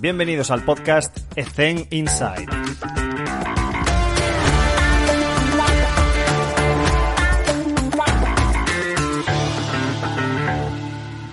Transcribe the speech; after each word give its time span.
Bienvenidos 0.00 0.52
al 0.52 0.64
podcast 0.64 1.18
Ethen 1.36 1.88
Inside. 1.90 2.46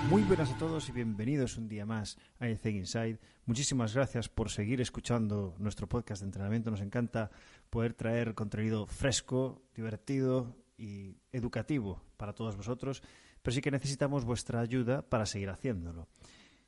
Muy 0.09 0.23
buenas 0.23 0.51
a 0.51 0.57
todos 0.57 0.89
y 0.89 0.91
bienvenidos 0.91 1.57
un 1.57 1.67
día 1.67 1.85
más 1.85 2.17
a 2.39 2.47
Ethen 2.47 2.77
Inside. 2.77 3.19
Muchísimas 3.45 3.93
gracias 3.93 4.29
por 4.29 4.49
seguir 4.49 4.81
escuchando 4.81 5.53
nuestro 5.59 5.87
podcast 5.87 6.21
de 6.21 6.25
entrenamiento. 6.25 6.71
Nos 6.71 6.81
encanta 6.81 7.29
poder 7.69 7.93
traer 7.93 8.33
contenido 8.33 8.87
fresco, 8.87 9.61
divertido 9.75 10.55
y 10.75 11.17
educativo 11.31 12.01
para 12.17 12.33
todos 12.33 12.57
vosotros, 12.57 13.03
pero 13.43 13.53
sí 13.53 13.61
que 13.61 13.69
necesitamos 13.69 14.25
vuestra 14.25 14.59
ayuda 14.59 15.03
para 15.03 15.27
seguir 15.27 15.51
haciéndolo. 15.51 16.07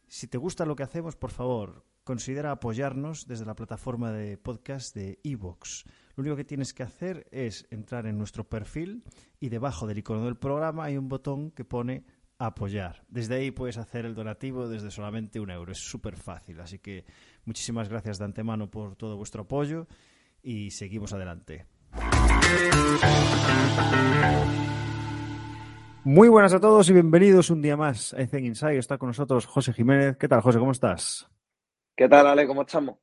Si 0.10 0.28
te 0.28 0.40
gusta 0.40 0.66
lo 0.66 0.76
que 0.76 0.82
hacemos, 0.82 1.16
por 1.16 1.30
favor, 1.30 1.86
considera 2.04 2.50
apoyarnos 2.52 3.28
desde 3.28 3.46
la 3.46 3.56
plataforma 3.56 4.12
de 4.12 4.40
podcast 4.40 4.96
de 4.96 5.20
Evox. 5.24 5.86
Lo 6.16 6.22
único 6.22 6.36
que 6.36 6.44
tienes 6.44 6.74
que 6.74 6.82
hacer 6.82 7.28
es 7.32 7.68
entrar 7.70 8.08
en 8.08 8.18
nuestro 8.18 8.44
perfil 8.44 9.04
y 9.40 9.50
debajo 9.50 9.86
del 9.86 10.00
icono 10.00 10.26
del 10.26 10.36
programa 10.36 10.86
hay 10.86 10.98
un 10.98 11.10
botón 11.10 11.52
que 11.52 11.64
pone 11.64 12.06
apoyar. 12.40 13.06
Desde 13.08 13.36
ahí 13.36 13.52
puedes 13.52 13.78
hacer 13.78 14.08
el 14.08 14.16
donativo 14.16 14.68
desde 14.68 14.90
solamente 14.90 15.40
un 15.40 15.52
euro. 15.52 15.72
Es 15.72 15.78
súper 15.78 16.18
fácil. 16.18 16.60
Así 16.60 16.80
que 16.80 17.06
muchísimas 17.46 17.88
gracias 17.88 18.18
de 18.18 18.26
antemano 18.26 18.72
por 18.72 18.96
todo 18.96 19.16
vuestro 19.16 19.44
apoyo 19.44 19.88
y 20.42 20.72
seguimos 20.72 21.14
adelante. 21.14 21.68
Muy 26.06 26.30
buenas 26.30 26.54
a 26.54 26.62
todos 26.62 26.90
y 26.90 26.94
bienvenidos 26.94 27.50
un 27.50 27.62
día 27.62 27.76
más 27.76 28.14
a 28.14 28.22
Ethen 28.22 28.46
Inside. 28.46 28.78
Está 28.78 28.98
con 28.98 29.08
nosotros 29.10 29.46
José 29.46 29.74
Jiménez. 29.74 30.16
¿Qué 30.18 30.30
tal, 30.30 30.40
José? 30.40 30.58
¿Cómo 30.58 30.72
estás? 30.72 31.30
¿Qué 31.96 32.08
tal, 32.08 32.26
Ale? 32.26 32.48
¿Cómo 32.48 32.62
estamos? 32.62 32.98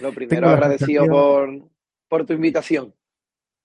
Lo 0.00 0.12
primero, 0.12 0.48
agradecido 0.48 1.06
por, 1.06 1.50
por, 2.08 2.24
tu 2.24 2.32
invitación. 2.32 2.94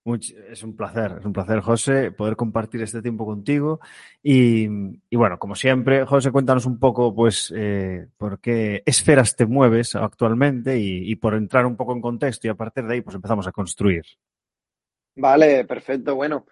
es 0.05 0.63
un 0.63 0.75
placer, 0.75 1.15
es 1.19 1.25
un 1.25 1.31
placer, 1.31 1.61
José, 1.61 2.11
poder 2.11 2.35
compartir 2.35 2.81
este 2.81 3.01
tiempo 3.01 3.25
contigo. 3.25 3.79
Y, 4.21 4.67
bueno, 5.15 5.39
como 5.39 5.55
siempre, 5.55 6.05
José, 6.05 6.31
cuéntanos 6.31 6.65
un 6.65 6.77
poco, 6.77 7.15
pues, 7.15 7.53
eh, 7.55 8.07
por 8.17 8.41
qué 8.41 8.83
esferas 8.85 9.37
te 9.37 9.45
mueves 9.45 9.95
actualmente 9.95 10.77
y, 10.77 11.09
y 11.09 11.15
por 11.15 11.35
entrar 11.35 11.65
un 11.65 11.77
poco 11.77 11.93
en 11.93 12.01
contexto 12.01 12.47
y 12.47 12.49
a 12.49 12.55
partir 12.55 12.85
de 12.85 12.95
ahí, 12.95 13.01
pues 13.01 13.15
empezamos 13.15 13.47
a 13.47 13.53
construir. 13.53 14.03
Vale, 15.15 15.63
perfecto. 15.63 16.15
Bueno, 16.15 16.45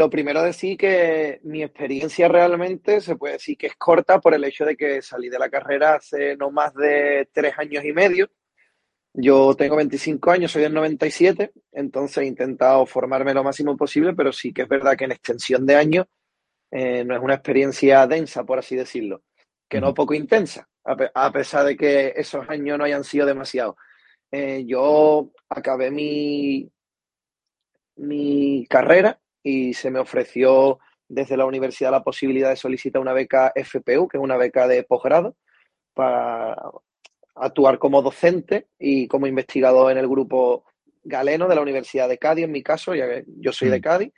lo 0.00 0.08
primero 0.08 0.42
decir 0.42 0.78
que 0.78 1.40
mi 1.42 1.62
experiencia 1.62 2.26
realmente 2.26 3.02
se 3.02 3.16
puede 3.16 3.34
decir 3.34 3.58
que 3.58 3.66
es 3.66 3.76
corta 3.76 4.18
por 4.18 4.32
el 4.32 4.42
hecho 4.44 4.64
de 4.64 4.74
que 4.74 5.02
salí 5.02 5.28
de 5.28 5.38
la 5.38 5.50
carrera 5.50 5.96
hace 5.96 6.38
no 6.38 6.50
más 6.50 6.72
de 6.72 7.28
tres 7.30 7.52
años 7.58 7.84
y 7.84 7.92
medio. 7.92 8.30
Yo 9.12 9.54
tengo 9.54 9.76
25 9.76 10.30
años, 10.30 10.52
soy 10.52 10.62
del 10.62 10.72
97, 10.72 11.52
entonces 11.72 12.16
he 12.16 12.24
intentado 12.24 12.86
formarme 12.86 13.34
lo 13.34 13.44
máximo 13.44 13.76
posible, 13.76 14.14
pero 14.14 14.32
sí 14.32 14.54
que 14.54 14.62
es 14.62 14.68
verdad 14.68 14.96
que 14.96 15.04
en 15.04 15.12
extensión 15.12 15.66
de 15.66 15.76
años 15.76 16.06
eh, 16.70 17.04
no 17.04 17.14
es 17.14 17.20
una 17.20 17.34
experiencia 17.34 18.06
densa, 18.06 18.44
por 18.44 18.58
así 18.58 18.76
decirlo, 18.76 19.24
que 19.68 19.82
no 19.82 19.92
poco 19.92 20.14
intensa, 20.14 20.66
a, 20.82 21.30
pesar 21.30 21.66
de 21.66 21.76
que 21.76 22.14
esos 22.16 22.48
años 22.48 22.78
no 22.78 22.84
hayan 22.84 23.04
sido 23.04 23.26
demasiado. 23.26 23.76
Eh, 24.30 24.64
yo 24.66 25.30
acabé 25.50 25.90
mi, 25.90 26.72
mi 27.96 28.66
carrera 28.66 29.20
y 29.42 29.74
se 29.74 29.90
me 29.90 29.98
ofreció 29.98 30.78
desde 31.08 31.36
la 31.36 31.44
universidad 31.44 31.90
la 31.90 32.04
posibilidad 32.04 32.50
de 32.50 32.56
solicitar 32.56 33.02
una 33.02 33.12
beca 33.12 33.52
FPU, 33.56 34.08
que 34.08 34.16
es 34.16 34.22
una 34.22 34.36
beca 34.36 34.68
de 34.68 34.84
posgrado, 34.84 35.36
para 35.94 36.56
actuar 37.34 37.78
como 37.78 38.02
docente 38.02 38.68
y 38.78 39.08
como 39.08 39.26
investigador 39.26 39.90
en 39.90 39.98
el 39.98 40.08
grupo 40.08 40.64
galeno 41.02 41.48
de 41.48 41.54
la 41.54 41.62
Universidad 41.62 42.08
de 42.08 42.18
Cádiz, 42.18 42.44
en 42.44 42.52
mi 42.52 42.62
caso, 42.62 42.94
ya 42.94 43.08
que 43.08 43.24
yo 43.26 43.52
soy 43.52 43.70
de 43.70 43.78
mm. 43.78 43.82
Cádiz, 43.82 44.12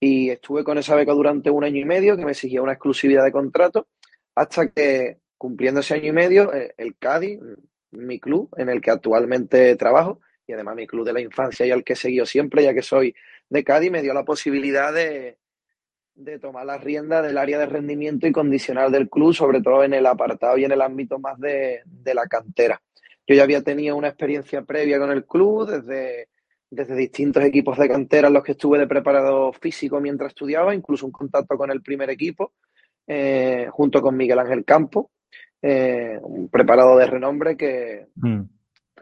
y 0.00 0.30
estuve 0.30 0.62
con 0.62 0.78
esa 0.78 0.94
beca 0.94 1.12
durante 1.12 1.50
un 1.50 1.64
año 1.64 1.80
y 1.80 1.84
medio, 1.84 2.16
que 2.16 2.24
me 2.24 2.32
exigía 2.32 2.62
una 2.62 2.72
exclusividad 2.72 3.24
de 3.24 3.32
contrato, 3.32 3.88
hasta 4.34 4.68
que, 4.68 5.18
cumpliendo 5.36 5.80
ese 5.80 5.94
año 5.94 6.08
y 6.08 6.12
medio, 6.12 6.52
eh, 6.54 6.74
el 6.76 6.96
Cádiz, 6.98 7.40
mi 7.90 8.20
club 8.20 8.50
en 8.56 8.68
el 8.68 8.80
que 8.80 8.90
actualmente 8.90 9.74
trabajo, 9.76 10.20
y 10.46 10.52
además 10.52 10.76
mi 10.76 10.86
club 10.86 11.04
de 11.04 11.12
la 11.12 11.20
infancia 11.20 11.66
y 11.66 11.70
al 11.70 11.84
que 11.84 11.94
he 11.94 11.96
seguido 11.96 12.26
siempre, 12.26 12.62
ya 12.62 12.72
que 12.72 12.82
soy 12.82 13.14
de 13.48 13.64
Cádiz, 13.64 13.90
me 13.90 14.02
dio 14.02 14.14
la 14.14 14.24
posibilidad 14.24 14.92
de, 14.92 15.38
tomar 16.40 16.66
las 16.66 16.82
riendas 16.82 17.24
del 17.24 17.38
área 17.38 17.58
de 17.58 17.66
rendimiento 17.66 18.26
y 18.26 18.32
condicional 18.32 18.90
del 18.90 19.08
club, 19.08 19.32
sobre 19.34 19.62
todo 19.62 19.84
en 19.84 19.94
el 19.94 20.06
apartado 20.06 20.58
y 20.58 20.64
en 20.64 20.72
el 20.72 20.82
ámbito 20.82 21.18
más 21.18 21.38
de, 21.38 21.82
la 22.04 22.26
cantera. 22.26 22.80
Yo 23.26 23.34
ya 23.34 23.42
había 23.42 23.62
tenido 23.62 23.96
una 23.96 24.08
experiencia 24.08 24.62
previa 24.62 24.98
con 24.98 25.10
el 25.10 25.24
club 25.24 25.68
desde, 25.68 26.28
desde 26.70 26.96
distintos 26.96 27.44
equipos 27.44 27.78
de 27.78 27.88
cantera 27.88 28.28
en 28.28 28.34
los 28.34 28.42
que 28.42 28.52
estuve 28.52 28.78
de 28.78 28.86
preparado 28.86 29.52
físico 29.52 30.00
mientras 30.00 30.30
estudiaba, 30.30 30.74
incluso 30.74 31.06
un 31.06 31.12
contacto 31.12 31.56
con 31.56 31.70
el 31.70 31.82
primer 31.82 32.10
equipo, 32.10 32.54
eh, 33.06 33.68
junto 33.70 34.02
con 34.02 34.16
Miguel 34.16 34.38
Ángel 34.38 34.64
Campo, 34.64 35.10
eh, 35.62 36.18
un 36.22 36.48
preparado 36.48 36.96
de 36.96 37.06
renombre 37.06 37.56
que, 37.56 38.08
mm 38.16 38.42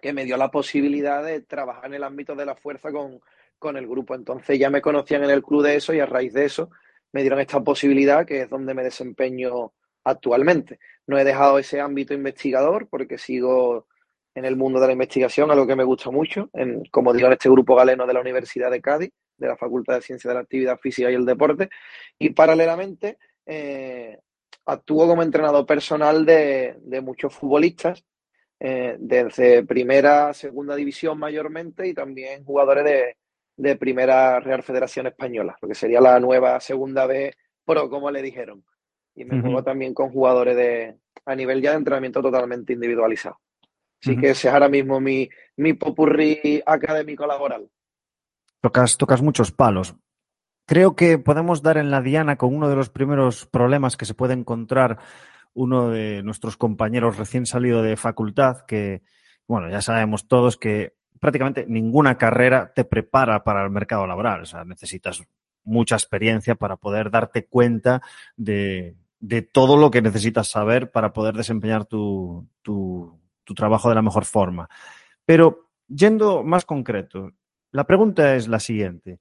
que 0.01 0.13
me 0.13 0.25
dio 0.25 0.37
la 0.37 0.51
posibilidad 0.51 1.25
de 1.25 1.41
trabajar 1.41 1.87
en 1.87 1.95
el 1.95 2.05
ámbito 2.05 2.35
de 2.35 2.47
la 2.47 2.55
fuerza 2.55 2.93
con, 2.93 3.21
el 3.77 3.87
grupo. 3.89 4.15
Entonces 4.15 4.59
ya 4.59 4.71
me 4.71 4.83
conocían 4.83 5.25
en 5.25 5.31
el 5.31 5.43
club 5.43 5.63
de 5.63 5.77
eso 5.77 5.95
y 5.95 6.01
a 6.01 6.07
raíz 6.07 6.33
de 6.33 6.45
eso 6.45 6.71
me 7.13 7.23
dieron 7.23 7.41
esta 7.41 7.63
posibilidad 7.63 8.27
que 8.27 8.43
es 8.43 8.51
donde 8.51 8.75
me 8.75 8.85
desempeño 8.85 9.73
actualmente. 10.05 10.79
No 11.07 11.19
he 11.19 11.25
dejado 11.25 11.59
ese 11.59 11.81
ámbito 11.81 12.15
investigador 12.15 12.89
porque 12.89 13.19
sigo 13.19 13.87
en 14.35 14.45
el 14.45 14.57
mundo 14.57 14.79
de 14.79 14.89
la 14.89 14.93
investigación, 14.93 15.51
algo 15.51 15.67
que 15.67 15.77
me 15.77 15.85
gusta 15.85 16.11
mucho, 16.11 16.51
en, 16.53 16.85
como 16.91 17.15
digo, 17.15 17.27
en 17.27 17.33
este 17.33 17.49
grupo 17.49 17.75
galeno 17.75 18.07
de 18.07 18.13
la 18.13 18.21
Universidad 18.21 18.71
de 18.71 18.83
Cádiz, 18.83 19.11
de 19.39 19.49
la 19.49 19.57
Facultad 19.57 19.95
de 19.95 20.03
Ciencias 20.03 20.31
de 20.31 20.35
la 20.35 20.41
Actividad 20.41 20.79
Física 20.79 21.11
y 21.11 21.15
el 21.15 21.25
Deporte, 21.25 21.71
y 22.19 22.31
paralelamente 22.31 23.17
eh, 23.47 24.19
actúo 24.67 25.07
como 25.07 25.23
entrenador 25.23 25.65
personal 25.65 26.27
de, 26.27 26.77
de 26.83 27.01
muchos 27.01 27.35
futbolistas 27.35 28.05
eh, 28.61 28.97
desde 28.99 29.65
primera, 29.65 30.35
segunda 30.35 30.77
división 30.77 31.19
mayormente 31.19 31.89
y 31.89 31.95
también 31.95 32.45
jugadores 32.45 32.85
de, 32.85 33.17
de, 33.57 33.77
primera 33.77 34.41
Real 34.41 34.63
Federación 34.63 35.07
Española, 35.07 35.57
lo 35.61 35.69
que 35.69 35.75
sería 35.75 36.01
la 36.01 36.21
nueva 36.21 36.59
segunda 36.61 37.07
B 37.07 37.35
pro, 37.65 37.91
como 37.91 38.11
le 38.11 38.23
dijeron. 38.23 38.65
Y 39.15 39.25
me 39.25 39.41
juego 39.41 39.65
también 39.65 39.95
con 39.95 40.11
jugadores 40.11 40.57
de, 40.57 40.99
a 41.25 41.35
nivel 41.35 41.63
ya 41.63 41.71
de 41.71 41.79
entrenamiento 41.79 42.21
totalmente 42.21 42.75
individualizado. 42.75 43.39
Así 44.03 44.17
que 44.17 44.31
ese 44.31 44.49
es 44.49 44.55
ahora 44.55 44.69
mismo 44.69 45.01
mi, 45.01 45.29
mi 45.57 45.73
popurrí 45.73 46.63
académico 46.67 47.27
laboral. 47.27 47.69
Tocas, 48.61 48.99
tocas 48.99 49.23
muchos 49.23 49.53
palos. 49.53 49.97
Creo 50.67 50.97
que 50.97 51.19
podemos 51.19 51.63
dar 51.63 51.79
en 51.79 51.91
la 51.91 52.03
diana 52.03 52.37
con 52.37 52.55
uno 52.55 52.69
de 52.69 52.77
los 52.77 52.91
primeros 52.91 53.47
problemas 53.47 53.97
que 53.97 54.05
se 54.05 54.15
puede 54.15 54.35
encontrar 54.35 54.99
uno 55.55 55.91
de 55.91 56.23
nuestros 56.23 56.57
compañeros 56.57 57.17
recién 57.17 57.47
salido 57.47 57.83
de 57.83 57.97
facultad, 57.97 58.67
que, 58.67 59.03
bueno, 59.47 59.71
ya 59.71 59.81
sabemos 59.81 60.29
todos 60.29 60.57
que 60.59 60.93
prácticamente 61.21 61.67
ninguna 61.69 62.19
carrera 62.19 62.73
te 62.75 62.85
prepara 62.85 63.45
para 63.45 63.65
el 63.65 63.71
mercado 63.71 64.07
laboral. 64.07 64.43
O 64.43 64.47
sea, 64.47 64.65
necesitas 64.65 65.23
mucha 65.65 65.97
experiencia 65.97 66.55
para 66.55 66.77
poder 66.77 67.11
darte 67.11 67.47
cuenta 67.47 68.03
de, 68.37 68.97
todo 69.53 69.77
lo 69.77 69.91
que 69.91 70.03
necesitas 70.03 70.49
saber 70.49 70.91
para 70.91 71.13
poder 71.13 71.35
desempeñar 71.35 71.85
tu, 71.85 72.47
tu, 72.63 73.19
tu 73.45 73.55
trabajo 73.55 73.89
de 73.89 73.95
la 73.95 74.03
mejor 74.03 74.25
forma. 74.25 74.69
Pero 75.25 75.71
yendo 75.89 76.45
más 76.45 76.65
concreto, 76.65 77.33
la 77.73 77.85
pregunta 77.85 78.37
es 78.37 78.49
la 78.49 78.61
siguiente. 78.61 79.19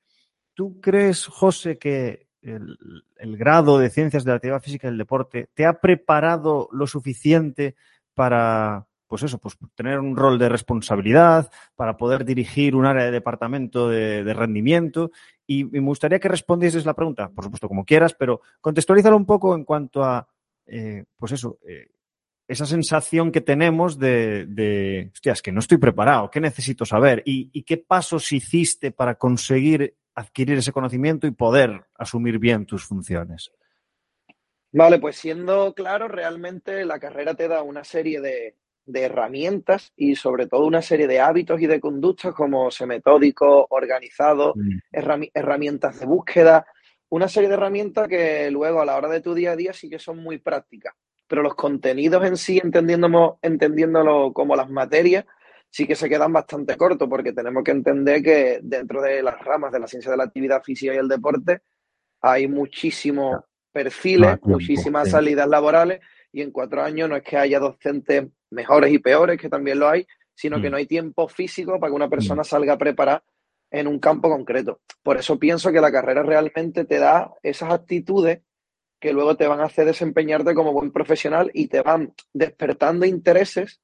¿Tú 0.53 0.79
crees, 0.79 1.25
José, 1.25 1.77
que 1.77 2.27
el, 2.41 3.37
grado 3.37 3.79
de 3.79 3.89
ciencias 3.89 4.23
de 4.23 4.31
la 4.31 4.35
actividad 4.35 4.61
física 4.61 4.87
y 4.87 4.91
el 4.91 4.97
deporte 4.97 5.49
te 5.53 5.65
ha 5.65 5.79
preparado 5.81 6.69
lo 6.71 6.87
suficiente 6.87 7.75
para, 8.13 8.87
pues 9.15 9.23
eso, 9.23 9.37
pues 9.37 9.57
tener 9.75 9.97
un 9.97 10.13
rol 10.13 10.37
de 10.37 10.49
responsabilidad, 10.49 11.49
para 11.77 11.95
poder 11.95 12.25
dirigir 12.25 12.75
un 12.75 12.85
área 12.85 13.05
de 13.05 13.11
departamento 13.11 13.87
de, 13.87 14.33
rendimiento. 14.33 15.11
Y, 15.47 15.63
me 15.63 15.79
gustaría 15.79 16.19
que 16.19 16.27
respondieses 16.27 16.85
la 16.85 16.93
pregunta, 16.93 17.29
por 17.29 17.45
supuesto, 17.45 17.69
como 17.69 17.85
quieras, 17.85 18.13
pero 18.13 18.41
contextualízalo 18.59 19.15
un 19.15 19.25
poco 19.25 19.55
en 19.55 19.63
cuanto 19.63 20.03
a, 20.03 20.27
eh, 20.65 21.05
pues 21.15 21.31
eso, 21.31 21.59
eh, 21.65 21.87
esa 22.45 22.65
sensación 22.65 23.31
que 23.31 23.39
tenemos 23.39 23.97
de, 23.97 24.47
de, 24.47 25.11
hostias, 25.13 25.41
que 25.41 25.53
no 25.53 25.61
estoy 25.61 25.77
preparado, 25.77 26.29
¿qué 26.29 26.41
necesito 26.41 26.83
saber? 26.83 27.23
¿Y, 27.25 27.49
y 27.53 27.63
qué 27.63 27.77
pasos 27.77 28.33
hiciste 28.33 28.91
para 28.91 29.15
conseguir 29.15 29.95
adquirir 30.13 30.57
ese 30.57 30.73
conocimiento 30.73 31.25
y 31.25 31.31
poder 31.31 31.85
asumir 31.97 32.37
bien 32.37 32.65
tus 32.65 32.83
funciones? 32.83 33.49
Vale, 34.73 34.99
pues 34.99 35.15
siendo 35.15 35.73
claro, 35.73 36.09
realmente 36.09 36.83
la 36.83 36.99
carrera 36.99 37.33
te 37.33 37.47
da 37.47 37.63
una 37.63 37.85
serie 37.85 38.19
de, 38.19 38.57
de 38.85 39.01
herramientas 39.01 39.91
y 39.95 40.15
sobre 40.15 40.47
todo 40.47 40.65
una 40.65 40.81
serie 40.81 41.07
de 41.07 41.19
hábitos 41.19 41.61
y 41.61 41.67
de 41.67 41.79
conductas 41.79 42.33
como 42.33 42.69
ser 42.71 42.87
metódico, 42.87 43.67
organizado, 43.69 44.53
mm. 44.55 45.23
herramientas 45.33 45.99
de 45.99 46.05
búsqueda, 46.05 46.65
una 47.09 47.27
serie 47.27 47.49
de 47.49 47.55
herramientas 47.55 48.07
que 48.07 48.49
luego 48.51 48.81
a 48.81 48.85
la 48.85 48.95
hora 48.95 49.09
de 49.09 49.21
tu 49.21 49.33
día 49.33 49.51
a 49.51 49.55
día 49.55 49.73
sí 49.73 49.89
que 49.89 49.99
son 49.99 50.17
muy 50.17 50.37
prácticas, 50.37 50.93
pero 51.27 51.41
los 51.41 51.55
contenidos 51.55 52.23
en 52.25 52.37
sí, 52.37 52.59
entendiéndolo, 52.63 53.39
entendiéndolo 53.41 54.33
como 54.33 54.55
las 54.55 54.69
materias, 54.69 55.25
sí 55.69 55.87
que 55.87 55.95
se 55.95 56.07
quedan 56.07 56.31
bastante 56.31 56.77
cortos 56.77 57.09
porque 57.09 57.33
tenemos 57.33 57.63
que 57.63 57.71
entender 57.71 58.21
que 58.21 58.59
dentro 58.61 59.01
de 59.01 59.21
las 59.21 59.39
ramas 59.39 59.71
de 59.71 59.79
la 59.79 59.87
ciencia 59.87 60.11
de 60.11 60.17
la 60.17 60.23
actividad 60.23 60.63
física 60.63 60.93
y 60.93 60.97
el 60.97 61.07
deporte 61.07 61.61
hay 62.21 62.47
muchísimos 62.47 63.41
perfiles, 63.71 64.39
muchísimas 64.43 65.09
salidas 65.09 65.47
laborales 65.47 65.99
y 66.31 66.41
en 66.41 66.51
cuatro 66.51 66.81
años 66.81 67.09
no 67.09 67.15
es 67.15 67.23
que 67.23 67.37
haya 67.37 67.59
docentes 67.59 68.27
mejores 68.51 68.91
y 68.93 68.99
peores, 68.99 69.39
que 69.39 69.49
también 69.49 69.79
lo 69.79 69.89
hay, 69.89 70.05
sino 70.33 70.61
que 70.61 70.67
mm. 70.67 70.71
no 70.71 70.77
hay 70.77 70.85
tiempo 70.85 71.27
físico 71.27 71.79
para 71.79 71.91
que 71.91 71.95
una 71.95 72.09
persona 72.09 72.41
mm. 72.41 72.45
salga 72.45 72.77
preparada 72.77 73.23
en 73.71 73.87
un 73.87 73.99
campo 73.99 74.29
concreto. 74.29 74.81
Por 75.03 75.17
eso 75.17 75.39
pienso 75.39 75.71
que 75.71 75.81
la 75.81 75.91
carrera 75.91 76.23
realmente 76.23 76.85
te 76.85 76.99
da 76.99 77.33
esas 77.43 77.73
actitudes 77.73 78.41
que 78.99 79.13
luego 79.13 79.35
te 79.35 79.47
van 79.47 79.59
a 79.59 79.65
hacer 79.65 79.85
desempeñarte 79.85 80.53
como 80.53 80.73
buen 80.73 80.91
profesional 80.91 81.51
y 81.53 81.67
te 81.67 81.81
van 81.81 82.13
despertando 82.33 83.05
intereses 83.05 83.81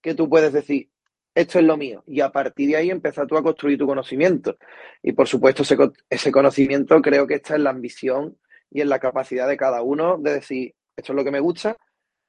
que 0.00 0.14
tú 0.14 0.28
puedes 0.28 0.52
decir, 0.52 0.90
esto 1.34 1.58
es 1.58 1.64
lo 1.64 1.76
mío. 1.76 2.04
Y 2.06 2.20
a 2.20 2.30
partir 2.30 2.68
de 2.68 2.76
ahí 2.76 2.90
empezar 2.90 3.26
tú 3.26 3.36
a 3.36 3.42
construir 3.42 3.78
tu 3.78 3.86
conocimiento. 3.86 4.56
Y 5.02 5.12
por 5.12 5.26
supuesto, 5.26 5.62
ese, 5.62 5.76
ese 6.08 6.30
conocimiento 6.30 7.00
creo 7.02 7.26
que 7.26 7.34
está 7.34 7.56
en 7.56 7.64
la 7.64 7.70
ambición 7.70 8.38
y 8.70 8.80
en 8.80 8.88
la 8.88 9.00
capacidad 9.00 9.48
de 9.48 9.56
cada 9.56 9.82
uno 9.82 10.18
de 10.18 10.34
decir, 10.34 10.74
esto 10.96 11.12
es 11.12 11.16
lo 11.16 11.24
que 11.24 11.30
me 11.30 11.40
gusta, 11.40 11.76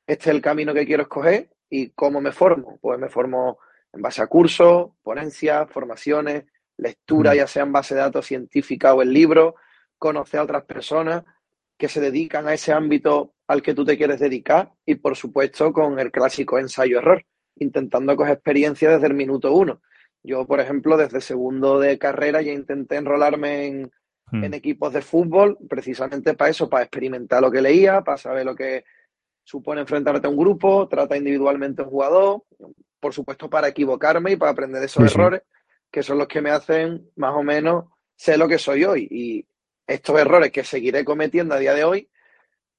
este 0.07 0.30
es 0.30 0.36
el 0.36 0.42
camino 0.42 0.74
que 0.74 0.86
quiero 0.86 1.04
escoger 1.04 1.50
¿Y 1.70 1.90
cómo 1.90 2.22
me 2.22 2.32
formo? 2.32 2.78
Pues 2.82 3.00
me 3.00 3.10
formo 3.10 3.60
en 3.94 4.02
base 4.02 4.22
a 4.22 4.28
cursos, 4.28 4.92
ponencias, 5.02 5.70
formaciones, 5.70 6.46
lectura, 6.78 7.34
ya 7.36 7.48
sea 7.48 7.64
en 7.64 7.72
base 7.72 7.96
de 7.96 8.02
datos 8.02 8.26
científica 8.26 8.94
o 8.94 9.02
en 9.02 9.14
libros, 9.14 9.54
conocer 9.98 10.40
a 10.40 10.44
otras 10.44 10.64
personas 10.66 11.24
que 11.78 11.88
se 11.88 12.02
dedican 12.02 12.48
a 12.48 12.54
ese 12.54 12.74
ámbito 12.74 13.34
al 13.48 13.62
que 13.62 13.74
tú 13.74 13.86
te 13.86 13.98
quieres 13.98 14.20
dedicar 14.20 14.72
y, 14.86 14.96
por 14.96 15.16
supuesto, 15.16 15.72
con 15.74 16.00
el 16.00 16.12
clásico 16.12 16.58
ensayo-error, 16.58 17.24
intentando 17.58 18.16
coger 18.16 18.34
experiencia 18.34 18.90
desde 18.90 19.08
el 19.08 19.14
minuto 19.14 19.54
uno. 19.54 19.82
Yo, 20.24 20.46
por 20.48 20.60
ejemplo, 20.60 20.98
desde 20.98 21.22
segundo 21.22 21.80
de 21.80 22.00
carrera 22.00 22.42
ya 22.42 22.52
intenté 22.52 22.96
enrolarme 22.96 23.68
en, 23.68 23.92
hmm. 24.32 24.44
en 24.44 24.54
equipos 24.54 24.94
de 24.94 25.02
fútbol, 25.02 25.58
precisamente 25.70 26.34
para 26.34 26.50
eso, 26.50 26.70
para 26.70 26.84
experimentar 26.84 27.42
lo 27.42 27.52
que 27.52 27.62
leía, 27.62 28.02
para 28.02 28.18
saber 28.18 28.46
lo 28.46 28.56
que 28.56 28.84
supone 29.45 29.81
enfrentarte 29.81 30.25
a 30.25 30.30
un 30.30 30.36
grupo, 30.36 30.88
trata 30.89 31.15
individualmente 31.15 31.81
a 31.81 31.86
un 31.86 31.92
jugador, 31.92 32.44
por 33.00 33.13
supuesto 33.13 33.50
para 33.50 33.68
equivocarme 33.68 34.31
y 34.31 34.36
para 34.36 34.51
aprender 34.51 34.83
esos 34.83 35.13
errores, 35.13 35.44
que 35.92 36.03
son 36.03 36.18
los 36.18 36.27
que 36.27 36.42
me 36.42 36.50
hacen 36.50 37.09
más 37.15 37.36
o 37.36 37.44
menos 37.44 37.86
ser 38.15 38.39
lo 38.39 38.47
que 38.47 38.57
soy 38.57 38.83
hoy. 38.83 39.07
Y 39.09 39.47
estos 39.86 40.19
errores 40.19 40.51
que 40.51 40.63
seguiré 40.63 41.06
cometiendo 41.06 41.53
a 41.53 41.59
día 41.59 41.75
de 41.75 41.83
hoy 41.83 42.09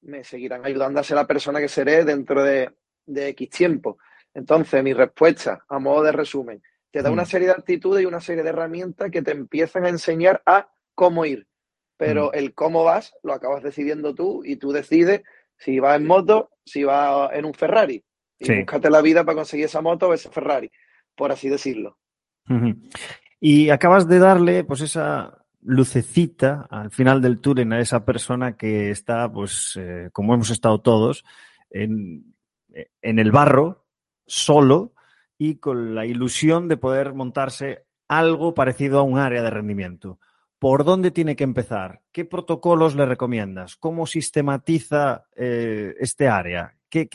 me 0.01 0.25
seguirán 0.25 0.65
ayudando 0.65 0.99
a 0.99 1.03
ser 1.03 1.15
la 1.15 1.25
persona 1.25 1.59
que 1.59 1.69
seré 1.69 2.03
dentro 2.03 2.43
de, 2.43 2.69
de 3.05 3.29
X 3.29 3.49
tiempo. 3.49 3.97
Entonces, 4.33 4.83
mi 4.83 4.93
respuesta, 4.93 5.63
a 5.69 5.79
modo 5.79 6.03
de 6.03 6.11
resumen, 6.11 6.61
te 6.91 7.01
da 7.01 7.09
una 7.09 7.23
mm. 7.23 7.27
serie 7.27 7.47
de 7.47 7.53
actitudes 7.53 8.03
y 8.03 8.05
una 8.05 8.19
serie 8.19 8.43
de 8.43 8.49
herramientas 8.49 9.09
que 9.09 9.21
te 9.21 9.31
empiezan 9.31 9.85
a 9.85 9.89
enseñar 9.89 10.43
a 10.45 10.69
cómo 10.93 11.25
ir. 11.25 11.47
Pero 11.95 12.27
mm. 12.27 12.31
el 12.33 12.53
cómo 12.53 12.83
vas 12.83 13.15
lo 13.23 13.33
acabas 13.33 13.63
decidiendo 13.63 14.13
tú 14.13 14.43
y 14.43 14.57
tú 14.57 14.73
decides 14.73 15.23
si 15.57 15.79
vas 15.79 15.99
en 15.99 16.07
moto, 16.07 16.49
si 16.65 16.83
vas 16.83 17.31
en 17.33 17.45
un 17.45 17.53
Ferrari. 17.53 18.03
Y 18.39 18.59
búscate 18.59 18.89
la 18.89 19.01
vida 19.01 19.23
para 19.23 19.37
conseguir 19.37 19.65
esa 19.65 19.81
moto 19.81 20.09
o 20.09 20.13
ese 20.13 20.29
Ferrari, 20.29 20.71
por 21.15 21.31
así 21.31 21.49
decirlo. 21.49 21.97
Y 23.39 23.69
acabas 23.69 24.07
de 24.07 24.19
darle, 24.19 24.63
pues, 24.63 24.81
esa 24.81 25.45
lucecita 25.61 26.67
al 26.69 26.91
final 26.91 27.21
del 27.21 27.41
túnel 27.41 27.73
a 27.73 27.79
esa 27.79 28.05
persona 28.05 28.55
que 28.55 28.91
está, 28.91 29.31
pues, 29.31 29.77
eh, 29.79 30.09
como 30.13 30.33
hemos 30.33 30.51
estado 30.51 30.79
todos, 30.81 31.25
en, 31.69 32.35
en 33.01 33.19
el 33.19 33.31
barro, 33.31 33.85
solo 34.25 34.93
y 35.37 35.55
con 35.55 35.95
la 35.95 36.05
ilusión 36.05 36.67
de 36.67 36.77
poder 36.77 37.13
montarse 37.13 37.85
algo 38.07 38.53
parecido 38.53 38.99
a 38.99 39.03
un 39.03 39.17
área 39.17 39.41
de 39.41 39.49
rendimiento. 39.49 40.19
¿Por 40.59 40.83
dónde 40.83 41.11
tiene 41.11 41.35
que 41.35 41.43
empezar? 41.43 42.01
¿Qué 42.11 42.25
protocolos 42.25 42.95
le 42.95 43.05
recomiendas? 43.05 43.75
¿Cómo 43.75 44.07
sistematiza 44.07 45.25
eh, 45.35 45.93
este 45.99 46.27
área? 46.27 46.73
¿Qué, 46.89 47.07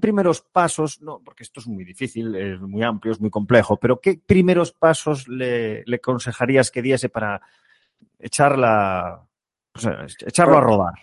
primeros 0.00 0.42
pasos? 0.42 1.00
No, 1.00 1.20
porque 1.24 1.42
esto 1.42 1.60
es 1.60 1.66
muy 1.66 1.84
difícil, 1.84 2.34
es 2.36 2.60
muy 2.60 2.82
amplio, 2.82 3.12
es 3.12 3.20
muy 3.20 3.30
complejo, 3.30 3.78
pero 3.78 3.98
¿qué 3.98 4.20
primeros 4.24 4.72
pasos 4.72 5.26
le, 5.28 5.82
aconsejarías 5.92 6.70
que 6.70 6.82
diese 6.82 7.08
para 7.08 7.40
echarla, 8.18 9.26
echarlo 10.26 10.58
a 10.58 10.60
rodar? 10.60 10.94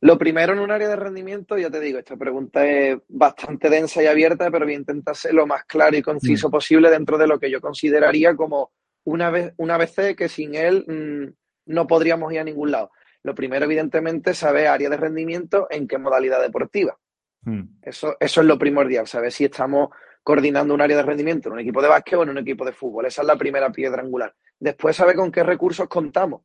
Lo 0.00 0.16
primero 0.16 0.52
en 0.52 0.60
un 0.60 0.70
área 0.70 0.88
de 0.88 0.96
rendimiento, 0.96 1.58
ya 1.58 1.70
te 1.70 1.80
digo, 1.80 1.98
esta 1.98 2.16
pregunta 2.16 2.64
es 2.66 2.98
bastante 3.08 3.68
densa 3.68 4.02
y 4.02 4.06
abierta, 4.06 4.50
pero 4.50 4.64
voy 4.64 4.74
a 4.74 4.78
intentar 4.78 5.16
ser 5.16 5.34
lo 5.34 5.46
más 5.46 5.64
claro 5.64 5.96
y 5.96 6.02
conciso 6.02 6.50
posible 6.50 6.90
dentro 6.90 7.18
de 7.18 7.26
lo 7.26 7.40
que 7.40 7.50
yo 7.50 7.60
consideraría 7.60 8.36
como 8.36 8.70
una, 9.06 9.30
vez, 9.30 9.54
una 9.56 9.78
BC 9.78 10.16
que 10.16 10.28
sin 10.28 10.54
él 10.54 10.84
mm, 10.86 11.72
no 11.72 11.86
podríamos 11.86 12.32
ir 12.32 12.40
a 12.40 12.44
ningún 12.44 12.72
lado. 12.72 12.90
Lo 13.22 13.34
primero, 13.34 13.64
evidentemente, 13.64 14.32
es 14.32 14.38
saber 14.38 14.66
área 14.66 14.90
de 14.90 14.96
rendimiento 14.96 15.68
en 15.70 15.88
qué 15.88 15.96
modalidad 15.96 16.42
deportiva. 16.42 16.98
Hmm. 17.42 17.62
Eso, 17.82 18.16
eso 18.20 18.40
es 18.40 18.46
lo 18.46 18.58
primordial, 18.58 19.06
saber 19.06 19.32
si 19.32 19.44
estamos 19.44 19.90
coordinando 20.22 20.74
un 20.74 20.80
área 20.80 20.96
de 20.96 21.04
rendimiento 21.04 21.48
en 21.48 21.54
un 21.54 21.60
equipo 21.60 21.80
de 21.80 21.88
básquet 21.88 22.18
o 22.18 22.24
en 22.24 22.30
un 22.30 22.38
equipo 22.38 22.64
de 22.64 22.72
fútbol. 22.72 23.06
Esa 23.06 23.22
es 23.22 23.28
la 23.28 23.36
primera 23.36 23.70
piedra 23.70 24.02
angular. 24.02 24.34
Después, 24.58 24.96
saber 24.96 25.14
con 25.14 25.30
qué 25.30 25.44
recursos 25.44 25.88
contamos, 25.88 26.42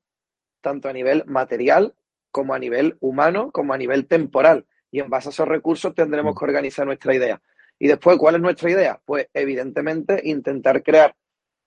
tanto 0.62 0.88
a 0.88 0.94
nivel 0.94 1.24
material 1.26 1.96
como 2.30 2.54
a 2.54 2.60
nivel 2.60 2.96
humano, 3.00 3.52
como 3.52 3.74
a 3.74 3.78
nivel 3.78 4.08
temporal. 4.08 4.66
Y 4.92 5.00
en 5.00 5.10
base 5.10 5.30
a 5.30 5.32
esos 5.32 5.48
recursos 5.48 5.96
tendremos 5.96 6.36
hmm. 6.36 6.38
que 6.38 6.46
organizar 6.46 6.86
nuestra 6.86 7.16
idea. 7.16 7.42
Y 7.80 7.88
después, 7.88 8.18
¿cuál 8.18 8.36
es 8.36 8.42
nuestra 8.42 8.70
idea? 8.70 9.02
Pues 9.04 9.28
evidentemente 9.34 10.22
intentar 10.24 10.84
crear 10.84 11.16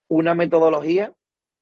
una 0.08 0.34
metodología 0.34 1.12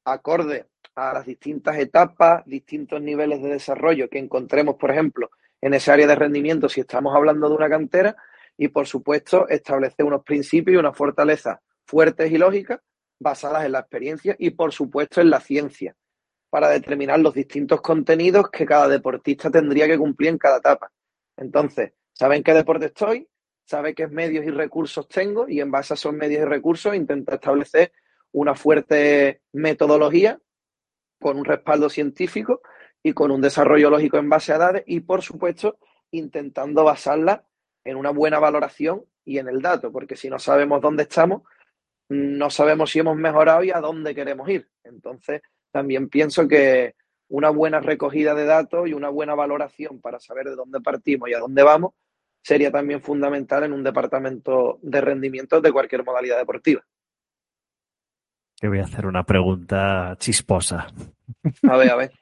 acorde 0.04 0.66
a 0.94 1.14
las 1.14 1.26
distintas 1.26 1.78
etapas, 1.78 2.44
distintos 2.46 3.00
niveles 3.00 3.42
de 3.42 3.50
desarrollo 3.50 4.08
que 4.08 4.18
encontremos, 4.18 4.76
por 4.76 4.90
ejemplo, 4.90 5.30
en 5.60 5.74
ese 5.74 5.92
área 5.92 6.06
de 6.06 6.14
rendimiento 6.14 6.68
si 6.68 6.80
estamos 6.80 7.14
hablando 7.14 7.48
de 7.48 7.54
una 7.54 7.68
cantera 7.68 8.16
y, 8.56 8.68
por 8.68 8.86
supuesto, 8.86 9.48
establecer 9.48 10.04
unos 10.04 10.24
principios 10.24 10.74
y 10.74 10.78
unas 10.78 10.96
fortalezas 10.96 11.58
fuertes 11.86 12.30
y 12.30 12.38
lógicas 12.38 12.80
basadas 13.18 13.64
en 13.64 13.72
la 13.72 13.80
experiencia 13.80 14.36
y, 14.38 14.50
por 14.50 14.72
supuesto, 14.72 15.20
en 15.20 15.30
la 15.30 15.40
ciencia 15.40 15.94
para 16.50 16.68
determinar 16.68 17.18
los 17.20 17.32
distintos 17.32 17.80
contenidos 17.80 18.50
que 18.50 18.66
cada 18.66 18.86
deportista 18.88 19.50
tendría 19.50 19.86
que 19.86 19.96
cumplir 19.96 20.30
en 20.30 20.38
cada 20.38 20.58
etapa. 20.58 20.92
Entonces, 21.36 21.92
¿saben 22.12 22.42
qué 22.42 22.52
deporte 22.52 22.86
estoy? 22.86 23.26
¿Sabe 23.64 23.94
qué 23.94 24.06
medios 24.06 24.44
y 24.44 24.50
recursos 24.50 25.08
tengo? 25.08 25.48
Y 25.48 25.60
en 25.60 25.70
base 25.70 25.94
a 25.94 25.96
esos 25.96 26.12
medios 26.12 26.42
y 26.42 26.44
recursos 26.44 26.94
intenta 26.94 27.36
establecer 27.36 27.92
una 28.32 28.54
fuerte 28.54 29.42
metodología 29.52 30.40
con 31.20 31.38
un 31.38 31.44
respaldo 31.44 31.88
científico 31.88 32.60
y 33.02 33.12
con 33.12 33.30
un 33.30 33.40
desarrollo 33.40 33.90
lógico 33.90 34.18
en 34.18 34.28
base 34.28 34.52
a 34.52 34.58
datos 34.58 34.82
y, 34.86 35.00
por 35.00 35.22
supuesto, 35.22 35.78
intentando 36.10 36.84
basarla 36.84 37.44
en 37.84 37.96
una 37.96 38.10
buena 38.10 38.38
valoración 38.38 39.04
y 39.24 39.38
en 39.38 39.48
el 39.48 39.60
dato, 39.60 39.92
porque 39.92 40.16
si 40.16 40.28
no 40.28 40.38
sabemos 40.38 40.80
dónde 40.80 41.04
estamos, 41.04 41.42
no 42.08 42.50
sabemos 42.50 42.90
si 42.90 42.98
hemos 42.98 43.16
mejorado 43.16 43.64
y 43.64 43.70
a 43.70 43.80
dónde 43.80 44.14
queremos 44.14 44.48
ir. 44.48 44.68
Entonces, 44.84 45.42
también 45.70 46.08
pienso 46.08 46.46
que 46.46 46.94
una 47.28 47.50
buena 47.50 47.80
recogida 47.80 48.34
de 48.34 48.44
datos 48.44 48.88
y 48.88 48.92
una 48.92 49.08
buena 49.08 49.34
valoración 49.34 50.00
para 50.00 50.20
saber 50.20 50.46
de 50.46 50.56
dónde 50.56 50.80
partimos 50.80 51.30
y 51.30 51.34
a 51.34 51.38
dónde 51.38 51.62
vamos 51.62 51.94
sería 52.42 52.70
también 52.70 53.00
fundamental 53.00 53.64
en 53.64 53.72
un 53.72 53.82
departamento 53.82 54.78
de 54.82 55.00
rendimiento 55.00 55.60
de 55.60 55.72
cualquier 55.72 56.04
modalidad 56.04 56.38
deportiva. 56.38 56.84
Te 58.62 58.68
voy 58.68 58.78
a 58.78 58.84
hacer 58.84 59.06
una 59.06 59.24
pregunta 59.24 60.14
chisposa. 60.20 60.86
A 61.68 61.76
ver, 61.76 61.90
a 61.90 61.96
ver. 61.96 62.12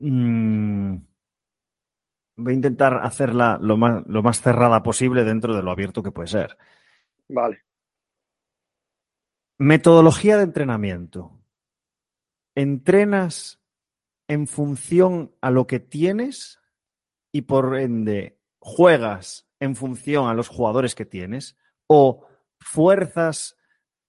Mm, 0.00 0.96
voy 2.36 2.52
a 2.52 2.56
intentar 2.56 3.00
hacerla 3.02 3.58
lo 3.58 3.78
más, 3.78 4.06
lo 4.06 4.22
más 4.22 4.42
cerrada 4.42 4.82
posible 4.82 5.24
dentro 5.24 5.56
de 5.56 5.62
lo 5.62 5.70
abierto 5.70 6.02
que 6.02 6.10
puede 6.10 6.28
ser. 6.28 6.58
Vale. 7.26 7.62
Metodología 9.56 10.36
de 10.36 10.42
entrenamiento. 10.42 11.40
¿Entrenas 12.54 13.62
en 14.28 14.46
función 14.46 15.34
a 15.40 15.50
lo 15.50 15.66
que 15.66 15.80
tienes 15.80 16.60
y 17.32 17.40
por 17.40 17.78
ende 17.78 18.38
juegas 18.58 19.48
en 19.58 19.74
función 19.74 20.28
a 20.28 20.34
los 20.34 20.48
jugadores 20.48 20.94
que 20.94 21.06
tienes 21.06 21.56
o 21.86 22.26
fuerzas 22.58 23.56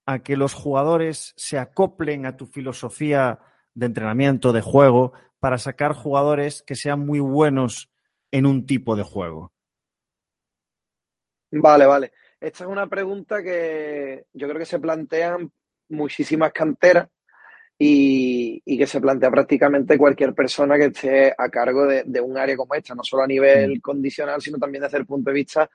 a 0.06 0.20
que 0.20 0.36
los 0.36 0.54
jugadores 0.54 1.32
se 1.36 1.58
acoplen 1.58 2.26
a 2.26 2.36
tu 2.36 2.46
filosofía 2.46 3.40
de 3.74 3.86
entrenamiento, 3.86 4.52
de 4.52 4.60
juego, 4.60 5.12
para 5.40 5.58
sacar 5.58 5.92
jugadores 5.92 6.62
que 6.62 6.74
sean 6.74 7.00
muy 7.00 7.20
buenos 7.20 7.90
en 8.30 8.46
un 8.46 8.66
tipo 8.66 8.96
de 8.96 9.02
juego? 9.02 9.52
Vale, 11.50 11.86
vale. 11.86 12.12
Esta 12.40 12.64
es 12.64 12.70
una 12.70 12.86
pregunta 12.86 13.42
que 13.42 14.26
yo 14.32 14.48
creo 14.48 14.58
que 14.58 14.66
se 14.66 14.80
plantean 14.80 15.50
muchísimas 15.88 16.52
canteras 16.52 17.08
y, 17.78 18.60
que 18.78 18.86
se 18.86 19.00
plantea 19.00 19.30
prácticamente 19.30 19.98
cualquier 19.98 20.34
persona 20.34 20.76
que 20.76 20.86
esté 20.86 21.34
a 21.36 21.48
cargo 21.48 21.86
de, 21.86 22.20
un 22.20 22.36
área 22.38 22.56
como 22.56 22.74
esta, 22.74 22.94
no 22.94 23.02
solo 23.02 23.22
a 23.22 23.26
nivel 23.26 23.78
mm. 23.78 23.80
condicional, 23.80 24.40
sino 24.40 24.58
también 24.58 24.82
desde 24.82 24.98
el 24.98 25.06
punto 25.06 25.30
de 25.30 25.34
vista 25.34 25.70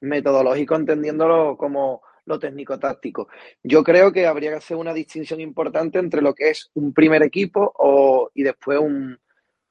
metodológico, 0.00 0.76
entendiéndolo 0.76 1.56
como 1.56 2.02
lo 2.30 2.38
técnico-táctico. 2.38 3.28
Yo 3.62 3.84
creo 3.84 4.12
que 4.12 4.26
habría 4.26 4.50
que 4.50 4.56
hacer 4.56 4.76
una 4.76 4.94
distinción 4.94 5.40
importante 5.40 5.98
entre 5.98 6.22
lo 6.22 6.34
que 6.34 6.50
es 6.50 6.70
un 6.74 6.94
primer 6.94 7.22
equipo 7.22 7.72
o, 7.76 8.30
y 8.34 8.42
después 8.42 8.78
un, 8.78 9.18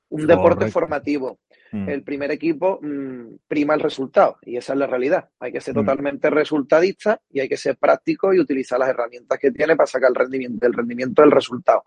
un 0.09 0.27
deporte 0.27 0.69
formativo. 0.69 1.39
Mm. 1.71 1.89
El 1.89 2.03
primer 2.03 2.31
equipo 2.31 2.79
mm, 2.81 3.35
prima 3.47 3.75
el 3.75 3.79
resultado 3.79 4.37
y 4.41 4.57
esa 4.57 4.73
es 4.73 4.79
la 4.79 4.87
realidad. 4.87 5.29
Hay 5.39 5.51
que 5.51 5.61
ser 5.61 5.75
mm. 5.75 5.79
totalmente 5.79 6.29
resultadista 6.29 7.21
y 7.29 7.39
hay 7.39 7.49
que 7.49 7.57
ser 7.57 7.77
práctico 7.77 8.33
y 8.33 8.39
utilizar 8.39 8.79
las 8.79 8.89
herramientas 8.89 9.39
que 9.39 9.51
tiene 9.51 9.75
para 9.75 9.87
sacar 9.87 10.09
el 10.09 10.15
rendimiento, 10.15 10.65
el 10.65 10.73
rendimiento 10.73 11.21
del 11.21 11.31
resultado. 11.31 11.83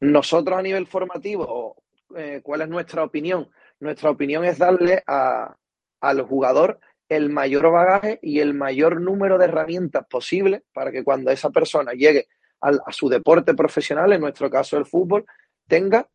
Nosotros 0.00 0.58
a 0.58 0.62
nivel 0.62 0.86
formativo, 0.86 1.76
eh, 2.16 2.40
¿cuál 2.42 2.62
es 2.62 2.68
nuestra 2.68 3.04
opinión? 3.04 3.48
Nuestra 3.80 4.10
opinión 4.10 4.44
es 4.44 4.58
darle 4.58 5.02
a, 5.06 5.54
al 6.00 6.22
jugador 6.22 6.80
el 7.08 7.30
mayor 7.30 7.70
bagaje 7.70 8.18
y 8.22 8.40
el 8.40 8.54
mayor 8.54 9.00
número 9.00 9.38
de 9.38 9.44
herramientas 9.44 10.06
posible 10.08 10.64
para 10.72 10.90
que 10.90 11.04
cuando 11.04 11.30
esa 11.30 11.50
persona 11.50 11.92
llegue 11.92 12.28
a 12.60 12.92
su 12.92 13.08
deporte 13.08 13.54
profesional, 13.54 14.12
en 14.12 14.20
nuestro 14.20 14.50
caso 14.50 14.76
el 14.76 14.86
fútbol, 14.86 15.24
tenga 15.68 16.08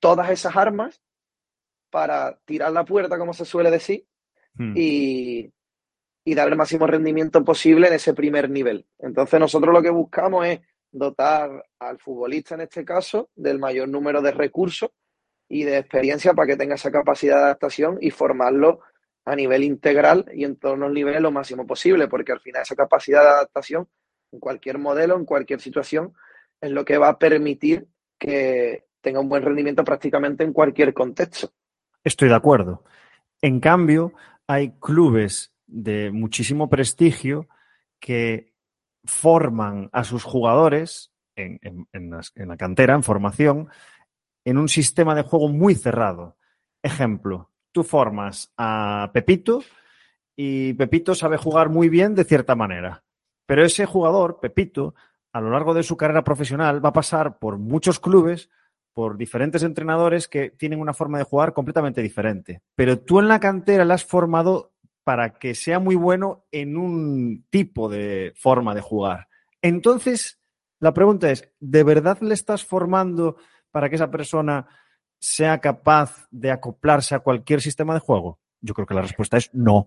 todas 0.00 0.30
esas 0.30 0.56
armas 0.56 1.00
para 1.90 2.38
tirar 2.44 2.72
la 2.72 2.84
puerta, 2.84 3.18
como 3.18 3.32
se 3.32 3.44
suele 3.44 3.70
decir, 3.70 4.04
hmm. 4.54 4.74
y, 4.76 5.52
dar 6.34 6.48
el 6.48 6.56
máximo 6.56 6.86
rendimiento 6.86 7.42
posible 7.44 7.86
en 7.86 7.94
ese 7.94 8.12
primer 8.12 8.50
nivel. 8.50 8.84
Entonces 8.98 9.38
nosotros 9.40 9.72
lo 9.72 9.80
que 9.80 9.90
buscamos 9.90 10.44
es 10.46 10.60
dotar 10.90 11.64
al 11.78 11.98
futbolista, 11.98 12.56
en 12.56 12.62
este 12.62 12.84
caso, 12.84 13.30
del 13.34 13.58
mayor 13.58 13.88
número 13.88 14.20
de 14.20 14.32
recursos 14.32 14.90
y 15.48 15.62
de 15.62 15.78
experiencia 15.78 16.34
para 16.34 16.48
que 16.48 16.56
tenga 16.56 16.74
esa 16.74 16.90
capacidad 16.90 17.36
de 17.36 17.42
adaptación 17.44 17.98
y 18.00 18.10
formarlo 18.10 18.80
a 19.26 19.34
nivel 19.36 19.64
integral 19.64 20.24
y 20.32 20.44
en 20.44 20.56
todos 20.56 20.78
los 20.78 20.90
niveles 20.90 21.20
lo 21.20 21.32
máximo 21.32 21.66
posible, 21.66 22.08
porque 22.08 22.32
al 22.32 22.40
final 22.40 22.62
esa 22.62 22.76
capacidad 22.76 23.22
de 23.22 23.28
adaptación 23.28 23.88
en 24.32 24.40
cualquier 24.40 24.78
modelo, 24.78 25.16
en 25.16 25.24
cualquier 25.24 25.60
situación, 25.60 26.14
es 26.60 26.70
lo 26.70 26.84
que 26.84 26.96
va 26.96 27.08
a 27.08 27.18
permitir 27.18 27.86
que 28.18 28.86
tenga 29.00 29.20
un 29.20 29.28
buen 29.28 29.42
rendimiento 29.42 29.84
prácticamente 29.84 30.44
en 30.44 30.52
cualquier 30.52 30.94
contexto. 30.94 31.50
Estoy 32.02 32.28
de 32.28 32.36
acuerdo. 32.36 32.84
En 33.42 33.60
cambio, 33.60 34.12
hay 34.46 34.72
clubes 34.80 35.52
de 35.66 36.12
muchísimo 36.12 36.70
prestigio 36.70 37.48
que 37.98 38.54
forman 39.04 39.90
a 39.92 40.04
sus 40.04 40.22
jugadores 40.22 41.12
en, 41.34 41.58
la 42.34 42.56
cantera, 42.56 42.94
en 42.94 43.02
formación, 43.02 43.68
en 44.44 44.58
un 44.58 44.68
sistema 44.68 45.14
de 45.14 45.22
juego 45.22 45.48
muy 45.48 45.74
cerrado. 45.74 46.36
Ejemplo, 46.82 47.50
tú 47.76 47.84
formas 47.84 48.50
a 48.56 49.10
Pepito 49.12 49.62
y 50.34 50.72
Pepito 50.72 51.14
sabe 51.14 51.36
jugar 51.36 51.68
muy 51.68 51.90
bien 51.90 52.14
de 52.14 52.24
cierta 52.24 52.54
manera. 52.54 53.04
Pero 53.44 53.62
ese 53.66 53.84
jugador, 53.84 54.40
Pepito, 54.40 54.94
a 55.30 55.42
lo 55.42 55.50
largo 55.50 55.74
de 55.74 55.82
su 55.82 55.94
carrera 55.94 56.24
profesional 56.24 56.82
va 56.82 56.88
a 56.88 56.94
pasar 56.94 57.38
por 57.38 57.58
muchos 57.58 58.00
clubes 58.00 58.48
por 58.94 59.18
diferentes 59.18 59.62
entrenadores 59.62 60.26
que 60.26 60.48
tienen 60.48 60.80
una 60.80 60.94
forma 60.94 61.18
de 61.18 61.24
jugar 61.24 61.52
completamente 61.52 62.00
diferente. 62.00 62.62
Pero 62.74 62.98
tú 62.98 63.18
en 63.18 63.28
la 63.28 63.40
cantera 63.40 63.84
la 63.84 63.92
has 63.92 64.06
formado 64.06 64.72
para 65.04 65.34
que 65.34 65.54
sea 65.54 65.78
muy 65.78 65.96
bueno 65.96 66.46
en 66.50 66.78
un 66.78 67.44
tipo 67.50 67.90
de 67.90 68.32
forma 68.36 68.74
de 68.74 68.80
jugar. 68.80 69.28
Entonces, 69.60 70.40
la 70.80 70.94
pregunta 70.94 71.30
es, 71.30 71.52
¿de 71.60 71.84
verdad 71.84 72.16
le 72.22 72.32
estás 72.32 72.64
formando 72.64 73.36
para 73.70 73.90
que 73.90 73.96
esa 73.96 74.10
persona 74.10 74.66
sea 75.26 75.58
capaz 75.58 76.28
de 76.30 76.52
acoplarse 76.52 77.16
a 77.16 77.18
cualquier 77.18 77.60
sistema 77.60 77.94
de 77.94 78.00
juego? 78.00 78.38
Yo 78.60 78.74
creo 78.74 78.86
que 78.86 78.94
la 78.94 79.02
respuesta 79.02 79.36
es 79.36 79.52
no. 79.52 79.84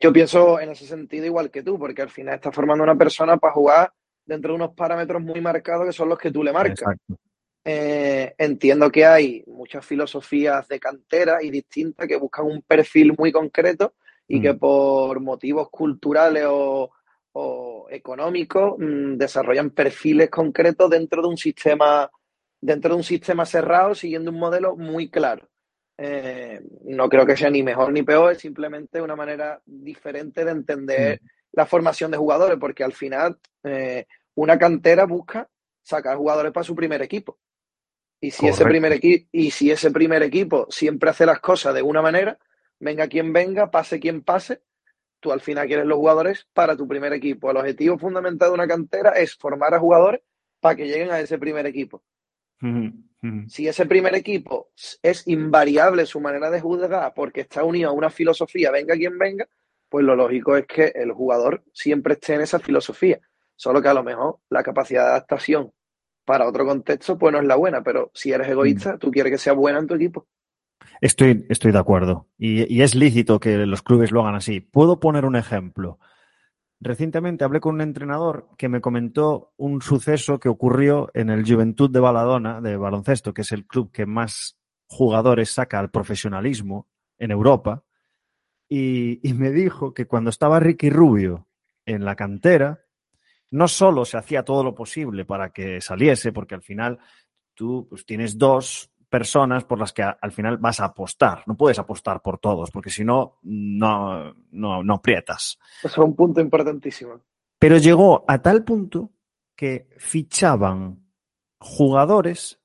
Yo 0.00 0.12
pienso 0.14 0.58
en 0.58 0.70
ese 0.70 0.86
sentido 0.86 1.26
igual 1.26 1.50
que 1.50 1.62
tú, 1.62 1.78
porque 1.78 2.00
al 2.00 2.08
final 2.08 2.36
estás 2.36 2.54
formando 2.54 2.82
una 2.82 2.96
persona 2.96 3.36
para 3.36 3.52
jugar 3.52 3.92
dentro 4.24 4.52
de 4.52 4.56
unos 4.56 4.74
parámetros 4.74 5.22
muy 5.22 5.42
marcados 5.42 5.84
que 5.84 5.92
son 5.92 6.08
los 6.08 6.18
que 6.18 6.30
tú 6.30 6.42
le 6.42 6.54
marcas. 6.54 6.96
Eh, 7.62 8.34
entiendo 8.38 8.90
que 8.90 9.04
hay 9.04 9.44
muchas 9.46 9.84
filosofías 9.84 10.66
de 10.66 10.80
cantera 10.80 11.42
y 11.42 11.50
distintas 11.50 12.08
que 12.08 12.16
buscan 12.16 12.46
un 12.46 12.62
perfil 12.62 13.14
muy 13.16 13.30
concreto 13.30 13.92
y 14.26 14.40
que 14.40 14.54
mm. 14.54 14.58
por 14.58 15.20
motivos 15.20 15.68
culturales 15.68 16.44
o, 16.48 16.90
económicos 17.90 18.76
mm, 18.78 19.16
desarrollan 19.16 19.70
perfiles 19.70 20.30
concretos 20.30 20.88
dentro 20.88 21.20
de 21.20 21.28
un 21.28 21.36
sistema 21.36 22.10
dentro 22.64 22.90
de 22.90 22.96
un 22.96 23.04
sistema 23.04 23.46
cerrado 23.46 23.94
siguiendo 23.94 24.30
un 24.30 24.38
modelo 24.38 24.76
muy 24.76 25.10
claro. 25.10 25.48
Eh, 25.96 26.60
no 26.84 27.08
creo 27.08 27.24
que 27.24 27.36
sea 27.36 27.50
ni 27.50 27.62
mejor 27.62 27.92
ni 27.92 28.02
peor, 28.02 28.32
es 28.32 28.38
simplemente 28.38 29.00
una 29.00 29.14
manera 29.14 29.60
diferente 29.64 30.44
de 30.44 30.50
entender 30.50 31.20
mm 31.22 31.26
la 31.54 31.66
formación 31.66 32.10
de 32.10 32.18
jugadores, 32.18 32.58
porque 32.58 32.84
al 32.84 32.92
final 32.92 33.38
eh, 33.62 34.06
una 34.34 34.58
cantera 34.58 35.06
busca 35.06 35.48
sacar 35.82 36.16
jugadores 36.16 36.52
para 36.52 36.64
su 36.64 36.74
primer 36.74 37.02
equipo. 37.02 37.38
Y 38.20 38.30
si, 38.30 38.46
ese 38.46 38.64
primer 38.64 38.92
equipo 38.92 39.28
y 39.32 39.50
si 39.50 39.70
ese 39.70 39.90
primer 39.90 40.22
equipo 40.22 40.66
siempre 40.70 41.10
hace 41.10 41.26
las 41.26 41.40
cosas 41.40 41.74
de 41.74 41.82
una 41.82 42.00
manera, 42.00 42.38
venga 42.80 43.06
quien 43.06 43.32
venga, 43.32 43.70
pase 43.70 44.00
quien 44.00 44.22
pase, 44.22 44.62
tú 45.20 45.30
al 45.30 45.40
final 45.40 45.66
quieres 45.66 45.86
los 45.86 45.98
jugadores 45.98 46.46
para 46.54 46.76
tu 46.76 46.88
primer 46.88 47.12
equipo. 47.12 47.50
El 47.50 47.58
objetivo 47.58 47.98
fundamental 47.98 48.48
de 48.48 48.54
una 48.54 48.66
cantera 48.66 49.10
es 49.10 49.36
formar 49.36 49.74
a 49.74 49.78
jugadores 49.78 50.22
para 50.60 50.76
que 50.76 50.86
lleguen 50.86 51.10
a 51.10 51.20
ese 51.20 51.38
primer 51.38 51.66
equipo. 51.66 52.02
Si 53.48 53.66
ese 53.66 53.86
primer 53.86 54.14
equipo 54.14 54.68
es 55.02 55.26
invariable 55.26 56.04
su 56.04 56.20
manera 56.20 56.50
de 56.50 56.60
jugar 56.60 57.12
porque 57.16 57.42
está 57.42 57.64
unido 57.64 57.88
a 57.88 57.92
una 57.92 58.10
filosofía, 58.10 58.70
venga 58.70 58.94
quien 58.94 59.18
venga, 59.18 59.46
pues 59.88 60.04
lo 60.04 60.14
lógico 60.14 60.56
es 60.56 60.66
que 60.66 60.92
el 60.94 61.12
jugador 61.12 61.62
siempre 61.72 62.14
esté 62.14 62.34
en 62.34 62.42
esa 62.42 62.58
filosofía. 62.58 63.20
Solo 63.56 63.80
que 63.80 63.88
a 63.88 63.94
lo 63.94 64.02
mejor 64.02 64.40
la 64.50 64.62
capacidad 64.62 65.04
de 65.04 65.10
adaptación 65.10 65.72
para 66.24 66.48
otro 66.48 66.66
contexto, 66.66 67.18
pues 67.18 67.32
no 67.32 67.38
es 67.38 67.46
la 67.46 67.56
buena, 67.56 67.82
pero 67.82 68.10
si 68.14 68.32
eres 68.32 68.48
egoísta, 68.48 68.94
mm. 68.94 68.98
tú 68.98 69.10
quieres 69.10 69.32
que 69.32 69.38
sea 69.38 69.52
buena 69.52 69.78
en 69.78 69.86
tu 69.86 69.94
equipo. 69.94 70.26
Estoy, 71.00 71.46
estoy 71.48 71.72
de 71.72 71.78
acuerdo. 71.78 72.28
Y, 72.38 72.82
es 72.82 72.94
lícito 72.94 73.40
que 73.40 73.66
los 73.66 73.82
clubes 73.82 74.10
lo 74.10 74.22
hagan 74.22 74.34
así. 74.34 74.60
Puedo 74.60 75.00
poner 75.00 75.24
un 75.24 75.36
ejemplo. 75.36 75.98
Recientemente 76.80 77.44
hablé 77.44 77.60
con 77.60 77.76
un 77.76 77.80
entrenador 77.80 78.48
que 78.58 78.68
me 78.68 78.80
comentó 78.80 79.52
un 79.56 79.80
suceso 79.80 80.38
que 80.38 80.48
ocurrió 80.48 81.10
en 81.14 81.30
el 81.30 81.44
Juventud 81.44 81.90
de 81.90 82.00
Baladona, 82.00 82.60
de 82.60 82.76
baloncesto, 82.76 83.32
que 83.32 83.42
es 83.42 83.52
el 83.52 83.66
club 83.66 83.90
que 83.90 84.06
más 84.06 84.58
jugadores 84.86 85.50
saca 85.50 85.78
al 85.78 85.90
profesionalismo 85.90 86.88
en 87.18 87.30
Europa. 87.30 87.84
Y, 88.68 89.20
me 89.34 89.50
dijo 89.50 89.94
que 89.94 90.06
cuando 90.06 90.30
estaba 90.30 90.60
Ricky 90.60 90.90
Rubio 90.90 91.46
en 91.86 92.04
la 92.04 92.16
cantera, 92.16 92.84
no 93.50 93.68
solo 93.68 94.04
se 94.04 94.18
hacía 94.18 94.42
todo 94.42 94.64
lo 94.64 94.74
posible 94.74 95.24
para 95.24 95.50
que 95.50 95.80
saliese, 95.80 96.32
porque 96.32 96.54
al 96.54 96.62
final 96.62 96.98
tú 97.54 97.86
pues, 97.88 98.04
tienes 98.04 98.36
dos 98.36 98.90
personas 99.14 99.62
por 99.62 99.78
las 99.78 99.92
que 99.92 100.02
al 100.02 100.32
final 100.32 100.56
vas 100.56 100.80
a 100.80 100.86
apostar. 100.86 101.44
No 101.46 101.56
puedes 101.56 101.78
apostar 101.78 102.20
por 102.20 102.38
todos, 102.38 102.72
porque 102.72 102.90
si 102.90 103.04
no, 103.04 103.38
no, 103.42 104.34
no, 104.50 104.82
no 104.82 104.94
aprietas. 104.94 105.56
Eso 105.78 105.86
es 105.86 105.98
un 105.98 106.16
punto 106.16 106.40
importantísimo. 106.40 107.20
Pero 107.60 107.76
llegó 107.76 108.24
a 108.26 108.42
tal 108.42 108.64
punto 108.64 109.12
que 109.54 109.88
fichaban 109.98 111.06
jugadores 111.60 112.60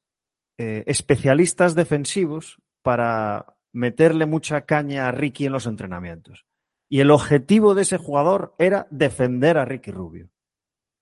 eh, 0.57 0.83
especialistas 0.87 1.75
defensivos 1.75 2.59
para 2.81 3.55
meterle 3.71 4.25
mucha 4.25 4.61
caña 4.61 5.07
a 5.07 5.11
Ricky 5.11 5.45
en 5.45 5.51
los 5.51 5.67
entrenamientos. 5.67 6.47
Y 6.89 7.01
el 7.01 7.11
objetivo 7.11 7.75
de 7.75 7.83
ese 7.83 7.99
jugador 7.99 8.55
era 8.57 8.87
defender 8.89 9.59
a 9.59 9.65
Ricky 9.65 9.91
Rubio. 9.91 10.31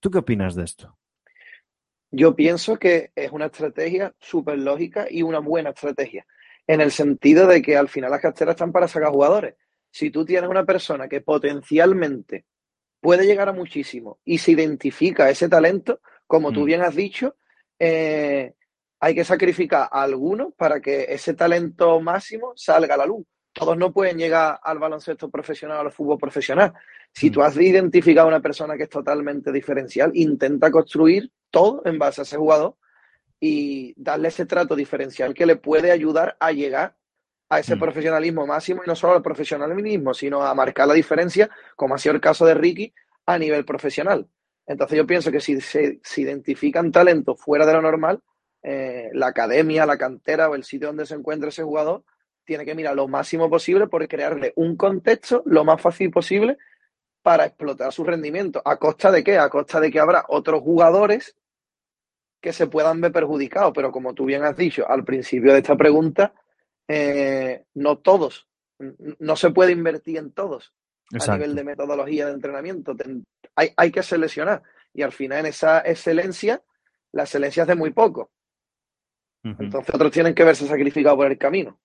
¿Tú 0.01 0.11
qué 0.11 0.17
opinas 0.17 0.55
de 0.55 0.65
esto? 0.65 0.96
Yo 2.11 2.35
pienso 2.35 2.77
que 2.77 3.11
es 3.15 3.31
una 3.31 3.47
estrategia 3.47 4.13
súper 4.19 4.57
lógica 4.59 5.07
y 5.09 5.23
una 5.23 5.39
buena 5.39 5.71
estrategia, 5.71 6.25
en 6.65 6.81
el 6.81 6.91
sentido 6.91 7.47
de 7.47 7.61
que 7.61 7.75
al 7.75 7.89
final 7.89 8.11
las 8.11 8.21
carteras 8.21 8.53
están 8.53 8.71
para 8.71 8.87
sacar 8.87 9.11
jugadores. 9.11 9.55
Si 9.91 10.09
tú 10.09 10.25
tienes 10.25 10.49
una 10.49 10.65
persona 10.65 11.07
que 11.07 11.21
potencialmente 11.21 12.45
puede 13.01 13.25
llegar 13.25 13.49
a 13.49 13.53
muchísimo 13.53 14.19
y 14.23 14.37
se 14.37 14.51
identifica 14.51 15.29
ese 15.29 15.49
talento, 15.49 16.01
como 16.25 16.51
tú 16.51 16.61
mm. 16.61 16.65
bien 16.65 16.81
has 16.81 16.95
dicho, 16.95 17.35
eh, 17.79 18.53
hay 18.99 19.15
que 19.15 19.23
sacrificar 19.23 19.89
a 19.91 20.03
algunos 20.03 20.53
para 20.55 20.81
que 20.81 21.05
ese 21.09 21.33
talento 21.33 21.99
máximo 21.99 22.53
salga 22.55 22.95
a 22.95 22.97
la 22.97 23.05
luz. 23.05 23.25
todos 23.53 23.77
no 23.77 23.91
pueden 23.91 24.17
llegar 24.17 24.59
al 24.61 24.79
baloncesto 24.79 25.29
profesional 25.29 25.79
al 25.79 25.91
fútbol 25.91 26.17
profesional. 26.17 26.73
Si 27.11 27.31
tú 27.31 27.41
has 27.41 27.57
identificado 27.57 28.27
a 28.27 28.29
una 28.29 28.39
persona 28.39 28.77
que 28.77 28.83
es 28.83 28.89
totalmente 28.89 29.51
diferencial, 29.51 30.11
intenta 30.13 30.69
construir 30.69 31.31
todo 31.51 31.81
en 31.85 31.99
base 31.99 32.21
a 32.21 32.23
ese 32.23 32.37
jugador 32.37 32.75
y 33.39 33.93
darle 34.01 34.29
ese 34.29 34.45
trato 34.45 34.75
diferencial 34.75 35.33
que 35.33 35.45
le 35.45 35.55
puede 35.55 35.91
ayudar 35.91 36.37
a 36.39 36.51
llegar 36.51 36.95
a 37.49 37.59
ese 37.59 37.77
profesionalismo 37.77 38.45
máximo 38.45 38.81
y 38.83 38.87
no 38.87 38.95
solo 38.95 39.13
al 39.13 39.21
profesionalismo, 39.21 40.13
sino 40.13 40.43
a 40.43 40.53
marcar 40.53 40.87
la 40.87 40.93
diferencia, 40.93 41.49
como 41.75 41.95
ha 41.95 41.97
sido 41.97 42.15
el 42.15 42.21
caso 42.21 42.45
de 42.45 42.53
Ricky, 42.53 42.93
a 43.25 43.37
nivel 43.37 43.63
profesional. 43.63 44.27
Entonces 44.65 44.97
yo 44.97 45.07
pienso 45.07 45.31
que 45.31 45.39
si 45.39 45.61
se, 45.61 46.01
identifican 46.17 46.91
talentos 46.91 47.39
fuera 47.39 47.65
de 47.65 47.73
lo 47.73 47.81
normal, 47.81 48.21
eh, 48.63 49.09
la 49.13 49.27
academia, 49.27 49.85
la 49.85 49.97
cantera 49.97 50.49
o 50.49 50.55
el 50.55 50.63
sitio 50.63 50.87
donde 50.87 51.05
se 51.05 51.15
encuentra 51.15 51.49
ese 51.49 51.63
jugador 51.63 52.03
tiene 52.43 52.65
que 52.65 52.75
mirar 52.75 52.95
lo 52.95 53.07
máximo 53.07 53.49
posible 53.49 53.87
por 53.87 54.05
crearle 54.07 54.53
un 54.55 54.75
contexto 54.75 55.43
lo 55.45 55.63
más 55.63 55.81
fácil 55.81 56.09
posible 56.11 56.57
para 57.27 57.45
explotar 57.45 57.91
su 57.91 58.05
rendimiento. 58.05 58.61
¿A 58.63 58.77
costa 58.77 59.11
de 59.11 59.21
qué? 59.21 59.37
A 59.37 59.49
costa 59.49 59.81
de 59.81 59.91
que 59.91 59.99
habrá 59.99 60.23
otros 60.29 60.61
jugadores 60.61 61.35
que 62.39 62.53
se 62.53 62.67
puedan 62.67 63.01
ver 63.01 63.11
perjudicados. 63.11 63.73
Pero 63.75 63.91
como 63.91 64.13
tú 64.13 64.23
bien 64.23 64.45
has 64.45 64.55
dicho 64.55 64.89
al 64.89 65.03
principio 65.03 65.51
de 65.51 65.57
esta 65.57 65.75
pregunta, 65.75 66.33
eh, 66.87 67.65
no 67.73 67.97
todos, 67.97 68.47
no 69.19 69.35
se 69.35 69.49
puede 69.49 69.73
invertir 69.73 70.19
en 70.19 70.31
todos 70.31 70.73
a 71.11 71.33
nivel 71.33 71.53
de 71.53 71.65
metodología 71.65 72.27
de 72.27 72.31
entrenamiento. 72.31 72.95
Hay, 73.55 73.73
hay, 73.75 73.91
que 73.91 74.03
seleccionar 74.03 74.63
y 74.93 75.01
al 75.01 75.11
final 75.11 75.39
en 75.39 75.47
esa 75.47 75.79
excelencia, 75.79 76.63
la 77.11 77.23
excelencia 77.23 77.63
es 77.63 77.67
de 77.67 77.75
muy 77.75 77.91
poco. 77.91 78.31
Entonces 79.43 79.93
otros 79.93 80.13
tienen 80.13 80.33
que 80.33 80.45
verse 80.45 80.65
sacrificados 80.65 81.17
por 81.17 81.29
el 81.29 81.37
camino. 81.37 81.77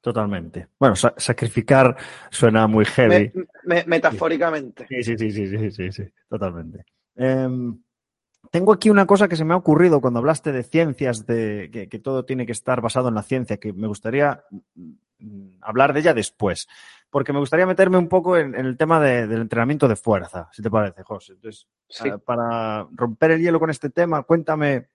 Totalmente. 0.00 0.68
Bueno, 0.78 0.94
sacrificar 0.96 1.96
suena 2.30 2.66
muy 2.66 2.84
heavy. 2.84 3.32
metafóricamente. 3.86 4.86
Sí, 4.88 5.02
sí, 5.02 5.18
sí, 5.18 5.46
sí, 5.46 5.70
sí, 5.70 5.92
sí, 5.92 6.04
totalmente. 6.28 6.84
Em, 7.16 7.76
tengo 8.50 8.72
aquí 8.72 8.90
una 8.90 9.06
cosa 9.06 9.28
que 9.28 9.36
se 9.36 9.44
me 9.44 9.54
ha 9.54 9.56
ocurrido 9.56 10.00
cuando 10.00 10.20
hablaste 10.20 10.52
de 10.52 10.62
ciencias, 10.62 11.26
de 11.26 11.88
que, 11.90 11.98
todo 11.98 12.24
tiene 12.24 12.46
que 12.46 12.52
estar 12.52 12.80
basado 12.80 13.08
en 13.08 13.16
la 13.16 13.22
ciencia, 13.22 13.58
que 13.58 13.72
me 13.72 13.88
gustaría 13.88 14.44
mm, 15.18 15.58
hablar 15.62 15.92
de 15.92 16.00
ella 16.00 16.14
después, 16.14 16.68
porque 17.10 17.32
me 17.32 17.40
gustaría 17.40 17.66
meterme 17.66 17.98
un 17.98 18.08
poco 18.08 18.36
en, 18.36 18.54
el 18.54 18.76
tema 18.76 19.00
del 19.00 19.32
entrenamiento 19.32 19.88
de 19.88 19.96
fuerza, 19.96 20.48
si 20.52 20.62
te 20.62 20.70
parece, 20.70 21.02
José. 21.02 21.32
Entonces, 21.32 21.66
para 22.24 22.86
romper 22.92 23.32
el 23.32 23.40
hielo 23.40 23.58
con 23.58 23.70
este 23.70 23.90
tema, 23.90 24.22
cuéntame 24.22 24.88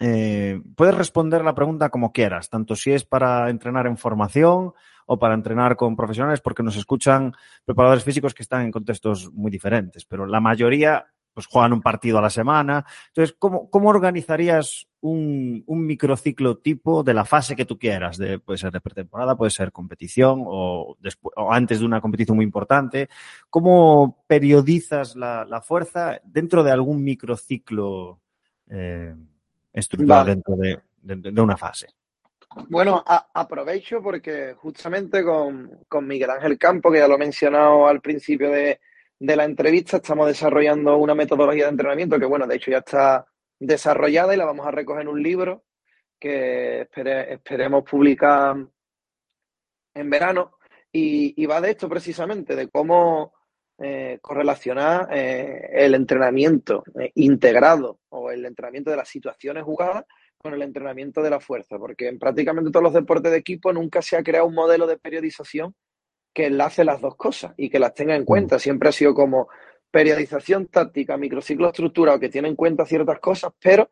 eh, 0.00 0.60
puedes 0.76 0.94
responder 0.94 1.44
la 1.44 1.54
pregunta 1.54 1.88
como 1.88 2.12
quieras, 2.12 2.48
tanto 2.48 2.76
si 2.76 2.92
es 2.92 3.04
para 3.04 3.50
entrenar 3.50 3.86
en 3.86 3.96
formación 3.96 4.72
o 5.06 5.18
para 5.18 5.34
entrenar 5.34 5.76
con 5.76 5.96
profesionales, 5.96 6.40
porque 6.40 6.62
nos 6.62 6.76
escuchan 6.76 7.34
preparadores 7.64 8.04
físicos 8.04 8.34
que 8.34 8.42
están 8.42 8.62
en 8.62 8.72
contextos 8.72 9.32
muy 9.32 9.50
diferentes, 9.50 10.04
pero 10.04 10.26
la 10.26 10.40
mayoría 10.40 11.06
pues 11.38 11.46
juegan 11.46 11.72
un 11.72 11.82
partido 11.82 12.18
a 12.18 12.20
la 12.20 12.30
semana. 12.30 12.84
Entonces, 13.06 13.36
¿cómo, 13.38 13.68
organizarías 13.88 14.88
un, 15.00 15.62
microciclo 15.68 16.58
tipo 16.58 17.04
de 17.04 17.14
la 17.14 17.24
fase 17.24 17.54
que 17.54 17.64
tú 17.64 17.78
quieras? 17.78 18.18
De, 18.18 18.40
puede 18.40 18.58
ser 18.58 18.72
de 18.72 18.80
pretemporada, 18.80 19.36
puede 19.36 19.52
ser 19.52 19.70
competición 19.70 20.42
o, 20.44 20.96
después, 20.98 21.32
o 21.36 21.52
antes 21.52 21.78
de 21.78 21.86
una 21.86 22.00
competición 22.00 22.36
muy 22.36 22.44
importante. 22.44 23.08
¿Cómo 23.50 24.24
periodizas 24.26 25.14
la, 25.14 25.62
fuerza 25.64 26.20
dentro 26.24 26.64
de 26.64 26.72
algún 26.72 27.04
microciclo? 27.04 28.20
Eh, 28.68 29.14
estructural 29.72 30.26
dentro 30.26 30.56
de, 30.56 31.40
una 31.40 31.56
fase. 31.56 31.88
Bueno, 32.68 33.02
aprovecho 33.06 34.02
porque 34.02 34.54
justamente 34.54 35.22
con, 35.22 36.06
Miguel 36.06 36.30
Ángel 36.30 36.58
Campo, 36.58 36.90
que 36.90 36.98
ya 36.98 37.08
lo 37.08 37.14
he 37.14 37.18
mencionado 37.18 37.86
al 37.86 38.00
principio 38.00 38.50
de, 38.50 38.80
la 39.20 39.44
entrevista, 39.44 39.98
estamos 39.98 40.26
desarrollando 40.26 40.96
una 40.96 41.14
metodología 41.14 41.64
de 41.64 41.70
entrenamiento 41.70 42.18
que, 42.18 42.26
bueno, 42.26 42.46
de 42.46 42.56
hecho 42.56 42.70
ya 42.70 42.78
está 42.78 43.26
desarrollada 43.58 44.34
y 44.34 44.38
la 44.38 44.44
vamos 44.44 44.66
a 44.66 44.70
recoger 44.70 45.02
en 45.02 45.08
un 45.08 45.22
libro 45.22 45.64
que 46.18 46.88
esperemos 46.92 47.84
publicar 47.84 48.56
en 49.94 50.10
verano. 50.10 50.58
Y, 50.90 51.34
y, 51.40 51.46
va 51.46 51.60
de 51.60 51.72
esto 51.72 51.88
precisamente, 51.88 52.56
de 52.56 52.68
cómo 52.68 53.34
eh, 53.80 54.18
correlacionar 54.20 55.08
eh, 55.12 55.70
el 55.72 55.94
entrenamiento 55.94 56.82
eh, 56.98 57.12
integrado 57.14 58.00
o 58.08 58.32
el 58.32 58.44
entrenamiento 58.44 58.90
de 58.90 58.96
las 58.96 59.08
situaciones 59.08 59.62
jugadas 59.62 60.04
con 60.36 60.52
el 60.52 60.62
entrenamiento 60.62 61.22
de 61.22 61.30
la 61.30 61.38
fuerza, 61.38 61.78
porque 61.78 62.08
en 62.08 62.18
prácticamente 62.18 62.72
todos 62.72 62.82
los 62.82 62.92
deportes 62.92 63.30
de 63.30 63.38
equipo 63.38 63.72
nunca 63.72 64.02
se 64.02 64.16
ha 64.16 64.22
creado 64.24 64.46
un 64.46 64.54
modelo 64.54 64.86
de 64.88 64.98
periodización 64.98 65.76
que 66.32 66.46
enlace 66.46 66.84
las 66.84 67.00
dos 67.00 67.14
cosas 67.14 67.54
y 67.56 67.70
que 67.70 67.78
las 67.78 67.94
tenga 67.94 68.16
en 68.16 68.24
cuenta. 68.24 68.56
Mm. 68.56 68.60
Siempre 68.60 68.88
ha 68.88 68.92
sido 68.92 69.14
como 69.14 69.48
periodización 69.90 70.66
táctica, 70.66 71.16
microciclo 71.16 71.68
estructurado, 71.68 72.18
que 72.18 72.28
tiene 72.28 72.48
en 72.48 72.56
cuenta 72.56 72.84
ciertas 72.84 73.20
cosas, 73.20 73.52
pero 73.60 73.90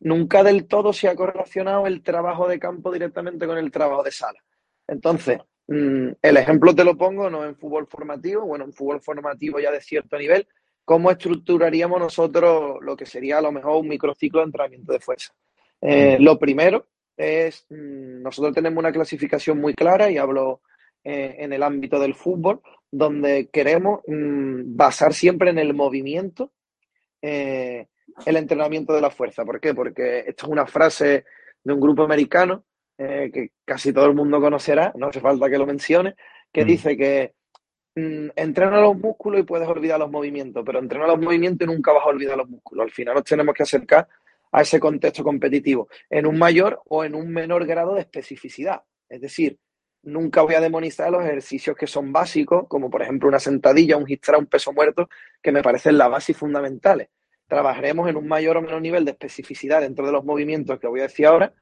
nunca 0.00 0.42
del 0.42 0.66
todo 0.66 0.92
se 0.92 1.08
ha 1.08 1.16
correlacionado 1.16 1.86
el 1.86 2.02
trabajo 2.02 2.48
de 2.48 2.58
campo 2.58 2.92
directamente 2.92 3.46
con 3.46 3.56
el 3.56 3.70
trabajo 3.70 4.02
de 4.02 4.12
sala. 4.12 4.40
Entonces, 4.86 5.38
el 5.68 6.36
ejemplo 6.36 6.74
te 6.74 6.84
lo 6.84 6.96
pongo, 6.96 7.30
no 7.30 7.44
en 7.44 7.56
fútbol 7.56 7.86
formativo, 7.86 8.44
bueno, 8.44 8.64
en 8.64 8.72
fútbol 8.72 9.00
formativo 9.00 9.60
ya 9.60 9.70
de 9.70 9.80
cierto 9.80 10.18
nivel, 10.18 10.46
¿cómo 10.84 11.10
estructuraríamos 11.10 11.98
nosotros 12.00 12.78
lo 12.82 12.96
que 12.96 13.06
sería 13.06 13.38
a 13.38 13.42
lo 13.42 13.52
mejor 13.52 13.80
un 13.80 13.88
microciclo 13.88 14.40
de 14.40 14.46
entrenamiento 14.46 14.92
de 14.92 15.00
fuerza? 15.00 15.32
Eh, 15.80 16.16
lo 16.20 16.38
primero 16.38 16.88
es, 17.16 17.66
mm, 17.70 18.22
nosotros 18.22 18.54
tenemos 18.54 18.78
una 18.78 18.92
clasificación 18.92 19.60
muy 19.60 19.74
clara 19.74 20.10
y 20.10 20.18
hablo 20.18 20.60
eh, 21.04 21.36
en 21.38 21.52
el 21.52 21.62
ámbito 21.62 21.98
del 21.98 22.14
fútbol, 22.14 22.60
donde 22.90 23.48
queremos 23.50 24.00
mm, 24.06 24.76
basar 24.76 25.14
siempre 25.14 25.50
en 25.50 25.58
el 25.58 25.74
movimiento 25.74 26.52
eh, 27.20 27.86
el 28.26 28.36
entrenamiento 28.36 28.92
de 28.92 29.00
la 29.00 29.10
fuerza. 29.10 29.44
¿Por 29.44 29.60
qué? 29.60 29.74
Porque 29.74 30.20
esto 30.20 30.46
es 30.46 30.52
una 30.52 30.66
frase 30.66 31.24
de 31.64 31.72
un 31.72 31.80
grupo 31.80 32.02
americano 32.02 32.64
eh, 32.98 33.30
que 33.32 33.50
casi 33.64 33.92
todo 33.92 34.06
el 34.06 34.14
mundo 34.14 34.40
conocerá, 34.40 34.92
no 34.96 35.06
hace 35.06 35.20
falta 35.20 35.48
que 35.48 35.58
lo 35.58 35.66
mencione, 35.66 36.14
que 36.52 36.64
mm. 36.64 36.66
dice 36.66 36.96
que 36.96 37.34
mm, 37.94 38.28
entrena 38.36 38.80
los 38.80 38.96
músculos 38.96 39.40
y 39.40 39.44
puedes 39.44 39.68
olvidar 39.68 39.98
los 39.98 40.10
movimientos, 40.10 40.62
pero 40.64 40.78
entrena 40.78 41.06
los 41.06 41.20
movimientos 41.20 41.66
y 41.66 41.70
nunca 41.70 41.92
vas 41.92 42.04
a 42.04 42.08
olvidar 42.08 42.36
los 42.36 42.48
músculos. 42.48 42.84
Al 42.84 42.90
final 42.90 43.14
nos 43.14 43.24
tenemos 43.24 43.54
que 43.54 43.62
acercar 43.62 44.08
a 44.52 44.62
ese 44.62 44.78
contexto 44.78 45.24
competitivo 45.24 45.88
en 46.10 46.26
un 46.26 46.38
mayor 46.38 46.80
o 46.88 47.04
en 47.04 47.14
un 47.14 47.28
menor 47.30 47.66
grado 47.66 47.94
de 47.94 48.02
especificidad. 48.02 48.82
Es 49.08 49.20
decir, 49.20 49.58
nunca 50.02 50.42
voy 50.42 50.54
a 50.54 50.60
demonizar 50.60 51.10
los 51.10 51.24
ejercicios 51.24 51.76
que 51.76 51.86
son 51.86 52.12
básicos, 52.12 52.66
como 52.68 52.90
por 52.90 53.02
ejemplo 53.02 53.28
una 53.28 53.38
sentadilla, 53.38 53.96
un 53.96 54.06
gistra, 54.06 54.38
un 54.38 54.46
peso 54.46 54.72
muerto, 54.72 55.08
que 55.40 55.52
me 55.52 55.62
parecen 55.62 55.96
la 55.96 56.08
base 56.08 56.32
y 56.32 56.34
fundamentales. 56.34 57.08
Trabajaremos 57.46 58.08
en 58.08 58.16
un 58.16 58.28
mayor 58.28 58.56
o 58.56 58.62
menor 58.62 58.80
nivel 58.80 59.04
de 59.04 59.12
especificidad 59.12 59.80
dentro 59.80 60.06
de 60.06 60.12
los 60.12 60.24
movimientos 60.24 60.78
que 60.78 60.86
voy 60.86 61.00
a 61.00 61.04
decir 61.04 61.26
ahora, 61.26 61.52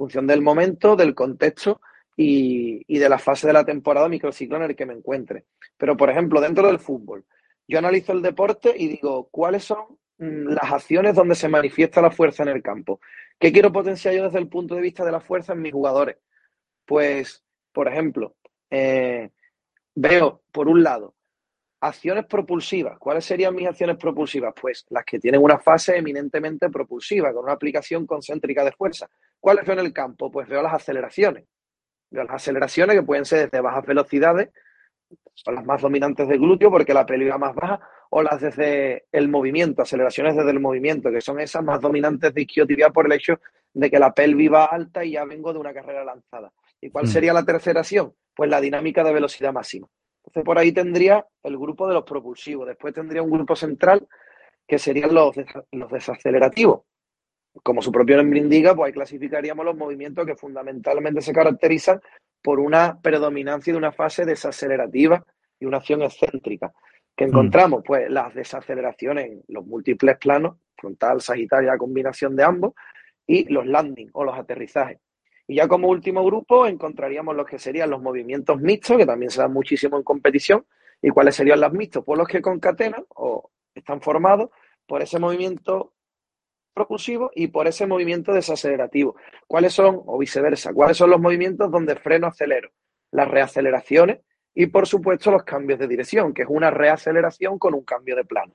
función 0.00 0.26
del 0.26 0.40
momento, 0.40 0.96
del 0.96 1.14
contexto 1.14 1.82
y, 2.16 2.98
de 2.98 3.08
la 3.08 3.18
fase 3.18 3.46
de 3.46 3.52
la 3.52 3.64
temporada 3.64 4.08
microciclo 4.08 4.56
en 4.56 4.62
el 4.62 4.74
que 4.74 4.86
me 4.86 4.94
encuentre. 4.94 5.44
Pero, 5.76 5.94
por 5.94 6.08
ejemplo, 6.08 6.40
dentro 6.40 6.66
del 6.68 6.78
fútbol, 6.78 7.26
yo 7.68 7.78
analizo 7.78 8.12
el 8.12 8.22
deporte 8.22 8.72
y 8.74 8.88
digo, 8.88 9.28
¿cuáles 9.30 9.64
son 9.64 9.98
mm, 10.18 10.48
las 10.48 10.72
acciones 10.72 11.14
donde 11.14 11.34
se 11.34 11.48
manifiesta 11.48 12.00
la 12.00 12.10
fuerza 12.10 12.44
en 12.44 12.48
el 12.48 12.62
campo? 12.62 12.98
¿Qué 13.38 13.52
quiero 13.52 13.70
potenciar 13.72 14.14
yo 14.14 14.24
desde 14.24 14.38
el 14.38 14.48
punto 14.48 14.74
de 14.74 14.80
vista 14.80 15.04
de 15.04 15.12
la 15.12 15.20
fuerza 15.20 15.52
en 15.52 15.60
mis 15.60 15.72
jugadores? 15.72 16.16
Pues, 16.86 17.44
por 17.72 17.86
ejemplo, 17.86 18.36
eh, 18.70 19.30
veo, 19.94 20.42
por 20.50 20.66
un 20.68 20.82
lado, 20.82 21.14
acciones 21.80 22.26
propulsivas. 22.26 22.98
¿Cuáles 22.98 23.24
serían 23.24 23.54
mis 23.54 23.68
acciones 23.68 23.96
propulsivas? 23.96 24.54
Pues 24.58 24.86
las 24.88 25.04
que 25.04 25.18
tienen 25.18 25.42
una 25.42 25.58
fase 25.58 25.96
eminentemente 25.96 26.70
propulsiva, 26.70 27.32
con 27.32 27.44
una 27.44 27.52
aplicación 27.52 28.06
concéntrica 28.06 28.64
de 28.64 28.72
fuerza. 28.72 29.10
¿Cuáles 29.40 29.64
veo 29.64 29.72
en 29.78 29.86
el 29.86 29.92
campo? 29.92 30.30
Pues 30.30 30.48
veo 30.48 30.62
las 30.62 30.74
aceleraciones. 30.74 31.44
Veo 32.10 32.24
las 32.24 32.34
aceleraciones 32.34 32.96
que 32.96 33.02
pueden 33.02 33.24
ser 33.24 33.46
desde 33.46 33.62
bajas 33.62 33.86
velocidades, 33.86 34.50
o 35.46 35.52
las 35.52 35.64
más 35.64 35.80
dominantes 35.80 36.28
del 36.28 36.38
glúteo 36.38 36.70
porque 36.70 36.92
la 36.92 37.06
pelvis 37.06 37.32
va 37.32 37.38
más 37.38 37.54
baja, 37.54 37.80
o 38.10 38.22
las 38.22 38.40
desde 38.40 39.06
el 39.12 39.28
movimiento, 39.28 39.82
aceleraciones 39.82 40.36
desde 40.36 40.50
el 40.50 40.60
movimiento, 40.60 41.10
que 41.10 41.20
son 41.20 41.40
esas 41.40 41.64
más 41.64 41.80
dominantes 41.80 42.34
de 42.34 42.42
isquiotibia 42.42 42.90
por 42.90 43.06
el 43.06 43.12
hecho 43.12 43.40
de 43.72 43.90
que 43.90 43.98
la 43.98 44.12
pelvis 44.12 44.52
va 44.52 44.64
alta 44.66 45.04
y 45.04 45.12
ya 45.12 45.24
vengo 45.24 45.52
de 45.52 45.60
una 45.60 45.72
carrera 45.72 46.04
lanzada. 46.04 46.52
¿Y 46.80 46.90
cuál 46.90 47.06
mm. 47.06 47.08
sería 47.08 47.32
la 47.32 47.44
tercera 47.44 47.80
acción? 47.80 48.12
Pues 48.34 48.50
la 48.50 48.60
dinámica 48.60 49.02
de 49.04 49.12
velocidad 49.12 49.52
máxima. 49.52 49.86
Entonces 50.18 50.44
por 50.44 50.58
ahí 50.58 50.72
tendría 50.72 51.26
el 51.42 51.56
grupo 51.56 51.88
de 51.88 51.94
los 51.94 52.04
propulsivos. 52.04 52.66
Después 52.66 52.92
tendría 52.92 53.22
un 53.22 53.30
grupo 53.30 53.56
central 53.56 54.06
que 54.66 54.78
serían 54.78 55.14
los, 55.14 55.34
los 55.72 55.90
desacelerativos 55.90 56.82
como 57.62 57.82
su 57.82 57.90
propio 57.90 58.16
nombre 58.16 58.38
indica, 58.38 58.74
pues 58.74 58.88
ahí 58.88 58.92
clasificaríamos 58.92 59.64
los 59.64 59.76
movimientos 59.76 60.26
que 60.26 60.36
fundamentalmente 60.36 61.20
se 61.20 61.32
caracterizan 61.32 62.00
por 62.42 62.60
una 62.60 63.00
predominancia 63.00 63.72
de 63.72 63.78
una 63.78 63.92
fase 63.92 64.24
desacelerativa 64.24 65.24
y 65.58 65.66
una 65.66 65.78
acción 65.78 66.02
excéntrica. 66.02 66.72
que 67.16 67.26
mm. 67.26 67.28
encontramos? 67.28 67.82
Pues 67.84 68.10
las 68.10 68.34
desaceleraciones 68.34 69.26
en 69.26 69.42
los 69.48 69.66
múltiples 69.66 70.16
planos, 70.18 70.56
frontal, 70.76 71.20
sagitaria, 71.20 71.76
combinación 71.76 72.36
de 72.36 72.44
ambos, 72.44 72.74
y 73.26 73.44
los 73.52 73.66
landing 73.66 74.10
o 74.12 74.24
los 74.24 74.36
aterrizajes. 74.36 74.98
Y 75.46 75.56
ya 75.56 75.68
como 75.68 75.88
último 75.88 76.24
grupo 76.24 76.66
encontraríamos 76.66 77.36
los 77.36 77.46
que 77.46 77.58
serían 77.58 77.90
los 77.90 78.00
movimientos 78.00 78.60
mixtos, 78.60 78.96
que 78.96 79.06
también 79.06 79.30
se 79.30 79.40
dan 79.40 79.52
muchísimo 79.52 79.96
en 79.96 80.02
competición. 80.02 80.64
¿Y 81.02 81.10
cuáles 81.10 81.34
serían 81.34 81.60
los 81.60 81.72
mixtos? 81.72 82.04
Pues 82.04 82.18
los 82.18 82.28
que 82.28 82.40
concatenan 82.40 83.04
o 83.16 83.50
están 83.74 84.00
formados 84.00 84.50
por 84.86 85.02
ese 85.02 85.18
movimiento 85.18 85.92
propulsivo 86.72 87.30
y 87.34 87.48
por 87.48 87.66
ese 87.66 87.86
movimiento 87.86 88.32
desacelerativo. 88.32 89.16
¿Cuáles 89.46 89.72
son, 89.72 90.02
o 90.06 90.18
viceversa, 90.18 90.72
cuáles 90.72 90.96
son 90.96 91.10
los 91.10 91.20
movimientos 91.20 91.70
donde 91.70 91.96
freno 91.96 92.26
acelero? 92.26 92.70
Las 93.10 93.28
reaceleraciones 93.28 94.20
y, 94.54 94.66
por 94.66 94.86
supuesto, 94.86 95.30
los 95.30 95.44
cambios 95.44 95.78
de 95.78 95.88
dirección, 95.88 96.34
que 96.34 96.42
es 96.42 96.48
una 96.48 96.70
reaceleración 96.70 97.58
con 97.58 97.74
un 97.74 97.84
cambio 97.84 98.16
de 98.16 98.24
plano. 98.24 98.54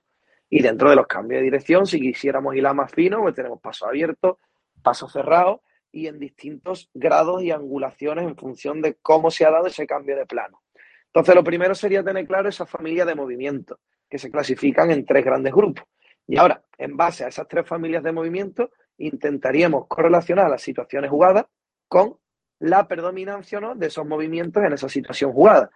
Y 0.50 0.62
dentro 0.62 0.90
de 0.90 0.96
los 0.96 1.08
cambios 1.08 1.40
de 1.40 1.46
dirección, 1.46 1.86
si 1.86 2.00
quisiéramos 2.00 2.56
a 2.64 2.74
más 2.74 2.92
fino, 2.92 3.22
pues 3.22 3.36
tenemos 3.36 3.60
paso 3.60 3.88
abierto, 3.88 4.40
paso 4.82 5.10
cerrado 5.10 5.62
y 5.92 6.08
en 6.08 6.20
distintos 6.20 6.90
grados 6.94 7.42
y 7.42 7.52
angulaciones 7.52 8.26
en 8.26 8.36
función 8.36 8.82
de 8.82 8.96
cómo 8.96 9.32
se 9.32 9.46
ha 9.46 9.52
dado 9.52 9.68
ese 9.68 9.88
cambio 9.88 10.16
de 10.16 10.26
plano. 10.26 10.62
Entonces, 11.08 11.34
lo 11.34 11.44
primero 11.44 11.74
sería 11.74 12.04
tener 12.04 12.28
claro 12.28 12.50
esa 12.50 12.66
familia 12.66 13.06
de 13.06 13.16
movimientos, 13.16 13.80
que 14.10 14.18
se 14.18 14.30
clasifican 14.30 14.92
en 14.92 15.06
tres 15.06 15.24
grandes 15.24 15.54
grupos. 15.54 15.86
Y 16.28 16.38
ahora, 16.38 16.64
en 16.78 16.98
base 16.98 17.24
a 17.24 17.28
esas 17.28 17.48
tres 17.48 17.68
familias 17.68 18.04
de 18.04 18.12
movimientos, 18.12 18.70
intentaríamos 18.98 19.88
correlacionar 19.88 20.50
las 20.50 20.62
situaciones 20.62 21.10
jugadas 21.10 21.46
con 21.88 22.18
la 22.60 22.88
predominancia 22.88 23.60
¿no? 23.60 23.76
de 23.76 23.88
esos 23.88 24.06
movimientos 24.06 24.64
en 24.64 24.74
esa 24.74 24.90
situación 24.90 25.32
jugada. 25.34 25.70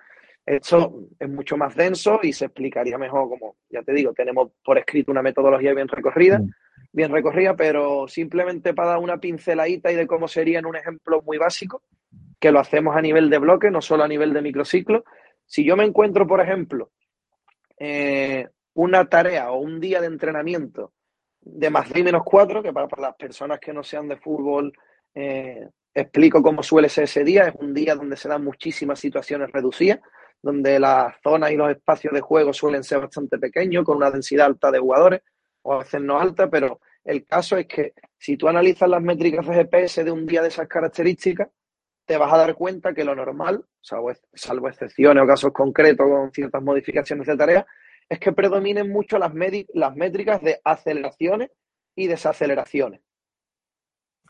Esto 0.45 1.09
es 1.19 1.29
mucho 1.29 1.57
más 1.57 1.75
denso 1.75 2.19
y 2.23 2.33
se 2.33 2.45
explicaría 2.45 2.97
mejor, 2.97 3.29
como 3.29 3.57
ya 3.69 3.83
te 3.83 3.93
digo, 3.93 4.13
tenemos 4.13 4.51
por 4.63 4.77
escrito 4.79 5.11
una 5.11 5.21
metodología 5.21 5.73
bien 5.73 5.87
recorrida, 5.87 6.39
mm. 6.39 6.49
bien 6.91 7.11
recorrida, 7.11 7.55
pero 7.55 8.07
simplemente 8.07 8.73
para 8.73 8.91
dar 8.91 8.97
una 8.97 9.19
pinceladita 9.19 9.91
y 9.91 9.95
de 9.95 10.07
cómo 10.07 10.27
sería 10.27 10.59
en 10.59 10.65
un 10.65 10.75
ejemplo 10.75 11.21
muy 11.21 11.37
básico, 11.37 11.83
que 12.39 12.51
lo 12.51 12.59
hacemos 12.59 12.95
a 12.95 13.01
nivel 13.01 13.29
de 13.29 13.37
bloque, 13.37 13.69
no 13.69 13.81
solo 13.81 14.03
a 14.03 14.07
nivel 14.07 14.33
de 14.33 14.41
microciclo. 14.41 15.03
Si 15.45 15.63
yo 15.63 15.75
me 15.75 15.83
encuentro, 15.83 16.25
por 16.25 16.41
ejemplo, 16.41 16.89
eh, 17.77 18.47
una 18.79 19.09
tarea 19.09 19.51
o 19.51 19.59
un 19.59 19.81
día 19.81 19.99
de 19.99 20.07
entrenamiento 20.07 20.93
de 21.41 21.69
más 21.69 21.89
de 21.89 22.01
menos 22.01 22.21
cuatro, 22.23 22.63
que 22.63 22.71
para, 22.71 22.87
las 22.97 23.15
personas 23.15 23.59
que 23.59 23.73
no 23.73 23.83
sean 23.83 24.07
de 24.07 24.15
fútbol, 24.15 24.71
eh, 25.13 25.67
explico 25.93 26.41
cómo 26.41 26.63
suele 26.63 26.87
ser 26.87 27.03
ese 27.03 27.25
día. 27.25 27.49
Es 27.49 27.55
un 27.55 27.73
día 27.73 27.95
donde 27.95 28.15
se 28.15 28.29
dan 28.29 28.43
muchísimas 28.43 28.99
situaciones 28.99 29.51
reducidas, 29.51 29.99
donde 30.41 30.79
las 30.79 31.15
zonas 31.21 31.51
y 31.51 31.57
los 31.57 31.69
espacios 31.69 32.13
de 32.13 32.21
juego 32.21 32.53
suelen 32.53 32.83
ser 32.83 33.01
bastante 33.01 33.37
pequeños, 33.37 33.83
con 33.83 33.97
una 33.97 34.11
densidad 34.11 34.45
alta 34.45 34.71
de 34.71 34.79
jugadores, 34.79 35.21
o 35.63 35.73
a 35.73 35.79
veces 35.79 36.01
no 36.01 36.17
alta, 36.17 36.49
pero 36.49 36.79
el 37.03 37.25
caso 37.25 37.57
es 37.57 37.67
que 37.67 37.93
si 38.17 38.37
tú 38.37 38.47
analizas 38.47 38.87
las 38.87 39.01
métricas 39.01 39.45
de 39.45 39.55
GPS 39.55 40.05
de 40.05 40.11
un 40.11 40.25
día 40.25 40.41
de 40.41 40.47
esas 40.47 40.69
características, 40.69 41.49
te 42.05 42.17
vas 42.17 42.31
a 42.31 42.37
dar 42.37 42.55
cuenta 42.55 42.93
que 42.93 43.03
lo 43.03 43.13
normal, 43.13 43.65
salvo, 43.81 44.13
salvo 44.33 44.69
excepciones 44.69 45.21
o 45.21 45.27
casos 45.27 45.51
concretos 45.51 46.07
con 46.07 46.31
ciertas 46.31 46.63
modificaciones 46.63 47.27
de 47.27 47.35
tareas, 47.35 47.65
es 48.09 48.19
que 48.19 48.31
predominen 48.31 48.89
mucho 48.91 49.19
las, 49.19 49.31
las 49.73 49.95
métricas 49.95 50.41
de 50.41 50.59
aceleraciones 50.63 51.51
y 51.95 52.07
desaceleraciones. 52.07 53.01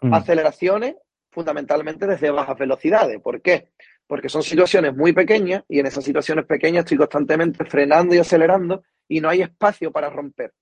Mm. 0.01 0.13
Aceleraciones 0.13 0.95
fundamentalmente 1.31 2.05
desde 2.05 2.31
bajas 2.31 2.57
velocidades. 2.57 3.21
¿Por 3.21 3.41
qué? 3.41 3.71
Porque 4.05 4.27
son 4.27 4.43
situaciones 4.43 4.95
muy 4.95 5.13
pequeñas 5.13 5.63
y 5.69 5.79
en 5.79 5.85
esas 5.85 6.03
situaciones 6.03 6.45
pequeñas 6.45 6.83
estoy 6.83 6.97
constantemente 6.97 7.63
frenando 7.65 8.15
y 8.15 8.17
acelerando 8.17 8.83
y 9.07 9.21
no 9.21 9.29
hay 9.29 9.41
espacio 9.41 9.91
para 9.91 10.09
romper. 10.09 10.53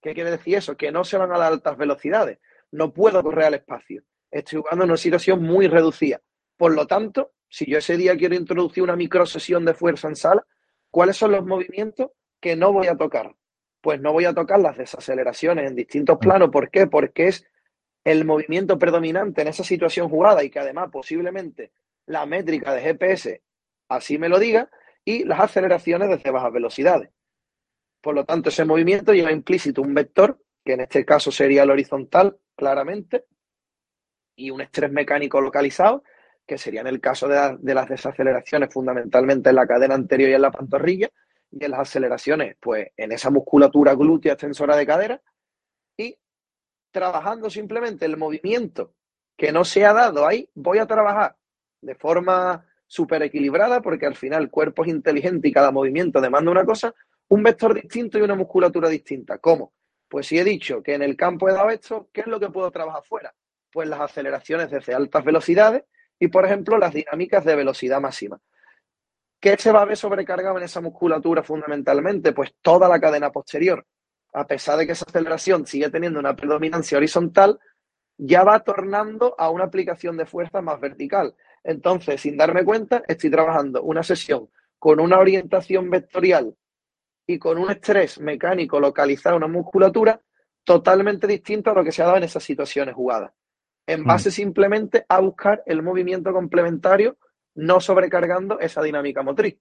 ¿Qué 0.00 0.12
quiere 0.12 0.30
decir 0.30 0.56
eso? 0.56 0.76
Que 0.76 0.90
no 0.90 1.04
se 1.04 1.16
van 1.16 1.32
a 1.32 1.38
las 1.38 1.52
altas 1.52 1.76
velocidades. 1.76 2.38
No 2.72 2.92
puedo 2.92 3.22
correr 3.22 3.46
al 3.46 3.54
espacio. 3.54 4.02
Estoy 4.30 4.60
jugando 4.60 4.84
en 4.84 4.90
una 4.90 4.96
situación 4.96 5.42
muy 5.42 5.68
reducida. 5.68 6.20
Por 6.56 6.74
lo 6.74 6.86
tanto, 6.86 7.32
si 7.48 7.70
yo 7.70 7.78
ese 7.78 7.96
día 7.96 8.16
quiero 8.16 8.34
introducir 8.34 8.82
una 8.82 8.96
microsesión 8.96 9.64
de 9.64 9.74
fuerza 9.74 10.08
en 10.08 10.16
sala, 10.16 10.44
¿cuáles 10.90 11.16
son 11.16 11.32
los 11.32 11.44
movimientos 11.44 12.10
que 12.44 12.56
no 12.56 12.74
voy 12.74 12.88
a 12.88 12.96
tocar? 12.96 13.34
Pues 13.80 14.02
no 14.02 14.12
voy 14.12 14.26
a 14.26 14.34
tocar 14.34 14.60
las 14.60 14.76
desaceleraciones 14.76 15.66
en 15.66 15.74
distintos 15.74 16.18
planos. 16.18 16.50
¿Por 16.50 16.70
qué? 16.70 16.86
Porque 16.86 17.28
es 17.28 17.46
el 18.04 18.26
movimiento 18.26 18.78
predominante 18.78 19.40
en 19.40 19.48
esa 19.48 19.64
situación 19.64 20.10
jugada 20.10 20.44
y 20.44 20.50
que 20.50 20.58
además 20.58 20.90
posiblemente 20.92 21.72
la 22.04 22.26
métrica 22.26 22.74
de 22.74 22.82
GPS 22.82 23.42
así 23.88 24.18
me 24.18 24.28
lo 24.28 24.38
diga, 24.38 24.68
y 25.06 25.24
las 25.24 25.40
aceleraciones 25.40 26.10
desde 26.10 26.30
bajas 26.30 26.52
velocidades. 26.52 27.08
Por 28.02 28.14
lo 28.14 28.26
tanto, 28.26 28.50
ese 28.50 28.66
movimiento 28.66 29.14
lleva 29.14 29.32
implícito 29.32 29.80
un 29.80 29.94
vector, 29.94 30.38
que 30.62 30.74
en 30.74 30.82
este 30.82 31.02
caso 31.06 31.30
sería 31.30 31.62
el 31.62 31.70
horizontal, 31.70 32.38
claramente, 32.56 33.24
y 34.36 34.50
un 34.50 34.60
estrés 34.60 34.92
mecánico 34.92 35.40
localizado, 35.40 36.02
que 36.46 36.58
sería 36.58 36.82
en 36.82 36.88
el 36.88 37.00
caso 37.00 37.26
de, 37.26 37.56
de 37.58 37.74
las 37.74 37.88
desaceleraciones 37.88 38.72
fundamentalmente 38.72 39.48
en 39.48 39.56
la 39.56 39.66
cadena 39.66 39.94
anterior 39.94 40.28
y 40.28 40.34
en 40.34 40.42
la 40.42 40.50
pantorrilla, 40.50 41.10
y 41.58 41.64
en 41.64 41.70
las 41.70 41.80
aceleraciones, 41.80 42.56
pues 42.60 42.88
en 42.96 43.12
esa 43.12 43.30
musculatura 43.30 43.94
glútea 43.94 44.32
extensora 44.32 44.76
de 44.76 44.86
cadera, 44.86 45.22
y 45.96 46.18
trabajando 46.90 47.48
simplemente 47.48 48.04
el 48.06 48.16
movimiento 48.16 48.94
que 49.36 49.52
no 49.52 49.64
se 49.64 49.84
ha 49.84 49.92
dado 49.92 50.26
ahí, 50.26 50.48
voy 50.54 50.78
a 50.78 50.86
trabajar 50.86 51.36
de 51.80 51.94
forma 51.94 52.66
súper 52.86 53.22
equilibrada, 53.22 53.80
porque 53.82 54.06
al 54.06 54.16
final 54.16 54.44
el 54.44 54.50
cuerpo 54.50 54.84
es 54.84 54.90
inteligente 54.90 55.48
y 55.48 55.52
cada 55.52 55.70
movimiento 55.70 56.20
demanda 56.20 56.50
una 56.50 56.64
cosa, 56.64 56.94
un 57.28 57.42
vector 57.42 57.74
distinto 57.74 58.18
y 58.18 58.22
una 58.22 58.34
musculatura 58.34 58.88
distinta. 58.88 59.38
¿Cómo? 59.38 59.72
Pues 60.08 60.26
si 60.26 60.38
he 60.38 60.44
dicho 60.44 60.82
que 60.82 60.94
en 60.94 61.02
el 61.02 61.16
campo 61.16 61.48
he 61.48 61.52
dado 61.52 61.70
esto, 61.70 62.08
¿qué 62.12 62.22
es 62.22 62.26
lo 62.26 62.38
que 62.38 62.50
puedo 62.50 62.70
trabajar 62.70 63.02
fuera? 63.04 63.34
Pues 63.72 63.88
las 63.88 64.00
aceleraciones 64.00 64.70
desde 64.70 64.94
altas 64.94 65.24
velocidades 65.24 65.84
y, 66.18 66.28
por 66.28 66.44
ejemplo, 66.44 66.78
las 66.78 66.94
dinámicas 66.94 67.44
de 67.44 67.56
velocidad 67.56 68.00
máxima. 68.00 68.40
¿Qué 69.44 69.58
se 69.58 69.72
va 69.72 69.82
a 69.82 69.84
ver 69.84 69.98
sobrecargado 69.98 70.56
en 70.56 70.64
esa 70.64 70.80
musculatura 70.80 71.42
fundamentalmente? 71.42 72.32
Pues 72.32 72.54
toda 72.62 72.88
la 72.88 72.98
cadena 72.98 73.30
posterior. 73.30 73.84
A 74.32 74.46
pesar 74.46 74.78
de 74.78 74.86
que 74.86 74.92
esa 74.92 75.04
aceleración 75.06 75.66
sigue 75.66 75.90
teniendo 75.90 76.18
una 76.18 76.34
predominancia 76.34 76.96
horizontal, 76.96 77.58
ya 78.16 78.42
va 78.42 78.60
tornando 78.60 79.34
a 79.36 79.50
una 79.50 79.64
aplicación 79.64 80.16
de 80.16 80.24
fuerza 80.24 80.62
más 80.62 80.80
vertical. 80.80 81.34
Entonces, 81.62 82.22
sin 82.22 82.38
darme 82.38 82.64
cuenta, 82.64 83.02
estoy 83.06 83.30
trabajando 83.30 83.82
una 83.82 84.02
sesión 84.02 84.48
con 84.78 84.98
una 84.98 85.18
orientación 85.18 85.90
vectorial 85.90 86.56
y 87.26 87.38
con 87.38 87.58
un 87.58 87.70
estrés 87.70 88.18
mecánico 88.20 88.80
localizado 88.80 89.36
en 89.36 89.44
una 89.44 89.52
musculatura 89.52 90.22
totalmente 90.64 91.26
distinto 91.26 91.70
a 91.70 91.74
lo 91.74 91.84
que 91.84 91.92
se 91.92 92.02
ha 92.02 92.06
dado 92.06 92.16
en 92.16 92.24
esas 92.24 92.44
situaciones 92.44 92.94
jugadas. 92.94 93.30
En 93.86 94.04
base 94.04 94.30
mm. 94.30 94.32
simplemente 94.32 95.04
a 95.06 95.20
buscar 95.20 95.62
el 95.66 95.82
movimiento 95.82 96.32
complementario 96.32 97.18
no 97.54 97.80
sobrecargando 97.80 98.58
esa 98.60 98.82
dinámica 98.82 99.22
motriz 99.22 99.58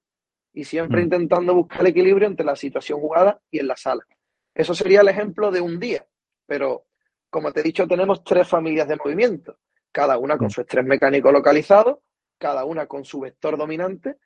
y 0.54 0.64
siempre 0.64 1.02
mm. 1.02 1.04
intentando 1.04 1.54
buscar 1.56 1.82
el 1.82 1.88
equilibrio 1.88 2.28
entre 2.28 2.46
la 2.46 2.56
situación 2.56 3.00
jugada 3.00 3.42
y 3.50 3.60
en 3.60 3.68
la 3.68 3.76
sala. 3.76 4.06
Eso 4.54 4.76
sería 4.76 5.02
el 5.02 5.08
ejemplo 5.08 5.52
de 5.52 5.62
un 5.62 5.80
día, 5.80 6.06
pero 6.46 6.86
como 7.30 7.52
te 7.52 7.62
he 7.62 7.64
dicho, 7.64 7.88
tenemos 7.88 8.24
tres 8.24 8.48
familias 8.48 8.88
de 8.88 8.98
movimiento, 8.98 9.58
cada 9.92 10.18
una 10.18 10.38
con 10.38 10.48
mm. 10.48 10.52
su 10.52 10.62
estrés 10.62 10.86
mecánico 10.86 11.32
localizado, 11.32 12.04
cada 12.38 12.66
una 12.66 12.88
con 12.88 13.06
su 13.06 13.20
vector 13.22 13.58
dominante, 13.58 14.18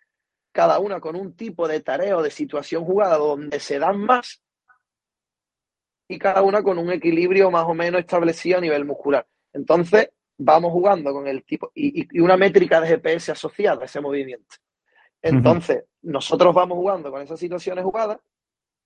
cada 0.52 0.80
una 0.80 1.00
con 1.00 1.16
un 1.16 1.36
tipo 1.36 1.68
de 1.68 1.82
tarea 1.82 2.18
o 2.18 2.24
de 2.24 2.32
situación 2.32 2.84
jugada 2.84 3.18
donde 3.18 3.60
se 3.60 3.80
dan 3.80 4.00
más 4.00 4.42
y 6.08 6.18
cada 6.18 6.42
una 6.42 6.64
con 6.64 6.78
un 6.78 6.92
equilibrio 6.92 7.52
más 7.52 7.66
o 7.66 7.74
menos 7.74 8.00
establecido 8.00 8.58
a 8.58 8.62
nivel 8.62 8.86
muscular. 8.86 9.28
Entonces, 9.54 10.10
vamos 10.38 10.72
jugando 10.72 11.12
con 11.14 11.28
el 11.28 11.44
tipo 11.44 11.72
y, 11.74 12.20
una 12.20 12.38
métrica 12.38 12.80
de 12.80 12.88
GPS 12.88 13.32
asociada 13.32 13.82
a 13.82 13.86
ese 13.86 14.02
movimiento. 14.02 14.56
Entonces, 15.22 15.86
nosotros 16.04 16.54
vamos 16.54 16.78
jugando 16.78 17.12
con 17.12 17.22
esas 17.22 17.40
situaciones 17.40 17.84
jugadas 17.84 18.20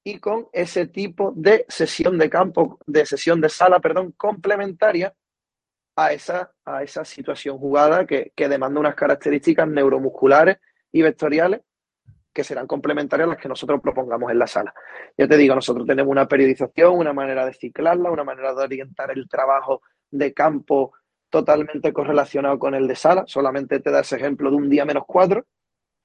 y 0.04 0.20
con 0.20 0.48
ese 0.54 0.88
tipo 0.88 1.34
de 1.36 1.66
sesión 1.68 2.18
de 2.18 2.30
campo, 2.30 2.80
de 2.86 3.06
sesión 3.06 3.42
de 3.42 3.50
sala, 3.50 3.80
perdón, 3.80 4.14
complementaria 4.14 5.14
a 5.96 6.14
esa, 6.14 6.52
a 6.66 6.84
esa 6.84 7.06
situación 7.06 7.58
jugada 7.58 8.08
que, 8.08 8.32
que 8.36 8.48
demanda 8.48 8.80
unas 8.80 8.96
características 8.96 9.68
neuromusculares 9.68 10.58
y 10.92 11.02
vectoriales 11.02 11.62
que 12.34 12.44
serán 12.44 12.66
complementarias 12.66 13.28
a 13.28 13.32
las 13.32 13.42
que 13.42 13.50
nosotros 13.50 13.82
propongamos 13.82 14.32
en 14.32 14.40
la 14.40 14.48
sala. 14.48 14.74
Ya 15.18 15.28
te 15.28 15.38
digo, 15.38 15.54
nosotros 15.54 15.86
tenemos 15.86 16.10
una 16.10 16.28
periodización, 16.28 16.98
una 16.98 17.14
manera 17.14 17.46
de 17.46 17.54
ciclarla, 17.54 18.10
una 18.10 18.24
manera 18.24 18.54
de 18.54 18.64
orientar 18.64 19.12
el 19.12 19.28
trabajo 19.28 19.82
de 20.10 20.34
campo 20.34 20.94
totalmente 21.32 21.94
correlacionado 21.94 22.60
con 22.60 22.76
el 22.76 22.88
de 22.88 22.96
sala. 22.96 23.24
Solamente 23.26 23.80
te 23.80 23.90
da 23.90 24.02
ese 24.02 24.18
ejemplo 24.18 24.52
de 24.52 24.58
un 24.58 24.70
día 24.70 24.86
menos 24.86 25.06
cuatro, 25.08 25.46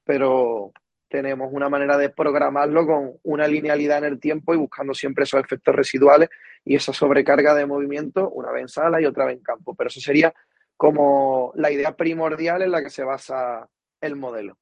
pero 0.04 0.72
tenemos 1.08 1.50
una 1.52 1.68
manera 1.68 1.98
de 1.98 2.08
programarlo 2.08 2.86
con 2.86 3.12
una 3.24 3.46
linealidad 3.46 3.98
en 3.98 4.04
el 4.04 4.20
tiempo 4.20 4.54
y 4.54 4.56
buscando 4.56 4.94
siempre 4.94 5.24
esos 5.24 5.40
efectos 5.40 5.74
residuales 5.74 6.30
y 6.64 6.76
esa 6.76 6.92
sobrecarga 6.92 7.54
de 7.54 7.66
movimiento, 7.66 8.30
una 8.30 8.50
vez 8.50 8.62
en 8.62 8.68
sala 8.68 9.00
y 9.00 9.04
otra 9.04 9.26
vez 9.26 9.36
en 9.36 9.42
campo. 9.42 9.74
Pero 9.74 9.88
eso 9.88 10.00
sería 10.00 10.32
como 10.76 11.52
la 11.56 11.70
idea 11.70 11.96
primordial 11.96 12.62
en 12.62 12.70
la 12.70 12.82
que 12.82 12.90
se 12.90 13.04
basa 13.04 13.68
el 14.00 14.16
modelo. 14.16 14.56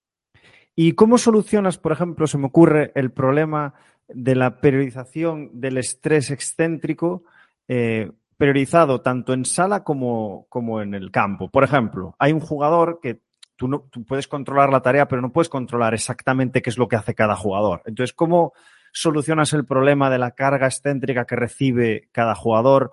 ¿Y 0.74 0.92
cómo 0.92 1.18
solucionas, 1.18 1.79
por 1.79 1.92
ejemplo, 1.92 2.27
se 2.27 2.38
me 2.38 2.46
ocurre 2.46 2.90
el 2.94 3.12
problema 3.12 3.74
de 4.09 4.35
la 4.35 4.61
periodización 4.61 5.61
del 5.61 5.79
estrés 5.79 6.31
excéntrico? 6.31 7.24
Eh, 7.68 8.11
priorizado 8.37 9.01
tanto 9.01 9.33
en 9.33 9.44
sala 9.44 9.85
como, 9.85 10.47
como 10.49 10.81
en 10.81 10.94
el 10.94 11.11
campo. 11.11 11.49
Por 11.51 11.64
ejemplo, 11.64 12.14
hay 12.18 12.33
un 12.33 12.40
jugador 12.40 13.01
que 13.03 13.20
tú, 13.57 13.68
no, 13.68 13.88
tú 13.90 14.05
puedes 14.05 14.29
controlar 14.29 14.70
la 14.70 14.83
tarea, 14.83 15.09
pero 15.09 15.23
no 15.23 15.33
puedes 15.33 15.49
controlar 15.49 15.94
exactamente 15.94 16.62
qué 16.62 16.70
es 16.70 16.79
lo 16.79 16.88
que 16.88 16.97
hace 16.97 17.14
cada 17.14 17.37
jugador. 17.37 17.83
Entonces, 17.87 18.14
¿cómo 18.14 18.53
solucionas 18.92 19.53
el 19.53 19.64
problema 19.64 20.11
de 20.11 20.18
la 20.18 20.33
carga 20.33 20.66
excéntrica 20.66 21.27
que 21.27 21.37
recibe 21.37 22.09
cada 22.12 22.35
jugador 22.35 22.92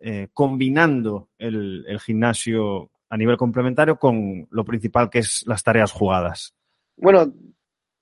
eh, 0.00 0.28
combinando 0.32 1.28
el, 1.38 1.84
el 1.86 2.00
gimnasio 2.00 2.90
a 3.08 3.16
nivel 3.16 3.36
complementario 3.36 3.96
con 3.96 4.48
lo 4.50 4.64
principal 4.64 5.10
que 5.10 5.20
es 5.20 5.44
las 5.46 5.62
tareas 5.62 5.92
jugadas? 5.92 6.54
Bueno, 6.96 7.32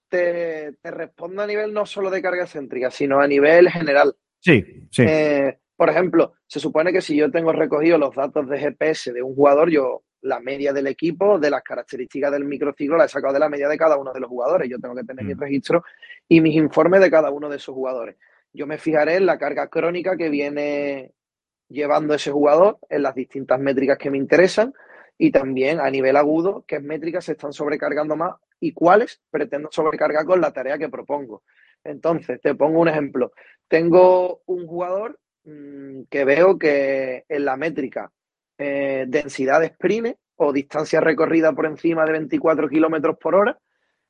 te, 0.09 0.72
te, 0.81 0.90
respondo 0.90 1.42
a 1.42 1.46
nivel 1.46 1.72
no 1.72 1.87
solo 1.87 2.11
de 2.11 2.22
carga 2.22 2.44
excéntrica, 2.44 2.90
sino 2.90 3.20
a 3.20 3.26
nivel 3.26 3.70
general. 3.70 4.14
Sí, 4.38 4.87
sí. 4.90 5.03
Eh, 5.07 5.59
por 5.81 5.88
ejemplo, 5.88 6.35
se 6.47 6.61
supone 6.61 6.93
que 6.93 7.01
si 7.01 7.16
yo 7.16 7.31
tengo 7.31 7.55
recogido 7.55 7.97
los 7.97 8.14
datos 8.14 8.47
de 8.51 8.59
GPS 8.59 9.14
de 9.14 9.23
un 9.23 9.35
jugador, 9.35 9.71
yo 9.71 10.03
la 10.21 10.38
media 10.38 10.75
del 10.75 10.87
equipo, 10.88 11.38
de 11.38 11.49
las 11.49 11.62
características 11.62 12.31
del 12.33 12.45
microciclo, 12.45 12.99
la 12.99 13.07
he 13.07 13.09
sacado 13.09 13.33
de 13.33 13.40
la 13.40 13.49
media 13.49 13.66
de 13.66 13.79
cada 13.79 13.97
uno 13.97 14.12
de 14.12 14.21
los 14.21 14.29
jugadores. 14.29 14.69
Yo 14.69 14.79
tengo 14.79 14.95
que 14.95 15.05
tener 15.05 15.25
mm. 15.25 15.29
mi 15.29 15.33
registro 15.33 15.83
y 16.29 16.43
mis 16.43 16.55
informes 16.55 17.01
de 17.01 17.11
cada 17.11 17.31
uno 17.31 17.49
de 17.49 17.57
esos 17.57 17.75
jugadores. 17.75 18.16
Yo 18.53 18.66
me 18.66 18.77
fijaré 18.77 19.14
en 19.14 19.25
la 19.25 19.38
carga 19.38 19.69
crónica 19.69 20.19
que 20.19 20.29
viene 20.29 21.14
llevando 21.71 22.12
ese 22.12 22.31
jugador, 22.31 22.77
en 22.90 23.03
las 23.03 23.14
distintas 23.14 23.59
métricas 23.59 23.97
que 23.97 24.11
me 24.11 24.19
interesan 24.19 24.75
y 25.16 25.31
también 25.31 25.81
a 25.81 25.88
nivel 25.88 26.16
agudo, 26.19 26.62
qué 26.69 26.79
métricas 26.81 27.25
se 27.25 27.33
están 27.33 27.55
sobrecargando 27.55 28.16
más 28.16 28.35
y 28.61 28.75
cuáles 28.75 29.23
pretendo 29.31 29.71
sobrecargar 29.73 30.27
con 30.27 30.43
la 30.43 30.53
tarea 30.53 30.77
que 30.77 30.90
propongo. 30.90 31.43
Entonces, 31.85 32.38
te 32.43 32.55
pongo 32.55 32.81
un 32.81 32.88
ejemplo. 32.88 33.33
Tengo 33.66 34.43
un 34.45 34.66
jugador 34.66 35.19
Mm, 35.44 36.03
que 36.11 36.24
veo 36.24 36.59
que 36.59 37.24
en 37.26 37.44
la 37.46 37.57
métrica 37.57 38.12
eh, 38.59 39.07
densidad 39.09 39.61
de 39.61 39.66
sprint 39.66 40.16
o 40.37 40.53
distancia 40.53 41.00
recorrida 41.00 41.53
por 41.53 41.64
encima 41.64 42.05
de 42.05 42.12
24 42.12 42.68
kilómetros 42.68 43.16
por 43.16 43.35
hora 43.35 43.59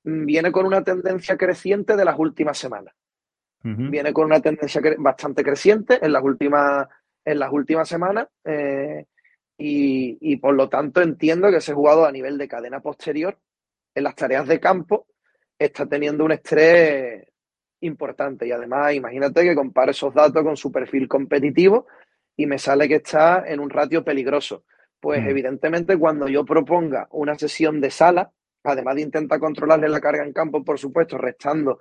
mm, 0.03 0.25
viene 0.25 0.51
con 0.51 0.67
una 0.67 0.83
tendencia 0.83 1.37
creciente 1.37 1.97
de 1.97 2.05
las 2.05 2.19
últimas 2.19 2.59
semanas. 2.59 2.95
Viene 3.63 4.15
con 4.15 4.25
una 4.25 4.41
tendencia 4.41 4.81
bastante 4.97 5.45
creciente 5.45 5.99
en 6.01 6.15
las 6.15 6.23
últimas, 6.23 6.89
en 7.23 7.39
las 7.39 7.53
últimas 7.53 7.87
semanas 7.87 8.27
eh, 8.43 9.05
y, 9.59 10.17
y, 10.19 10.37
por 10.39 10.55
lo 10.55 10.71
tanto 10.71 11.03
entiendo 11.03 11.51
que 11.51 11.59
ese 11.59 11.75
jugador 11.75 12.09
a 12.09 12.13
nivel 12.13 12.39
de 12.39 12.49
cadena 12.49 12.81
posterior 12.81 13.39
en 13.95 14.05
las 14.05 14.15
tareas 14.15 14.49
de 14.49 14.59
campo 14.59 15.09
está 15.59 15.85
teniendo 15.85 16.25
un 16.25 16.33
estrés 16.33 17.30
importante. 17.81 18.47
Y 18.47 18.53
además, 18.53 18.95
imagínate 18.95 19.43
que 19.43 19.55
compare 19.55 19.93
esos 19.93 20.15
datos 20.15 20.43
con 20.43 20.57
su 20.57 20.71
perfil 20.71 21.09
competitivo 21.09 21.87
y 22.37 22.47
me 22.47 22.59
sale 22.59 22.89
que 22.89 22.97
está 22.97 23.45
en 23.47 23.61
un 23.61 23.71
ratio 23.71 24.05
peligroso. 24.05 24.65
Pues 24.99 25.23
mm. 25.23 25.29
evidentemente 25.29 25.97
cuando 25.99 26.29
yo 26.29 26.45
proponga 26.45 27.09
una 27.13 27.39
sesión 27.39 27.81
de 27.81 27.91
sala, 27.91 28.31
además 28.65 28.97
de 28.97 29.03
intentar 29.03 29.41
controlarle 29.41 29.89
la 29.89 30.01
carga 30.01 30.25
en 30.25 30.33
campo, 30.33 30.65
por 30.65 30.79
supuesto, 30.79 31.17
restando 31.17 31.81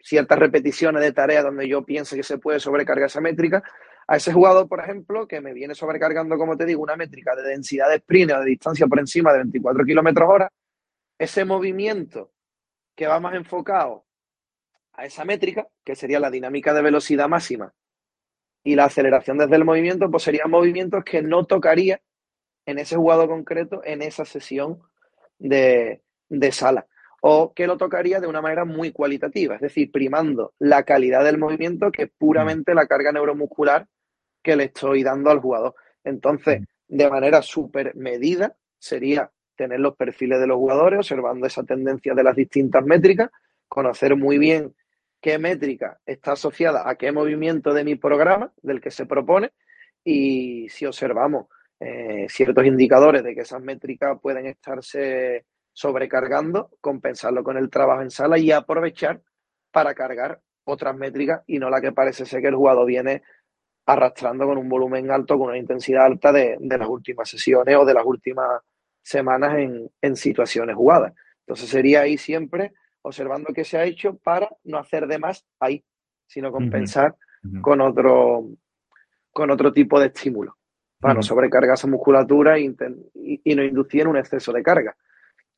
ciertas 0.00 0.38
repeticiones 0.38 1.02
de 1.02 1.12
tareas 1.12 1.44
donde 1.44 1.68
yo 1.68 1.84
piense 1.84 2.16
que 2.16 2.22
se 2.22 2.38
puede 2.38 2.60
sobrecargar 2.60 3.06
esa 3.06 3.20
métrica, 3.20 3.62
a 4.06 4.16
ese 4.16 4.32
jugador, 4.32 4.68
por 4.68 4.80
ejemplo, 4.80 5.26
que 5.26 5.40
me 5.40 5.52
viene 5.52 5.74
sobrecargando, 5.74 6.36
como 6.36 6.56
te 6.56 6.66
digo, 6.66 6.82
una 6.82 6.96
métrica 6.96 7.36
de 7.36 7.42
densidad 7.42 7.88
de 7.88 7.96
sprint 7.96 8.32
o 8.32 8.40
de 8.40 8.46
distancia 8.46 8.86
por 8.86 8.98
encima 8.98 9.32
de 9.32 9.38
24 9.38 9.84
kilómetros 9.84 10.28
hora, 10.28 10.52
ese 11.18 11.44
movimiento 11.44 12.32
que 12.96 13.06
va 13.06 13.20
más 13.20 13.34
enfocado 13.34 14.04
a 14.94 15.04
esa 15.04 15.24
métrica, 15.24 15.68
que 15.84 15.96
sería 15.96 16.20
la 16.20 16.30
dinámica 16.30 16.74
de 16.74 16.82
velocidad 16.82 17.28
máxima 17.28 17.72
y 18.62 18.74
la 18.74 18.84
aceleración 18.84 19.38
desde 19.38 19.56
el 19.56 19.64
movimiento, 19.64 20.10
pues 20.10 20.22
serían 20.22 20.50
movimientos 20.50 21.04
que 21.04 21.22
no 21.22 21.46
tocaría 21.46 22.00
en 22.66 22.78
ese 22.78 22.96
jugador 22.96 23.28
concreto 23.28 23.82
en 23.84 24.02
esa 24.02 24.24
sesión 24.24 24.80
de, 25.38 26.02
de 26.28 26.52
sala 26.52 26.86
o 27.24 27.52
que 27.54 27.68
lo 27.68 27.76
tocaría 27.76 28.20
de 28.20 28.26
una 28.26 28.40
manera 28.40 28.64
muy 28.64 28.90
cualitativa, 28.90 29.54
es 29.54 29.60
decir, 29.60 29.92
primando 29.92 30.54
la 30.58 30.82
calidad 30.82 31.24
del 31.24 31.38
movimiento 31.38 31.92
que 31.92 32.08
puramente 32.08 32.74
la 32.74 32.88
carga 32.88 33.12
neuromuscular 33.12 33.86
que 34.42 34.56
le 34.56 34.64
estoy 34.64 35.04
dando 35.04 35.30
al 35.30 35.38
jugador. 35.38 35.76
Entonces, 36.02 36.62
de 36.88 37.08
manera 37.08 37.40
súper 37.40 37.94
medida, 37.94 38.56
sería 38.76 39.30
tener 39.54 39.78
los 39.78 39.94
perfiles 39.94 40.40
de 40.40 40.48
los 40.48 40.56
jugadores, 40.56 40.98
observando 40.98 41.46
esa 41.46 41.62
tendencia 41.62 42.12
de 42.12 42.24
las 42.24 42.34
distintas 42.34 42.84
métricas, 42.84 43.30
conocer 43.68 44.16
muy 44.16 44.38
bien 44.38 44.74
qué 45.22 45.38
métrica 45.38 46.00
está 46.04 46.32
asociada 46.32 46.88
a 46.88 46.96
qué 46.96 47.12
movimiento 47.12 47.72
de 47.72 47.84
mi 47.84 47.94
programa, 47.94 48.52
del 48.60 48.80
que 48.80 48.90
se 48.90 49.06
propone, 49.06 49.52
y 50.04 50.68
si 50.68 50.84
observamos 50.84 51.46
eh, 51.78 52.26
ciertos 52.28 52.66
indicadores 52.66 53.22
de 53.22 53.34
que 53.34 53.42
esas 53.42 53.62
métricas 53.62 54.18
pueden 54.20 54.46
estarse 54.46 55.46
sobrecargando, 55.72 56.70
compensarlo 56.80 57.44
con 57.44 57.56
el 57.56 57.70
trabajo 57.70 58.02
en 58.02 58.10
sala 58.10 58.36
y 58.36 58.50
aprovechar 58.50 59.22
para 59.70 59.94
cargar 59.94 60.40
otras 60.64 60.96
métricas 60.96 61.42
y 61.46 61.58
no 61.58 61.70
la 61.70 61.80
que 61.80 61.92
parece 61.92 62.26
ser 62.26 62.42
que 62.42 62.48
el 62.48 62.56
jugador 62.56 62.86
viene 62.86 63.22
arrastrando 63.86 64.46
con 64.46 64.58
un 64.58 64.68
volumen 64.68 65.10
alto, 65.10 65.38
con 65.38 65.48
una 65.48 65.58
intensidad 65.58 66.04
alta 66.04 66.32
de, 66.32 66.56
de 66.60 66.78
las 66.78 66.88
últimas 66.88 67.28
sesiones 67.28 67.76
o 67.76 67.84
de 67.84 67.94
las 67.94 68.04
últimas 68.04 68.60
semanas 69.02 69.56
en, 69.58 69.88
en 70.00 70.16
situaciones 70.16 70.76
jugadas. 70.76 71.14
Entonces 71.46 71.68
sería 71.68 72.02
ahí 72.02 72.18
siempre 72.18 72.72
observando 73.02 73.52
qué 73.54 73.64
se 73.64 73.78
ha 73.78 73.84
hecho 73.84 74.16
para 74.16 74.48
no 74.64 74.78
hacer 74.78 75.06
de 75.06 75.18
más 75.18 75.44
ahí, 75.60 75.84
sino 76.26 76.50
compensar 76.50 77.16
con, 77.60 77.80
otro, 77.80 78.48
con 79.32 79.50
otro 79.50 79.72
tipo 79.72 80.00
de 80.00 80.06
estímulo, 80.06 80.56
para 80.98 81.14
no 81.14 81.22
sobrecargar 81.22 81.74
esa 81.74 81.88
musculatura 81.88 82.58
y, 82.58 82.68
no 82.68 83.64
inducir 83.64 84.06
un 84.06 84.16
exceso 84.16 84.52
de 84.52 84.62
carga. 84.62 84.96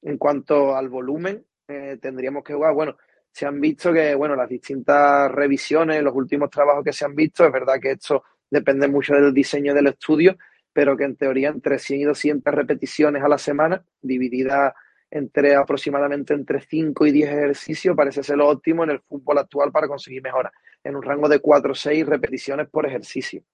En 0.03 0.19
cuanto 0.19 0.75
al 0.75 0.89
volumen, 0.89 1.45
eh, 1.69 1.99
tendríamos 2.01 2.43
que 2.43 2.55
jugar, 2.55 2.75
bueno, 2.75 2.97
se 3.31 3.47
han 3.47 3.61
visto 3.61 3.93
que, 3.93 4.15
bueno, 4.15 4.37
las 4.37 4.49
distintas 4.49 5.31
revisiones, 5.31 6.03
los 6.03 6.15
últimos 6.15 6.51
trabajos 6.51 6.85
que 6.85 6.93
se 6.93 7.05
han 7.05 7.15
visto, 7.15 7.45
es 7.45 7.53
verdad 7.53 7.81
que 7.81 7.93
esto 7.93 8.25
depende 8.49 8.87
mucho 8.87 9.15
del 9.15 9.35
diseño 9.35 9.75
del 9.75 9.89
estudio, 9.89 10.37
pero 10.73 10.97
que 10.97 11.05
en 11.05 11.17
teoría 11.17 11.49
entre 11.49 11.79
100 11.79 12.01
y 12.01 12.05
200 12.05 12.55
repeticiones 12.55 13.23
a 13.23 13.29
la 13.29 13.39
semana, 13.39 13.85
divididas 14.01 14.73
entre 15.15 15.55
aproximadamente 15.55 16.35
entre 16.35 16.61
5 16.61 17.07
y 17.07 17.13
10 17.13 17.29
ejercicios 17.31 17.97
parece 17.97 18.25
ser 18.25 18.37
lo 18.37 18.49
óptimo 18.49 18.83
en 18.83 18.91
el 18.91 19.01
fútbol 19.01 19.39
actual 19.39 19.71
para 19.71 19.87
conseguir 19.87 20.21
mejoras, 20.21 20.53
en 20.83 20.97
un 20.97 21.03
rango 21.03 21.29
de 21.29 21.39
4 21.39 21.71
o 21.71 21.75
6 21.75 22.05
repeticiones 22.05 22.69
por 22.69 22.85
ejercicio. 22.85 23.45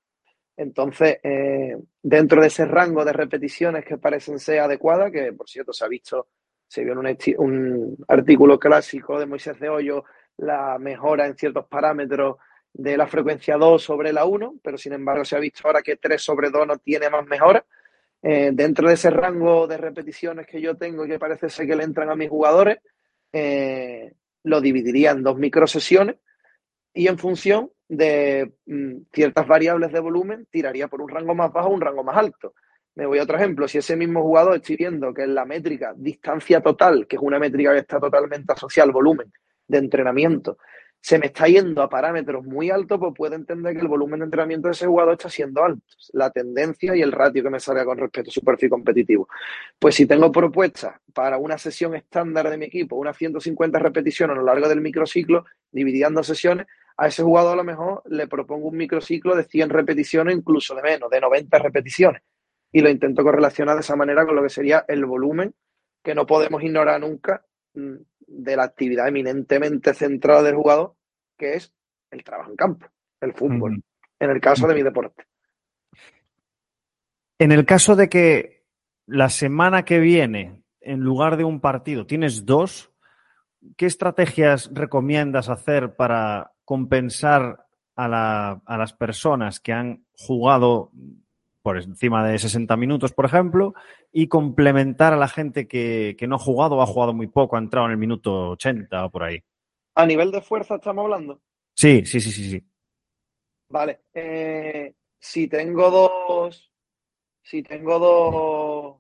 Entonces, 0.57 1.19
eh, 1.23 1.77
dentro 2.03 2.41
de 2.41 2.47
ese 2.47 2.65
rango 2.65 3.05
de 3.05 3.13
repeticiones 3.13 3.85
que 3.85 3.99
parecen 3.99 4.39
ser 4.39 4.61
adecuadas, 4.61 5.13
que 5.13 5.35
por 5.35 5.51
cierto 5.51 5.75
se 5.75 5.85
ha 5.85 5.89
visto, 5.89 6.29
se 6.67 6.83
vio 6.83 6.95
en 6.95 6.99
un, 6.99 7.19
un 7.37 7.97
artículo 8.09 8.59
clásico 8.59 9.21
de 9.21 9.27
Moisés 9.27 9.61
de 9.61 9.69
Hoyo, 9.69 10.05
la 10.39 10.79
mejora 10.79 11.27
en 11.27 11.37
ciertos 11.37 11.67
parámetros 11.67 12.37
de 12.73 12.97
la 12.97 13.07
frecuencia 13.07 13.59
2 13.59 13.83
sobre 13.83 14.15
la 14.15 14.25
1, 14.25 14.61
pero 14.63 14.79
sin 14.79 14.95
embargo 14.95 15.27
se 15.27 15.37
ha 15.37 15.41
visto 15.41 15.61
ahora 15.67 15.83
que 15.83 15.97
3 15.97 16.23
sobre 16.23 16.49
2 16.49 16.67
no 16.67 16.79
tiene 16.79 17.11
más 17.11 17.27
mejora. 17.27 17.63
Eh, 18.23 18.51
dentro 18.53 18.89
de 18.89 18.95
ese 18.95 19.11
rango 19.11 19.67
de 19.67 19.79
repeticiones 19.79 20.47
que 20.47 20.61
yo 20.61 20.77
tengo 20.77 21.05
y 21.05 21.09
que 21.09 21.19
parece 21.19 21.49
ser 21.49 21.67
que 21.67 21.77
le 21.77 21.85
entran 21.85 22.11
a 22.11 22.17
mis 22.17 22.29
jugadores, 22.29 22.79
eh, 23.33 24.13
lo 24.45 24.61
dividiría 24.61 25.13
en 25.13 25.23
dos 25.23 25.39
microsesiones 25.39 26.17
y 26.93 27.09
en 27.09 27.19
función 27.19 27.71
de 27.89 28.53
mm, 28.67 29.03
ciertas 29.13 29.47
variables 29.47 29.93
de 29.93 30.01
volumen 30.01 30.47
tiraría 30.51 30.89
por 30.89 31.01
un 31.01 31.09
rango 31.09 31.35
más 31.35 31.53
bajo 31.53 31.69
o 31.69 31.75
un 31.75 31.81
rango 31.81 32.05
más 32.05 32.17
alto. 32.17 32.55
Me 32.95 33.07
voy 33.07 33.19
a 33.19 33.23
otro 33.23 33.37
ejemplo. 33.37 33.67
Si 33.69 33.79
ese 33.79 33.97
mismo 33.97 34.23
jugador 34.23 34.57
estoy 34.57 34.77
viendo 34.77 35.15
que 35.15 35.23
en 35.23 35.35
la 35.35 35.45
métrica 35.45 35.95
distancia 35.97 36.61
total, 36.61 37.07
que 37.07 37.17
es 37.17 37.23
una 37.23 37.39
métrica 37.39 37.73
que 37.73 37.79
está 37.79 37.99
totalmente 37.99 38.53
asociada 38.53 38.89
al 38.89 38.93
volumen 38.93 39.33
de 39.67 39.79
entrenamiento, 39.79 40.59
se 41.03 41.19
me 41.19 41.27
está 41.27 41.47
yendo 41.47 41.83
a 41.83 41.89
parámetros 41.89 42.45
muy 42.45 42.71
altos, 42.71 42.99
pues 42.99 43.13
puedo 43.17 43.35
entender 43.35 43.75
que 43.75 43.81
el 43.81 43.89
volumen 43.89 44.21
de 44.21 44.27
entrenamiento 44.27 44.69
de 44.69 44.73
ese 44.73 44.87
jugador 44.87 45.15
está 45.15 45.31
siendo 45.31 45.65
alto. 45.65 45.83
La 46.13 46.31
tendencia 46.31 46.95
y 46.95 47.01
el 47.01 47.11
ratio 47.11 47.43
que 47.43 47.51
me 47.51 47.59
salga 47.59 47.85
con 47.85 47.97
respecto 47.99 48.31
a 48.31 48.33
su 48.33 48.43
perfil 48.43 48.69
competitivo. 48.69 49.29
Pues 49.79 49.95
si 49.95 50.07
tengo 50.07 50.31
propuestas 50.31 50.97
para 51.15 51.39
una 51.39 51.57
sesión 51.57 51.95
estándar 51.95 52.51
de 52.51 52.59
mi 52.59 52.67
equipo, 52.67 52.97
unas 52.97 53.17
150 53.17 53.79
repeticiones 53.79 54.35
a 54.35 54.41
lo 54.41 54.45
largo 54.45 54.69
del 54.69 54.83
microciclo, 54.83 55.47
dividiendo 55.71 56.23
sesiones, 56.23 56.67
a 56.99 57.07
ese 57.07 57.23
jugador 57.23 57.55
a 57.55 57.57
lo 57.57 57.65
mejor 57.65 58.03
le 58.07 58.29
propongo 58.29 58.69
un 58.69 58.77
microciclo 58.77 59.35
de 59.35 59.45
100 59.45 59.71
repeticiones, 59.71 60.37
incluso 60.37 60.75
de 60.75 60.83
menos, 60.83 61.09
de 61.09 61.21
90 61.21 61.59
repeticiones. 61.59 62.21
Y 62.73 62.83
lo 62.83 62.91
intento 62.91 63.23
correlacionar 63.23 63.77
de 63.77 63.81
esa 63.81 63.97
manera 63.97 64.27
con 64.27 64.37
lo 64.37 64.43
que 64.43 64.51
sería 64.51 64.85
el 64.87 65.07
volumen 65.07 65.55
que 66.03 66.15
no 66.15 66.27
podemos 66.27 66.63
ignorar 66.63 67.01
nunca 67.01 67.45
mm, 67.75 67.97
de 68.31 68.57
la 68.57 68.65
actividad 68.65 69.09
eminentemente 69.09 69.93
centrada 69.93 70.43
del 70.43 70.55
jugador, 70.55 70.95
que 71.37 71.55
es 71.55 71.73
el 72.11 72.23
trabajo 72.25 72.51
en 72.51 72.57
campo, 72.57 72.87
el 73.21 73.35
fútbol, 73.35 73.83
en 74.19 74.31
el 74.31 74.41
caso 74.41 74.67
de 74.67 74.75
mi 74.75 74.83
deporte. 74.83 75.25
En 77.39 77.53
el 77.53 77.67
caso 77.67 77.97
de 77.97 78.09
que 78.09 78.65
la 79.07 79.29
semana 79.29 79.85
que 79.85 79.99
viene, 79.99 80.63
en 80.81 81.01
lugar 81.01 81.37
de 81.37 81.45
un 81.45 81.61
partido, 81.61 82.07
tienes 82.07 82.47
dos, 82.47 82.93
¿qué 83.77 83.87
estrategias 83.87 84.71
recomiendas 84.73 85.49
hacer 85.49 85.97
para 85.97 86.53
compensar 86.65 87.67
a, 87.97 88.09
la, 88.09 88.63
a 88.65 88.79
las 88.79 88.93
personas 88.93 89.59
que 89.59 89.73
han 89.73 90.05
jugado 90.13 90.93
por 91.71 91.79
encima 91.79 92.27
de 92.27 92.37
60 92.37 92.77
minutos, 92.77 93.13
por 93.13 93.27
ejemplo, 93.27 93.75
y 94.11 94.27
complementar 94.27 95.13
a 95.13 95.17
la 95.17 95.29
gente 95.29 95.69
que, 95.69 96.17
que, 96.19 96.27
no 96.27 96.35
ha 96.35 96.39
jugado 96.41 96.77
o 96.77 96.83
ha 96.83 96.87
jugado 96.87 97.15
muy 97.15 97.29
poco, 97.29 97.55
ha 97.55 97.61
entrado 97.61 97.87
en 97.87 97.93
el 97.93 97.97
minuto 97.97 98.51
80 98.51 99.05
o 99.05 99.11
por 99.11 99.23
ahí. 99.23 99.41
¿A 99.95 100.05
nivel 100.05 100.33
de 100.33 100.41
fuerza 100.41 100.75
estamos 100.75 101.05
hablando? 101.05 101.41
Sí, 101.77 102.05
sí, 102.05 102.21
sí, 102.21 102.33
sí. 102.33 102.51
sí. 102.51 102.67
Vale. 103.69 104.01
Eh, 104.13 104.95
si 105.21 105.47
tengo 105.47 105.91
dos. 105.93 106.73
Si 107.41 107.63
tengo 107.63 107.99
dos. 108.01 108.97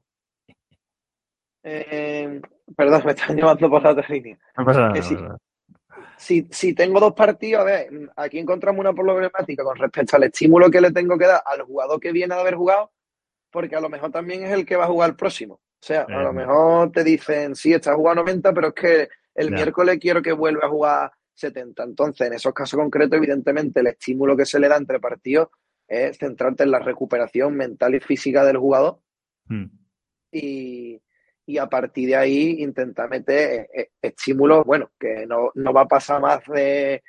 Eh, 1.64 2.40
perdón, 2.76 3.02
me 3.04 3.10
están 3.10 3.34
llevando 3.34 3.68
por 3.68 3.82
la 3.82 3.90
otra 3.90 4.06
línea. 4.08 4.38
No 4.56 4.64
pasa 4.64 4.80
nada. 4.80 4.92
Que 4.92 5.02
si, 5.02 5.14
no 5.14 5.20
pasa 5.22 5.28
nada. 5.28 5.38
Si, 6.20 6.46
si 6.50 6.74
tengo 6.74 7.00
dos 7.00 7.14
partidos, 7.14 7.62
a 7.62 7.64
ver, 7.64 7.88
aquí 8.16 8.38
encontramos 8.38 8.78
una 8.80 8.92
problemática 8.92 9.64
con 9.64 9.76
respecto 9.76 10.16
al 10.16 10.24
estímulo 10.24 10.70
que 10.70 10.80
le 10.80 10.92
tengo 10.92 11.16
que 11.16 11.26
dar 11.26 11.42
al 11.46 11.62
jugador 11.62 11.98
que 11.98 12.12
viene 12.12 12.34
de 12.34 12.40
haber 12.40 12.54
jugado, 12.56 12.92
porque 13.50 13.74
a 13.76 13.80
lo 13.80 13.88
mejor 13.88 14.10
también 14.12 14.42
es 14.44 14.52
el 14.52 14.66
que 14.66 14.76
va 14.76 14.84
a 14.84 14.88
jugar 14.88 15.10
el 15.10 15.16
próximo. 15.16 15.54
O 15.54 15.82
sea, 15.86 16.02
a 16.02 16.22
lo 16.22 16.30
Eh. 16.30 16.32
mejor 16.34 16.92
te 16.92 17.02
dicen, 17.04 17.54
sí, 17.54 17.72
estás 17.72 17.94
jugando 17.96 18.22
90, 18.22 18.52
pero 18.52 18.68
es 18.68 18.74
que 18.74 19.08
el 19.34 19.50
miércoles 19.50 19.98
quiero 19.98 20.20
que 20.20 20.32
vuelva 20.32 20.66
a 20.66 20.68
jugar 20.68 21.12
70. 21.34 21.84
Entonces, 21.84 22.26
en 22.26 22.34
esos 22.34 22.52
casos 22.52 22.78
concretos, 22.78 23.16
evidentemente, 23.16 23.80
el 23.80 23.86
estímulo 23.86 24.36
que 24.36 24.44
se 24.44 24.60
le 24.60 24.68
da 24.68 24.76
entre 24.76 25.00
partidos 25.00 25.48
es 25.88 26.18
centrarte 26.18 26.64
en 26.64 26.70
la 26.70 26.80
recuperación 26.80 27.54
mental 27.56 27.94
y 27.94 28.00
física 28.00 28.44
del 28.44 28.58
jugador 28.58 28.98
Mm. 29.46 29.64
y, 30.32 31.00
y 31.50 31.58
a 31.58 31.66
partir 31.68 32.08
de 32.10 32.16
ahí 32.16 32.56
intentar 32.62 33.08
meter 33.08 33.60
eh, 33.60 33.68
eh, 33.74 33.90
estímulos, 34.02 34.64
bueno, 34.64 34.90
que 34.98 35.26
no, 35.26 35.50
no 35.54 35.72
va 35.72 35.82
a 35.82 35.88
pasar 35.88 36.20
más 36.20 36.40
de 36.46 37.02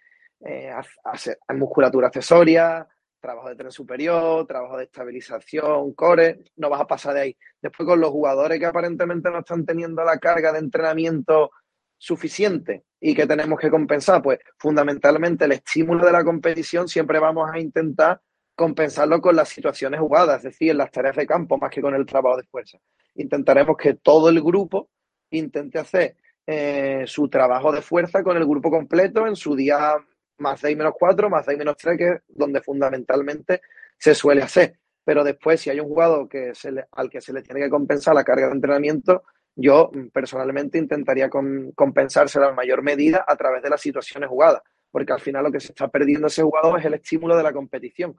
eh, 0.45 0.71
hacer- 1.03 1.37
a 1.47 1.53
musculatura 1.53 2.07
accesoria, 2.07 2.87
trabajo 3.19 3.49
de 3.49 3.55
tren 3.55 3.71
superior, 3.71 4.47
trabajo 4.47 4.77
de 4.77 4.85
estabilización, 4.85 5.93
core, 5.93 6.39
no 6.55 6.69
vas 6.69 6.81
a 6.81 6.87
pasar 6.87 7.13
de 7.13 7.21
ahí. 7.21 7.37
Después 7.61 7.87
con 7.87 7.99
los 8.01 8.09
jugadores 8.09 8.57
que 8.59 8.65
aparentemente 8.65 9.29
no 9.29 9.39
están 9.39 9.63
teniendo 9.65 10.03
la 10.03 10.17
carga 10.17 10.51
de 10.51 10.59
entrenamiento 10.59 11.51
suficiente 11.97 12.83
y 12.99 13.13
que 13.13 13.27
tenemos 13.27 13.59
que 13.59 13.69
compensar, 13.69 14.23
pues 14.23 14.39
fundamentalmente 14.57 15.45
el 15.45 15.51
estímulo 15.51 16.03
de 16.05 16.11
la 16.11 16.23
competición 16.23 16.87
siempre 16.87 17.19
vamos 17.19 17.47
a 17.53 17.59
intentar 17.59 18.19
compensarlo 18.55 19.21
con 19.21 19.35
las 19.35 19.49
situaciones 19.49 19.99
jugadas, 19.99 20.37
es 20.37 20.43
decir, 20.43 20.71
en 20.71 20.77
las 20.77 20.91
tareas 20.91 21.15
de 21.15 21.25
campo 21.27 21.57
más 21.57 21.71
que 21.71 21.81
con 21.81 21.95
el 21.95 22.05
trabajo 22.05 22.37
de 22.37 22.43
fuerza 22.43 22.77
intentaremos 23.15 23.75
que 23.77 23.95
todo 23.95 24.29
el 24.29 24.41
grupo 24.41 24.89
intente 25.31 25.79
hacer 25.79 26.15
eh, 26.47 27.03
su 27.05 27.27
trabajo 27.29 27.71
de 27.71 27.81
fuerza 27.81 28.23
con 28.23 28.37
el 28.37 28.45
grupo 28.45 28.69
completo 28.71 29.27
en 29.27 29.35
su 29.35 29.55
día 29.55 29.95
más 30.37 30.59
6 30.61 30.77
menos 30.77 30.93
4, 30.97 31.29
más 31.29 31.45
6 31.45 31.57
menos 31.57 31.75
3, 31.77 31.97
que 31.97 32.07
es 32.07 32.21
donde 32.29 32.61
fundamentalmente 32.61 33.61
se 33.97 34.15
suele 34.15 34.41
hacer. 34.41 34.79
Pero 35.03 35.23
después, 35.23 35.59
si 35.61 35.69
hay 35.69 35.79
un 35.79 35.87
jugador 35.87 36.27
que 36.29 36.55
se 36.55 36.71
al 36.91 37.09
que 37.09 37.21
se 37.21 37.33
le 37.33 37.41
tiene 37.41 37.59
que 37.61 37.69
compensar 37.69 38.15
la 38.15 38.23
carga 38.23 38.47
de 38.47 38.53
entrenamiento, 38.53 39.23
yo 39.55 39.91
mm, 39.93 40.07
personalmente 40.07 40.77
intentaría 40.77 41.29
con- 41.29 41.71
compensársela 41.73 42.49
en 42.49 42.55
mayor 42.55 42.81
medida 42.81 43.23
a 43.27 43.35
través 43.35 43.61
de 43.61 43.69
las 43.69 43.81
situaciones 43.81 44.29
jugadas, 44.29 44.61
porque 44.91 45.13
al 45.13 45.19
final 45.19 45.43
lo 45.45 45.51
que 45.51 45.59
se 45.59 45.67
está 45.71 45.87
perdiendo 45.87 46.27
ese 46.27 46.43
jugador 46.43 46.79
es 46.79 46.85
el 46.85 46.93
estímulo 46.95 47.35
de 47.37 47.43
la 47.43 47.53
competición. 47.53 48.15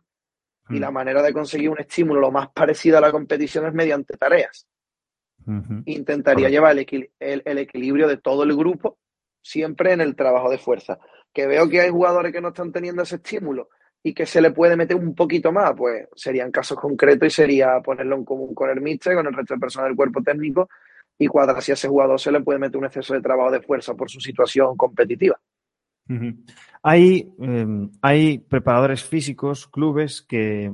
Y 0.71 0.75
Mm. 0.77 0.81
la 0.81 0.91
manera 0.91 1.23
de 1.23 1.33
conseguir 1.33 1.69
un 1.71 1.79
estímulo 1.81 2.21
lo 2.21 2.31
más 2.31 2.49
parecido 2.51 2.99
a 2.99 3.01
la 3.01 3.11
competición 3.13 3.67
es 3.67 3.75
mediante 3.75 4.17
tareas 4.17 4.67
intentaría 5.87 6.45
Correcto. 6.47 6.51
llevar 6.53 6.79
el, 6.79 6.87
equil- 6.87 7.11
el- 7.19 7.43
el 7.45 7.59
equilibrio 7.59 8.07
de 8.07 8.17
todo 8.17 8.45
el 8.45 8.57
grupo 8.57 8.99
siempre 9.43 9.93
en 9.93 10.01
el 10.01 10.15
trabajo 10.15 10.49
de 10.49 10.59
fuerza. 10.59 10.99
Que 11.33 11.47
veo 11.49 11.69
que 11.69 11.81
hay 11.81 11.91
jugadores 11.91 12.33
que 12.33 12.41
no 12.41 12.49
están 12.49 12.71
teniendo 12.71 13.03
ese 13.03 13.17
estímulo 13.17 13.69
y 14.05 14.15
que 14.15 14.25
se 14.25 14.41
le 14.41 14.53
puede 14.53 14.77
meter 14.77 14.97
un 14.97 15.15
poquito 15.17 15.51
más, 15.51 15.73
pues 15.77 16.07
serían 16.15 16.53
casos 16.53 16.79
concretos 16.79 17.27
y 17.27 17.31
sería 17.31 17.81
ponerlo 17.81 18.15
en 18.17 18.25
común 18.25 18.55
con 18.55 18.71
el 18.71 18.81
míster, 18.81 19.15
con 19.17 19.27
el 19.27 19.33
resto 19.35 19.55
de 19.55 19.61
personas 19.61 19.89
del 19.89 19.97
cuerpo 19.97 20.23
técnico 20.23 20.69
y 21.19 21.27
cuadrar 21.27 21.61
si 21.61 21.73
a 21.73 21.75
ese 21.75 21.89
jugador 21.89 22.21
se 22.21 22.31
le 22.31 22.41
puede 22.41 22.59
meter 22.61 22.77
un 22.79 22.85
exceso 22.85 23.13
de 23.15 23.21
trabajo 23.21 23.51
de 23.51 23.63
fuerza 23.63 23.95
por 23.95 24.09
su 24.11 24.21
situación 24.21 24.77
competitiva. 24.77 25.41
Hay, 26.83 27.33
eh, 27.41 27.89
hay 28.03 28.39
preparadores 28.39 29.05
físicos, 29.05 29.67
clubes 29.67 30.23
que, 30.23 30.73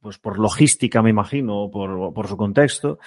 pues 0.00 0.18
por 0.18 0.38
logística, 0.38 1.02
me 1.02 1.10
imagino, 1.10 1.70
por, 1.70 2.12
por 2.12 2.26
su 2.26 2.36
contexto, 2.36 2.98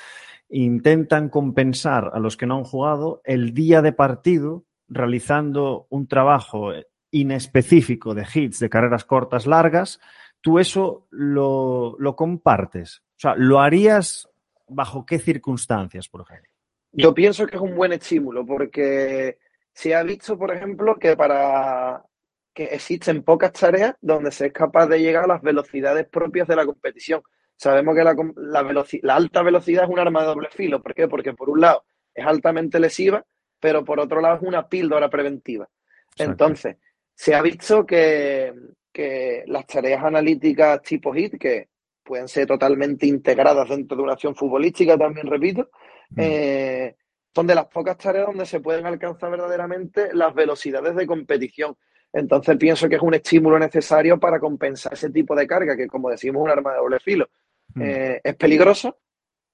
intentan 0.50 1.30
compensar 1.30 2.12
a 2.14 2.20
los 2.20 2.38
que 2.38 2.46
no 2.46 2.58
han 2.58 2.64
jugado 2.64 3.22
el 3.26 3.54
día 3.54 3.82
de 3.82 3.92
partido 3.92 4.66
realizando 4.88 5.88
un 5.90 6.08
trabajo 6.08 6.72
inespecífico 7.12 8.14
de 8.14 8.26
hits, 8.34 8.60
de 8.60 8.70
carreras 8.70 9.06
cortas, 9.06 9.46
largas. 9.46 10.00
¿Tú 10.42 10.60
eso 10.60 11.08
lo, 11.10 11.96
lo 12.00 12.16
compartes? 12.16 13.04
O 13.18 13.20
sea, 13.20 13.36
¿lo 13.36 13.60
harías 13.60 14.30
bajo 14.68 15.06
qué 15.06 15.20
circunstancias, 15.20 16.08
por 16.08 16.22
ejemplo? 16.22 16.52
Yo 16.92 17.14
pienso 17.14 17.46
que 17.46 17.58
es 17.58 17.62
un 17.62 17.76
buen 17.76 17.94
estímulo 17.94 18.46
porque 18.46 19.38
se 19.78 19.94
ha 19.94 20.02
visto, 20.02 20.38
por 20.38 20.52
ejemplo, 20.52 20.96
que 20.98 21.16
para 21.16 22.04
que 22.52 22.64
existen 22.64 23.22
pocas 23.22 23.52
tareas 23.54 23.94
donde 24.02 24.32
se 24.32 24.48
es 24.48 24.54
capaz 24.54 24.88
de 24.88 25.00
llegar 25.00 25.26
a 25.26 25.28
las 25.28 25.42
velocidades 25.44 26.08
propias 26.08 26.48
de 26.48 26.56
la 26.56 26.66
competición. 26.66 27.22
Sabemos 27.56 27.96
que 27.96 28.04
la, 28.04 28.16
la, 28.38 28.64
veloci- 28.64 29.00
la 29.04 29.16
alta 29.16 29.44
velocidad 29.44 29.84
es 29.84 29.90
un 29.90 30.00
arma 30.00 30.22
de 30.22 30.28
doble 30.28 30.50
filo. 30.50 30.82
¿Por 30.82 30.96
qué? 30.96 31.08
Porque 31.08 31.34
por 31.34 31.50
un 31.52 31.62
lado 31.62 31.84
es 32.16 32.26
altamente 32.26 32.80
lesiva, 32.80 33.24
pero 33.60 33.84
por 33.86 34.00
otro 34.00 34.20
lado 34.20 34.38
es 34.38 34.42
una 34.42 34.68
píldora 34.68 35.10
preventiva. 35.10 35.70
Exacto. 36.12 36.24
Entonces, 36.32 36.78
se 37.14 37.36
ha 37.36 37.42
visto 37.44 37.86
que, 37.86 38.54
que 38.92 39.44
las 39.46 39.68
tareas 39.68 40.04
analíticas 40.04 40.82
tipo 40.82 41.14
HIT, 41.14 41.38
que 41.40 41.70
pueden 42.04 42.28
ser 42.28 42.48
totalmente 42.48 43.06
integradas 43.06 43.70
dentro 43.70 43.96
de 43.98 44.04
una 44.04 44.14
acción 44.14 44.36
futbolística, 44.36 44.98
también 44.98 45.28
repito, 45.28 45.70
Mm. 46.10 46.20
eh, 46.22 46.96
son 47.38 47.46
de 47.46 47.54
las 47.54 47.68
pocas 47.68 48.00
tareas 48.00 48.26
donde 48.26 48.48
se 48.48 48.60
pueden 48.62 48.88
alcanzar 48.88 49.30
verdaderamente 49.30 50.10
las 50.12 50.34
velocidades 50.34 50.96
de 50.96 51.06
competición. 51.06 51.78
Entonces 52.12 52.58
pienso 52.58 52.90
que 52.90 52.96
es 52.96 53.02
un 53.04 53.14
estímulo 53.14 53.60
necesario 53.60 54.20
para 54.20 54.40
compensar 54.40 54.94
ese 54.94 55.12
tipo 55.12 55.36
de 55.36 55.46
carga, 55.46 55.78
que 55.78 55.86
como 55.86 56.10
decimos 56.10 56.40
es 56.40 56.44
un 56.46 56.50
arma 56.50 56.72
de 56.72 56.78
doble 56.80 57.00
filo. 57.00 57.30
Mm. 57.76 57.82
Eh, 57.84 58.22
es 58.24 58.36
peligrosa, 58.38 58.96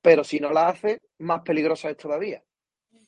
pero 0.01 0.23
si 0.23 0.39
no 0.39 0.49
la 0.53 0.69
hace, 0.69 1.01
más 1.19 1.41
peligrosa 1.41 1.89
es 1.89 1.97
todavía. 1.97 2.41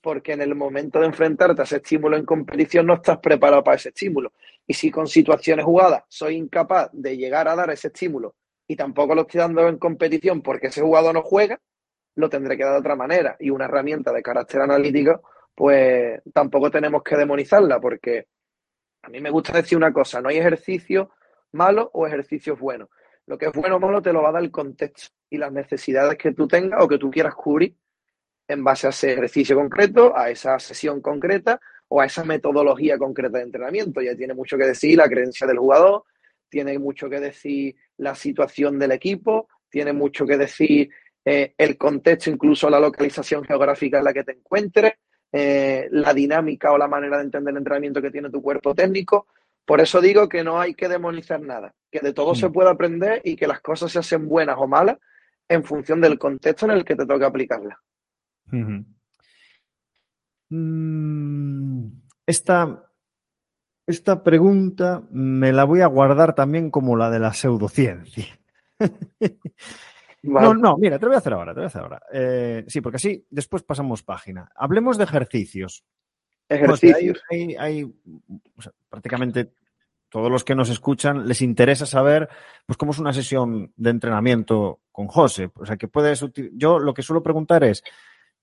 Porque 0.01 0.33
en 0.33 0.41
el 0.41 0.55
momento 0.55 0.99
de 0.99 1.05
enfrentarte 1.05 1.61
a 1.61 1.63
ese 1.63 1.77
estímulo 1.77 2.17
en 2.17 2.25
competición 2.25 2.85
no 2.85 2.95
estás 2.95 3.19
preparado 3.19 3.63
para 3.63 3.77
ese 3.77 3.89
estímulo. 3.89 4.33
Y 4.67 4.73
si 4.73 4.91
con 4.91 5.07
situaciones 5.07 5.63
jugadas 5.63 6.03
soy 6.09 6.35
incapaz 6.35 6.89
de 6.91 7.15
llegar 7.15 7.47
a 7.47 7.55
dar 7.55 7.69
ese 7.69 7.87
estímulo 7.87 8.35
y 8.67 8.75
tampoco 8.75 9.15
lo 9.15 9.21
estoy 9.21 9.39
dando 9.39 9.69
en 9.69 9.77
competición 9.77 10.41
porque 10.41 10.67
ese 10.67 10.81
jugador 10.81 11.13
no 11.13 11.21
juega, 11.21 11.61
lo 12.15 12.29
tendré 12.29 12.57
que 12.57 12.63
dar 12.63 12.73
de 12.73 12.79
otra 12.79 12.95
manera. 12.95 13.35
Y 13.39 13.49
una 13.49 13.65
herramienta 13.65 14.11
de 14.11 14.21
carácter 14.21 14.61
analítico, 14.61 15.21
pues 15.53 16.21
tampoco 16.33 16.71
tenemos 16.71 17.03
que 17.03 17.15
demonizarla, 17.15 17.79
porque 17.79 18.27
a 19.01 19.09
mí 19.09 19.21
me 19.21 19.29
gusta 19.29 19.53
decir 19.53 19.77
una 19.77 19.93
cosa, 19.93 20.21
no 20.21 20.29
hay 20.29 20.37
ejercicio 20.37 21.11
malo 21.51 21.89
o 21.93 22.07
ejercicios 22.07 22.59
buenos. 22.59 22.89
Lo 23.27 23.37
que 23.37 23.47
es 23.47 23.53
bueno 23.53 23.77
o 23.77 23.79
malo 23.79 24.01
te 24.01 24.13
lo 24.13 24.21
va 24.21 24.29
a 24.29 24.33
dar 24.33 24.43
el 24.43 24.51
contexto 24.51 25.15
y 25.29 25.37
las 25.37 25.51
necesidades 25.51 26.17
que 26.17 26.33
tú 26.33 26.47
tengas 26.47 26.83
o 26.83 26.87
que 26.87 26.97
tú 26.97 27.09
quieras 27.09 27.33
cubrir 27.35 27.75
en 28.47 28.63
base 28.63 28.87
a 28.87 28.91
ese 28.91 29.13
ejercicio 29.13 29.55
concreto, 29.55 30.15
a 30.15 30.29
esa 30.29 30.59
sesión 30.59 31.01
concreta 31.01 31.59
o 31.87 32.01
a 32.01 32.05
esa 32.05 32.23
metodología 32.23 32.97
concreta 32.97 33.39
de 33.39 33.45
entrenamiento. 33.45 34.01
Ya 34.01 34.15
tiene 34.15 34.33
mucho 34.33 34.57
que 34.57 34.65
decir 34.65 34.97
la 34.97 35.09
creencia 35.09 35.47
del 35.47 35.57
jugador, 35.57 36.03
tiene 36.49 36.77
mucho 36.77 37.09
que 37.09 37.19
decir 37.19 37.75
la 37.97 38.13
situación 38.13 38.77
del 38.77 38.91
equipo, 38.91 39.47
tiene 39.69 39.93
mucho 39.93 40.25
que 40.25 40.37
decir 40.37 40.89
eh, 41.25 41.53
el 41.57 41.77
contexto, 41.77 42.29
incluso 42.29 42.69
la 42.69 42.79
localización 42.79 43.43
geográfica 43.43 43.97
en 43.97 44.03
la 44.03 44.13
que 44.13 44.23
te 44.23 44.33
encuentres, 44.33 44.93
eh, 45.31 45.87
la 45.91 46.13
dinámica 46.13 46.71
o 46.71 46.77
la 46.77 46.87
manera 46.87 47.17
de 47.17 47.23
entender 47.23 47.51
el 47.51 47.57
entrenamiento 47.57 48.01
que 48.01 48.11
tiene 48.11 48.29
tu 48.29 48.41
cuerpo 48.41 48.73
técnico. 48.75 49.27
Por 49.65 49.81
eso 49.81 49.99
digo 49.99 50.29
que 50.29 50.43
no 50.43 50.61
hay 50.61 50.75
que 50.75 50.87
demonizar 50.87 51.41
nada, 51.41 51.73
que 51.91 51.99
de 51.99 52.13
todo 52.13 52.33
Mm. 52.33 52.35
se 52.35 52.49
puede 52.51 52.69
aprender 52.69 53.21
y 53.23 53.35
que 53.35 53.47
las 53.47 53.59
cosas 53.61 53.91
se 53.91 53.99
hacen 53.99 54.29
buenas 54.29 54.55
o 54.59 54.67
malas 54.67 54.97
en 55.49 55.63
función 55.63 55.99
del 56.01 56.17
contexto 56.19 56.65
en 56.67 56.71
el 56.73 56.85
que 56.85 56.95
te 56.95 57.05
toca 57.05 57.25
aplicarlas. 57.27 57.77
Mm, 60.49 61.87
Esta, 62.27 62.83
esta 63.87 64.23
pregunta 64.23 65.03
me 65.11 65.51
la 65.53 65.63
voy 65.63 65.81
a 65.81 65.87
guardar 65.87 66.33
también 66.33 66.71
como 66.71 66.95
la 66.95 67.09
de 67.11 67.19
la 67.19 67.33
pseudociencia. 67.33 68.39
Vale. 70.25 70.47
No, 70.47 70.53
no, 70.53 70.77
mira, 70.77 70.97
te 70.99 71.05
lo 71.05 71.09
voy 71.09 71.15
a 71.15 71.19
hacer 71.19 71.33
ahora, 71.33 71.51
te 71.53 71.55
lo 71.57 71.61
voy 71.61 71.65
a 71.65 71.67
hacer 71.67 71.81
ahora. 71.81 72.01
Eh, 72.11 72.63
sí, 72.67 72.81
porque 72.81 72.97
así 72.97 73.25
después 73.29 73.63
pasamos 73.63 74.03
página. 74.03 74.49
Hablemos 74.55 74.97
de 74.97 75.03
ejercicios. 75.05 75.83
Ejercicios. 76.47 77.21
Hay, 77.31 77.55
hay- 77.55 77.55
hay, 77.57 77.83
o 78.55 78.61
sea, 78.61 78.71
prácticamente 78.89 79.51
todos 80.09 80.31
los 80.31 80.43
que 80.43 80.55
nos 80.55 80.69
escuchan 80.69 81.27
les 81.27 81.41
interesa 81.41 81.85
saber 81.85 82.29
pues 82.65 82.77
cómo 82.77 82.91
es 82.91 82.99
una 82.99 83.11
sesión 83.13 83.73
de 83.75 83.89
entrenamiento 83.89 84.79
con 84.91 85.07
José. 85.07 85.51
O 85.55 85.65
sea, 85.65 85.75
que 85.77 85.87
puedes 85.87 86.23
yo 86.53 86.79
lo 86.79 86.93
que 86.93 87.01
suelo 87.01 87.23
preguntar 87.23 87.63
es 87.63 87.83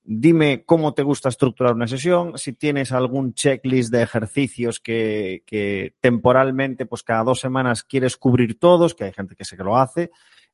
dime 0.05 0.65
cómo 0.67 0.95
te 0.95 1.05
gusta 1.05 1.29
estructurar 1.29 1.75
una 1.75 1.87
sesión, 1.87 2.37
si 2.37 2.53
tienes 2.55 2.91
algún 2.91 3.35
checklist 3.35 3.93
de 3.93 4.03
ejercicios 4.03 4.81
que, 4.81 5.45
que 5.47 5.95
temporalmente, 6.01 6.87
pues 6.87 7.05
cada 7.05 7.23
dos 7.23 7.39
semanas 7.39 7.85
quieres 7.85 8.17
cubrir 8.17 8.59
todos, 8.59 8.97
que 8.97 9.05
hay 9.05 9.13
gente 9.13 9.37
que 9.37 9.45
sé 9.45 9.57
que 9.57 9.63
lo 9.63 9.79
hace, 9.79 10.11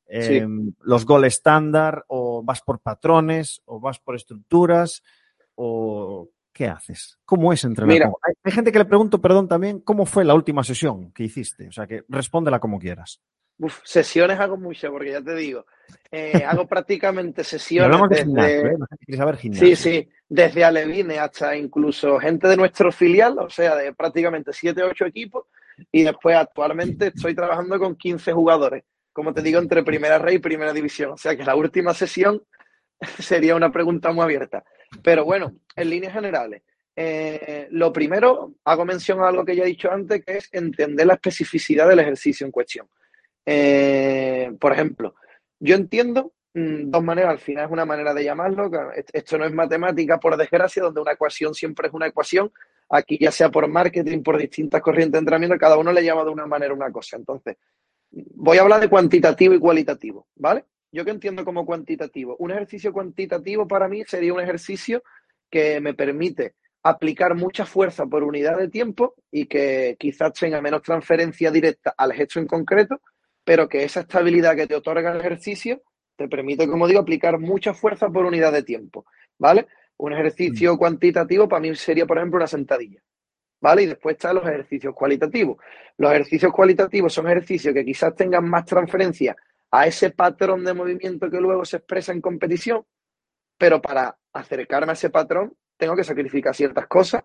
eh, 0.09 0.47
los 0.81 1.05
goles 1.05 1.35
estándar, 1.35 2.03
o 2.07 2.43
vas 2.43 2.61
por 2.61 2.79
patrones, 2.79 3.61
o 3.65 3.79
vas 3.79 3.99
por 3.99 4.15
estructuras, 4.15 5.03
o 5.55 6.29
¿qué 6.51 6.67
haces? 6.67 7.19
¿Cómo 7.25 7.53
es 7.53 7.63
entrenar? 7.63 7.93
Mira, 7.93 8.11
hay, 8.23 8.33
hay, 8.43 8.51
gente 8.51 8.71
que 8.71 8.79
le 8.79 8.85
pregunto, 8.85 9.21
perdón, 9.21 9.47
también, 9.47 9.79
¿cómo 9.79 10.05
fue 10.05 10.25
la 10.25 10.33
última 10.33 10.63
sesión 10.63 11.11
que 11.11 11.23
hiciste? 11.23 11.67
O 11.67 11.71
sea, 11.71 11.87
que 11.87 12.03
respóndela 12.09 12.59
como 12.59 12.79
quieras. 12.79 13.21
Uf, 13.59 13.81
sesiones 13.83 14.39
hago 14.39 14.55
mucho, 14.55 14.89
porque 14.89 15.11
ya 15.11 15.21
te 15.21 15.35
digo, 15.35 15.65
eh, 16.09 16.45
hago 16.47 16.65
prácticamente 16.67 17.43
sesiones 17.43 17.99
de 17.99 18.07
desde... 18.07 19.37
gimnasio, 19.37 19.67
¿eh? 19.67 19.75
Sí, 19.75 19.75
sí, 19.75 20.09
desde 20.29 20.63
Alevine 20.63 21.19
hasta 21.19 21.57
incluso 21.57 22.17
gente 22.19 22.47
de 22.47 22.55
nuestro 22.55 22.91
filial, 22.91 23.37
o 23.37 23.49
sea, 23.49 23.75
de 23.75 23.93
prácticamente 23.93 24.53
7 24.53 24.81
o 24.81 24.87
8 24.87 25.05
equipos, 25.05 25.45
y 25.91 26.03
después 26.03 26.37
actualmente 26.37 27.07
estoy 27.07 27.35
trabajando 27.35 27.77
con 27.79 27.95
15 27.97 28.31
jugadores, 28.31 28.83
como 29.19 29.33
te 29.33 29.41
digo, 29.41 29.59
entre 29.59 29.83
Primera 29.83 30.17
Rey 30.17 30.37
y 30.37 30.39
Primera 30.39 30.71
División, 30.71 31.11
o 31.11 31.17
sea 31.17 31.35
que 31.35 31.43
la 31.43 31.53
última 31.53 31.93
sesión 31.93 32.41
sería 33.19 33.53
una 33.53 33.69
pregunta 33.69 34.13
muy 34.13 34.23
abierta. 34.23 34.63
Pero 35.03 35.25
bueno, 35.25 35.57
en 35.75 35.89
líneas 35.89 36.13
generales, 36.13 36.63
eh, 36.95 37.67
lo 37.71 37.91
primero, 37.91 38.53
hago 38.63 38.85
mención 38.85 39.19
a 39.19 39.27
algo 39.27 39.43
que 39.43 39.57
ya 39.57 39.63
he 39.63 39.67
dicho 39.67 39.91
antes, 39.91 40.23
que 40.23 40.37
es 40.37 40.47
entender 40.53 41.05
la 41.05 41.15
especificidad 41.15 41.89
del 41.89 41.99
ejercicio 41.99 42.45
en 42.45 42.51
cuestión. 42.51 42.87
Eh, 43.45 44.53
por 44.57 44.71
ejemplo, 44.71 45.15
yo 45.59 45.75
entiendo 45.75 46.31
mmm, 46.53 46.89
dos 46.89 47.03
maneras, 47.03 47.31
al 47.31 47.39
final 47.39 47.65
es 47.65 47.71
una 47.71 47.85
manera 47.85 48.13
de 48.13 48.23
llamarlo, 48.23 48.71
esto 48.93 49.37
no 49.37 49.45
es 49.45 49.51
matemática 49.51 50.17
por 50.17 50.37
desgracia, 50.37 50.81
donde 50.81 51.01
una 51.01 51.11
ecuación 51.11 51.53
siempre 51.53 51.89
es 51.89 51.93
una 51.93 52.07
ecuación, 52.07 52.53
aquí 52.89 53.17
ya 53.19 53.31
sea 53.31 53.49
por 53.49 53.67
marketing, 53.67 54.23
por 54.23 54.37
distintas 54.37 54.81
corrientes 54.81 55.11
de 55.11 55.19
entrenamiento, 55.19 55.57
cada 55.57 55.77
uno 55.77 55.91
le 55.91 56.05
llama 56.05 56.23
de 56.23 56.29
una 56.29 56.47
manera 56.47 56.73
una 56.73 56.89
cosa. 56.89 57.17
Entonces, 57.17 57.57
voy 58.11 58.57
a 58.57 58.61
hablar 58.61 58.79
de 58.79 58.89
cuantitativo 58.89 59.53
y 59.53 59.59
cualitativo, 59.59 60.27
¿vale? 60.35 60.65
Yo 60.91 61.05
que 61.05 61.11
entiendo 61.11 61.45
como 61.45 61.65
cuantitativo. 61.65 62.35
Un 62.39 62.51
ejercicio 62.51 62.91
cuantitativo 62.91 63.67
para 63.67 63.87
mí 63.87 64.03
sería 64.07 64.33
un 64.33 64.39
ejercicio 64.39 65.03
que 65.49 65.79
me 65.79 65.93
permite 65.93 66.55
aplicar 66.83 67.35
mucha 67.35 67.65
fuerza 67.65 68.05
por 68.05 68.23
unidad 68.23 68.57
de 68.57 68.69
tiempo 68.69 69.15
y 69.31 69.45
que 69.45 69.97
quizás 69.99 70.33
tenga 70.33 70.61
menos 70.61 70.81
transferencia 70.81 71.51
directa 71.51 71.93
al 71.97 72.13
gesto 72.13 72.39
en 72.39 72.47
concreto, 72.47 73.01
pero 73.43 73.67
que 73.67 73.83
esa 73.83 74.01
estabilidad 74.01 74.55
que 74.55 74.67
te 74.67 74.75
otorga 74.75 75.11
el 75.11 75.19
ejercicio 75.19 75.81
te 76.15 76.27
permite, 76.27 76.67
como 76.67 76.87
digo, 76.87 76.99
aplicar 76.99 77.39
mucha 77.39 77.73
fuerza 77.73 78.09
por 78.09 78.25
unidad 78.25 78.51
de 78.51 78.63
tiempo, 78.63 79.05
¿vale? 79.37 79.67
Un 79.97 80.13
ejercicio 80.13 80.77
cuantitativo 80.77 81.47
para 81.47 81.61
mí 81.61 81.75
sería, 81.75 82.05
por 82.05 82.17
ejemplo, 82.17 82.37
una 82.37 82.47
sentadilla, 82.47 83.01
¿vale? 83.61 83.83
Y 83.83 83.85
después 83.87 84.15
están 84.15 84.35
los 84.35 84.45
ejercicios 84.45 84.93
cualitativos. 84.93 85.57
Los 85.97 86.11
ejercicios 86.11 86.51
cualitativos 86.53 87.13
son 87.13 87.27
ejercicios 87.27 87.73
que 87.73 87.85
quizás 87.85 88.15
tengan 88.15 88.47
más 88.49 88.65
transferencia 88.65 89.35
a 89.71 89.87
ese 89.87 90.11
patrón 90.11 90.63
de 90.63 90.73
movimiento 90.73 91.29
que 91.29 91.39
luego 91.39 91.65
se 91.65 91.77
expresa 91.77 92.11
en 92.11 92.21
competición, 92.21 92.85
pero 93.57 93.81
para 93.81 94.17
acercarme 94.33 94.91
a 94.91 94.93
ese 94.93 95.09
patrón 95.09 95.53
tengo 95.77 95.95
que 95.95 96.03
sacrificar 96.03 96.55
ciertas 96.55 96.87
cosas 96.87 97.23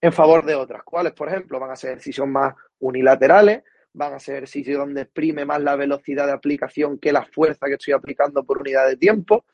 en 0.00 0.12
favor 0.12 0.44
de 0.44 0.54
otras. 0.54 0.82
¿Cuáles, 0.84 1.12
por 1.12 1.28
ejemplo? 1.28 1.58
Van 1.60 1.70
a 1.70 1.76
ser 1.76 1.90
ejercicios 1.90 2.26
más 2.26 2.54
unilaterales, 2.80 3.62
van 3.92 4.14
a 4.14 4.18
ser 4.18 4.36
ejercicios 4.36 4.78
donde 4.78 5.02
exprime 5.02 5.44
más 5.44 5.62
la 5.62 5.76
velocidad 5.76 6.26
de 6.26 6.32
aplicación 6.32 6.98
que 6.98 7.12
la 7.12 7.24
fuerza 7.24 7.66
que 7.66 7.74
estoy 7.74 7.94
aplicando 7.94 8.44
por 8.44 8.60
unidad 8.60 8.86
de 8.86 8.96
tiempo. 8.96 9.44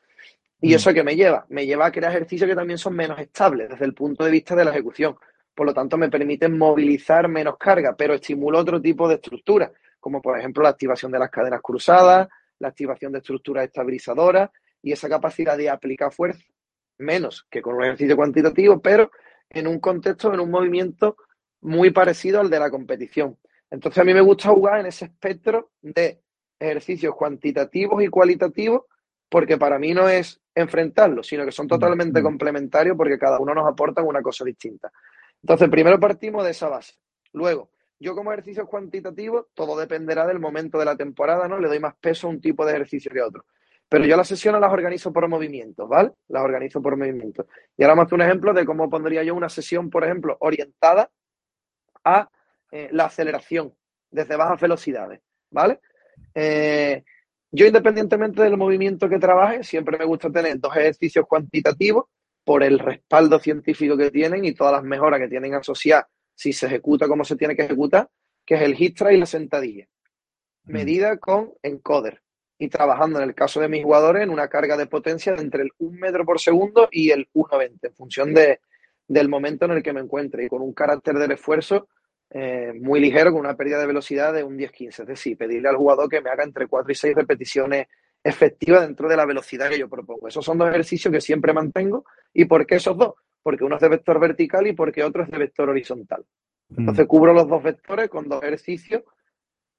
¿Y 0.59 0.73
eso 0.73 0.93
que 0.93 1.03
me 1.03 1.15
lleva? 1.15 1.45
Me 1.49 1.65
lleva 1.65 1.85
a 1.85 1.91
crear 1.91 2.11
ejercicios 2.11 2.49
que 2.49 2.55
también 2.55 2.77
son 2.77 2.95
menos 2.95 3.19
estables 3.19 3.69
desde 3.69 3.85
el 3.85 3.93
punto 3.93 4.23
de 4.23 4.31
vista 4.31 4.55
de 4.55 4.65
la 4.65 4.71
ejecución. 4.71 5.15
Por 5.55 5.67
lo 5.67 5.73
tanto, 5.73 5.97
me 5.97 6.09
permiten 6.09 6.57
movilizar 6.57 7.27
menos 7.27 7.57
carga, 7.57 7.95
pero 7.95 8.13
estimulo 8.13 8.59
otro 8.59 8.81
tipo 8.81 9.07
de 9.07 9.15
estructuras, 9.15 9.71
como 9.99 10.21
por 10.21 10.37
ejemplo 10.37 10.63
la 10.63 10.69
activación 10.69 11.11
de 11.11 11.19
las 11.19 11.29
cadenas 11.29 11.61
cruzadas, 11.61 12.27
la 12.59 12.69
activación 12.69 13.11
de 13.11 13.19
estructuras 13.19 13.65
estabilizadoras 13.65 14.49
y 14.81 14.91
esa 14.91 15.07
capacidad 15.07 15.57
de 15.57 15.69
aplicar 15.69 16.11
fuerza 16.11 16.43
menos 16.97 17.45
que 17.49 17.61
con 17.61 17.75
un 17.75 17.83
ejercicio 17.83 18.15
cuantitativo, 18.15 18.81
pero 18.81 19.11
en 19.49 19.67
un 19.67 19.79
contexto, 19.79 20.33
en 20.33 20.39
un 20.39 20.51
movimiento 20.51 21.17
muy 21.61 21.91
parecido 21.91 22.41
al 22.41 22.49
de 22.49 22.59
la 22.59 22.69
competición. 22.69 23.37
Entonces 23.69 24.01
a 24.01 24.03
mí 24.03 24.13
me 24.13 24.21
gusta 24.21 24.49
jugar 24.49 24.79
en 24.79 24.87
ese 24.87 25.05
espectro 25.05 25.71
de 25.81 26.21
ejercicios 26.59 27.15
cuantitativos 27.15 28.03
y 28.03 28.07
cualitativos, 28.07 28.83
porque 29.29 29.57
para 29.57 29.79
mí 29.79 29.93
no 29.93 30.07
es 30.07 30.39
enfrentarlos, 30.53 31.27
sino 31.27 31.45
que 31.45 31.51
son 31.51 31.67
totalmente 31.67 32.21
complementarios 32.21 32.95
porque 32.95 33.17
cada 33.17 33.39
uno 33.39 33.53
nos 33.53 33.67
aporta 33.67 34.03
una 34.03 34.21
cosa 34.21 34.45
distinta. 34.45 34.91
Entonces, 35.43 35.69
primero 35.69 35.99
partimos 35.99 36.45
de 36.45 36.51
esa 36.51 36.69
base. 36.69 36.93
Luego, 37.33 37.69
yo 37.99 38.15
como 38.15 38.31
ejercicios 38.31 38.67
cuantitativos, 38.67 39.47
todo 39.53 39.77
dependerá 39.77 40.25
del 40.25 40.39
momento 40.39 40.79
de 40.79 40.85
la 40.85 40.95
temporada, 40.95 41.47
¿no? 41.47 41.59
Le 41.59 41.67
doy 41.67 41.79
más 41.79 41.95
peso 41.95 42.27
a 42.27 42.29
un 42.29 42.39
tipo 42.39 42.65
de 42.65 42.73
ejercicio 42.73 43.11
que 43.11 43.19
a 43.19 43.27
otro. 43.27 43.45
Pero 43.89 44.05
yo 44.05 44.15
las 44.15 44.27
sesiones 44.27 44.61
las 44.61 44.71
organizo 44.71 45.11
por 45.11 45.27
movimientos, 45.27 45.87
¿vale? 45.87 46.11
Las 46.29 46.43
organizo 46.43 46.81
por 46.81 46.97
movimientos. 46.97 47.45
Y 47.77 47.83
ahora 47.83 47.95
más 47.95 48.11
un 48.11 48.21
ejemplo 48.21 48.53
de 48.53 48.65
cómo 48.65 48.89
pondría 48.89 49.23
yo 49.23 49.35
una 49.35 49.49
sesión, 49.49 49.89
por 49.89 50.05
ejemplo, 50.05 50.37
orientada 50.39 51.11
a 52.03 52.29
eh, 52.71 52.89
la 52.91 53.05
aceleración 53.05 53.73
desde 54.09 54.35
bajas 54.37 54.61
velocidades, 54.61 55.21
¿vale? 55.51 55.79
Eh, 56.33 57.03
yo, 57.51 57.67
independientemente 57.67 58.41
del 58.41 58.57
movimiento 58.57 59.09
que 59.09 59.19
trabaje, 59.19 59.63
siempre 59.63 59.97
me 59.97 60.05
gusta 60.05 60.31
tener 60.31 60.57
dos 60.59 60.75
ejercicios 60.75 61.27
cuantitativos 61.27 62.05
por 62.43 62.63
el 62.63 62.79
respaldo 62.79 63.39
científico 63.39 63.97
que 63.97 64.11
tienen 64.11 64.45
y 64.45 64.53
todas 64.53 64.73
las 64.73 64.83
mejoras 64.83 65.19
que 65.19 65.27
tienen 65.27 65.53
asociadas 65.53 66.07
si 66.35 66.53
se 66.53 66.65
ejecuta 66.65 67.07
como 67.07 67.23
se 67.23 67.35
tiene 67.35 67.55
que 67.55 67.63
ejecutar, 67.63 68.09
que 68.45 68.55
es 68.55 68.61
el 68.61 68.75
hit 68.75 68.99
y 69.11 69.17
la 69.17 69.25
sentadilla. 69.25 69.87
Medida 70.65 71.17
con 71.17 71.53
encoder 71.61 72.21
y 72.57 72.69
trabajando 72.69 73.19
en 73.19 73.29
el 73.29 73.35
caso 73.35 73.59
de 73.59 73.67
mis 73.67 73.83
jugadores 73.83 74.23
en 74.23 74.29
una 74.29 74.47
carga 74.47 74.77
de 74.77 74.87
potencia 74.87 75.33
de 75.33 75.41
entre 75.41 75.63
el 75.63 75.71
1 75.77 75.99
metro 75.99 76.25
por 76.25 76.39
segundo 76.39 76.87
y 76.91 77.11
el 77.11 77.27
1,20 77.33 77.79
en 77.81 77.95
función 77.95 78.33
de, 78.33 78.61
del 79.07 79.27
momento 79.27 79.65
en 79.65 79.71
el 79.71 79.83
que 79.83 79.93
me 79.93 79.99
encuentre 79.99 80.45
y 80.45 80.47
con 80.47 80.61
un 80.61 80.73
carácter 80.73 81.15
del 81.15 81.31
esfuerzo 81.31 81.87
eh, 82.29 82.73
muy 82.79 82.99
ligero 82.99 83.31
con 83.31 83.41
una 83.41 83.55
pérdida 83.55 83.79
de 83.79 83.87
velocidad 83.87 84.33
de 84.33 84.43
un 84.43 84.57
10-15. 84.57 85.01
Es 85.01 85.07
decir, 85.07 85.37
pedirle 85.37 85.69
al 85.69 85.75
jugador 85.75 86.09
que 86.09 86.21
me 86.21 86.29
haga 86.29 86.43
entre 86.43 86.67
4 86.67 86.91
y 86.91 86.95
6 86.95 87.15
repeticiones 87.15 87.87
efectivas 88.23 88.81
dentro 88.81 89.09
de 89.09 89.17
la 89.17 89.25
velocidad 89.25 89.69
que 89.69 89.79
yo 89.79 89.89
propongo. 89.89 90.27
Esos 90.27 90.45
son 90.45 90.57
dos 90.57 90.69
ejercicios 90.69 91.11
que 91.11 91.21
siempre 91.21 91.53
mantengo. 91.53 92.05
¿Y 92.33 92.45
por 92.45 92.65
qué 92.65 92.75
esos 92.75 92.97
dos? 92.97 93.15
Porque 93.41 93.63
uno 93.63 93.75
es 93.75 93.81
de 93.81 93.89
vector 93.89 94.19
vertical 94.19 94.65
y 94.67 94.73
porque 94.73 95.03
otro 95.03 95.23
es 95.23 95.31
de 95.31 95.37
vector 95.37 95.69
horizontal. 95.69 96.25
Entonces 96.75 97.05
cubro 97.05 97.33
los 97.33 97.47
dos 97.47 97.61
vectores 97.61 98.09
con 98.09 98.27
dos 98.29 98.41
ejercicios 98.41 99.03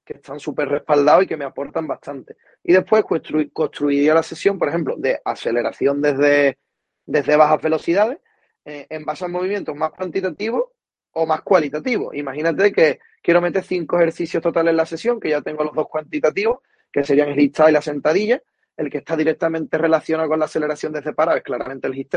que 0.05 0.13
están 0.13 0.39
súper 0.39 0.69
respaldados 0.69 1.23
y 1.23 1.27
que 1.27 1.35
me 1.35 1.45
aportan 1.45 1.87
bastante. 1.87 2.37
Y 2.63 2.73
después 2.73 3.03
constru 3.03 3.43
construiría 3.51 4.13
la 4.13 4.21
sesión, 4.21 4.59
por 4.59 4.69
ejemplo, 4.69 4.95
de 4.97 5.19
aceleración 5.25 5.99
desde, 6.01 6.59
desde 7.05 7.35
bajas 7.35 7.61
velocidades 7.61 8.19
eh, 8.63 8.85
en 8.89 9.03
base 9.03 9.25
a 9.25 9.27
movimientos 9.27 9.75
más 9.75 9.91
cuantitativos 9.91 10.65
o 11.13 11.25
más 11.25 11.41
cualitativo. 11.41 12.13
Imagínate 12.13 12.71
que 12.71 12.99
quiero 13.21 13.41
meter 13.41 13.63
cinco 13.63 13.97
ejercicios 13.97 14.43
totales 14.43 14.71
en 14.71 14.77
la 14.77 14.85
sesión, 14.85 15.19
que 15.19 15.29
ya 15.29 15.41
tengo 15.41 15.63
los 15.63 15.73
dos 15.73 15.87
cuantitativos, 15.87 16.59
que 16.95 17.03
serían 17.03 17.27
el 17.27 17.35
hit 17.35 17.59
y 17.67 17.71
la 17.73 17.81
sentadilla. 17.81 18.41
El 18.77 18.89
que 18.89 18.99
está 18.99 19.17
directamente 19.17 19.77
relacionado 19.77 20.29
con 20.29 20.39
la 20.39 20.45
aceleración 20.45 20.93
de 20.93 21.03
separado 21.03 21.37
es 21.37 21.43
claramente 21.43 21.87
el 21.87 21.93
hit 21.93 22.15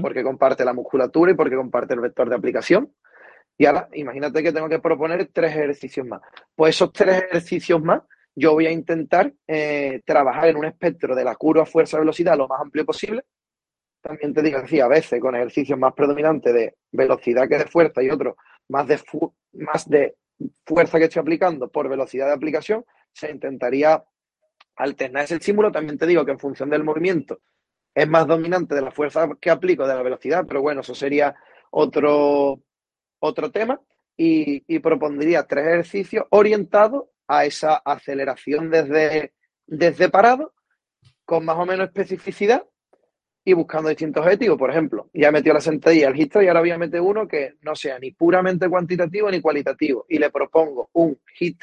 porque 0.00 0.22
comparte 0.22 0.64
la 0.64 0.72
musculatura 0.72 1.32
y 1.32 1.34
porque 1.34 1.56
comparte 1.56 1.94
el 1.94 2.00
vector 2.00 2.28
de 2.28 2.36
aplicación. 2.36 2.94
Y 3.58 3.66
ahora, 3.66 3.88
imagínate 3.94 4.44
que 4.44 4.52
tengo 4.52 4.68
que 4.68 4.78
proponer 4.78 5.28
tres 5.32 5.50
ejercicios 5.50 6.06
más. 6.06 6.20
Pues 6.54 6.76
esos 6.76 6.92
tres 6.92 7.24
ejercicios 7.24 7.82
más, 7.82 8.02
yo 8.36 8.52
voy 8.52 8.66
a 8.66 8.70
intentar 8.70 9.32
eh, 9.48 10.02
trabajar 10.04 10.48
en 10.48 10.56
un 10.58 10.66
espectro 10.66 11.16
de 11.16 11.24
la 11.24 11.34
curva 11.34 11.66
fuerza-velocidad 11.66 12.36
lo 12.36 12.46
más 12.46 12.60
amplio 12.60 12.86
posible, 12.86 13.24
también 14.00 14.34
te 14.34 14.42
digo, 14.42 14.58
así, 14.58 14.78
a 14.78 14.88
veces 14.88 15.20
con 15.20 15.34
ejercicios 15.34 15.78
más 15.78 15.94
predominantes 15.94 16.54
de 16.54 16.76
velocidad 16.92 17.48
que 17.48 17.58
de 17.58 17.66
fuerza 17.66 18.02
y 18.02 18.10
otros 18.10 18.36
más 18.68 18.86
de, 18.86 19.00
más 19.54 19.88
de 19.88 20.16
fuerza 20.64 20.98
que 20.98 21.04
estoy 21.04 21.20
aplicando 21.20 21.68
por 21.70 21.88
velocidad 21.88 22.26
de 22.26 22.34
aplicación, 22.34 22.84
se 23.12 23.30
intentaría 23.30 24.02
alternar 24.76 25.24
ese 25.24 25.36
estímulo. 25.36 25.70
También 25.70 25.98
te 25.98 26.06
digo 26.06 26.24
que 26.24 26.32
en 26.32 26.38
función 26.38 26.70
del 26.70 26.84
movimiento 26.84 27.40
es 27.94 28.08
más 28.08 28.26
dominante 28.26 28.74
de 28.74 28.82
la 28.82 28.90
fuerza 28.90 29.28
que 29.40 29.50
aplico 29.50 29.86
de 29.86 29.94
la 29.94 30.02
velocidad, 30.02 30.44
pero 30.46 30.62
bueno, 30.62 30.80
eso 30.80 30.94
sería 30.94 31.34
otro, 31.70 32.62
otro 33.18 33.50
tema. 33.50 33.80
Y, 34.16 34.78
propondría 34.78 35.46
tres 35.46 35.66
ejercicios 35.66 36.26
orientados 36.30 37.06
a 37.26 37.44
esa 37.44 37.76
aceleración 37.76 38.70
desde, 38.70 39.32
desde 39.66 40.10
parado, 40.10 40.54
con 41.24 41.44
más 41.44 41.56
o 41.56 41.66
menos 41.66 41.88
especificidad 41.88 42.64
y 43.44 43.54
buscando 43.54 43.88
distintos 43.88 44.24
objetivos. 44.24 44.58
Por 44.58 44.70
ejemplo, 44.70 45.10
ya 45.12 45.28
he 45.28 45.32
metido 45.32 45.54
la 45.54 45.60
sentadilla 45.60 46.08
al 46.08 46.14
hit 46.14 46.36
y 46.36 46.46
ahora 46.46 46.60
voy 46.60 46.70
a 46.70 46.78
meter 46.78 47.00
uno 47.00 47.26
que 47.26 47.54
no 47.62 47.74
sea 47.74 47.98
ni 47.98 48.12
puramente 48.12 48.68
cuantitativo 48.68 49.30
ni 49.30 49.40
cualitativo. 49.40 50.06
Y 50.08 50.18
le 50.18 50.30
propongo 50.30 50.90
un 50.92 51.18
hit 51.34 51.58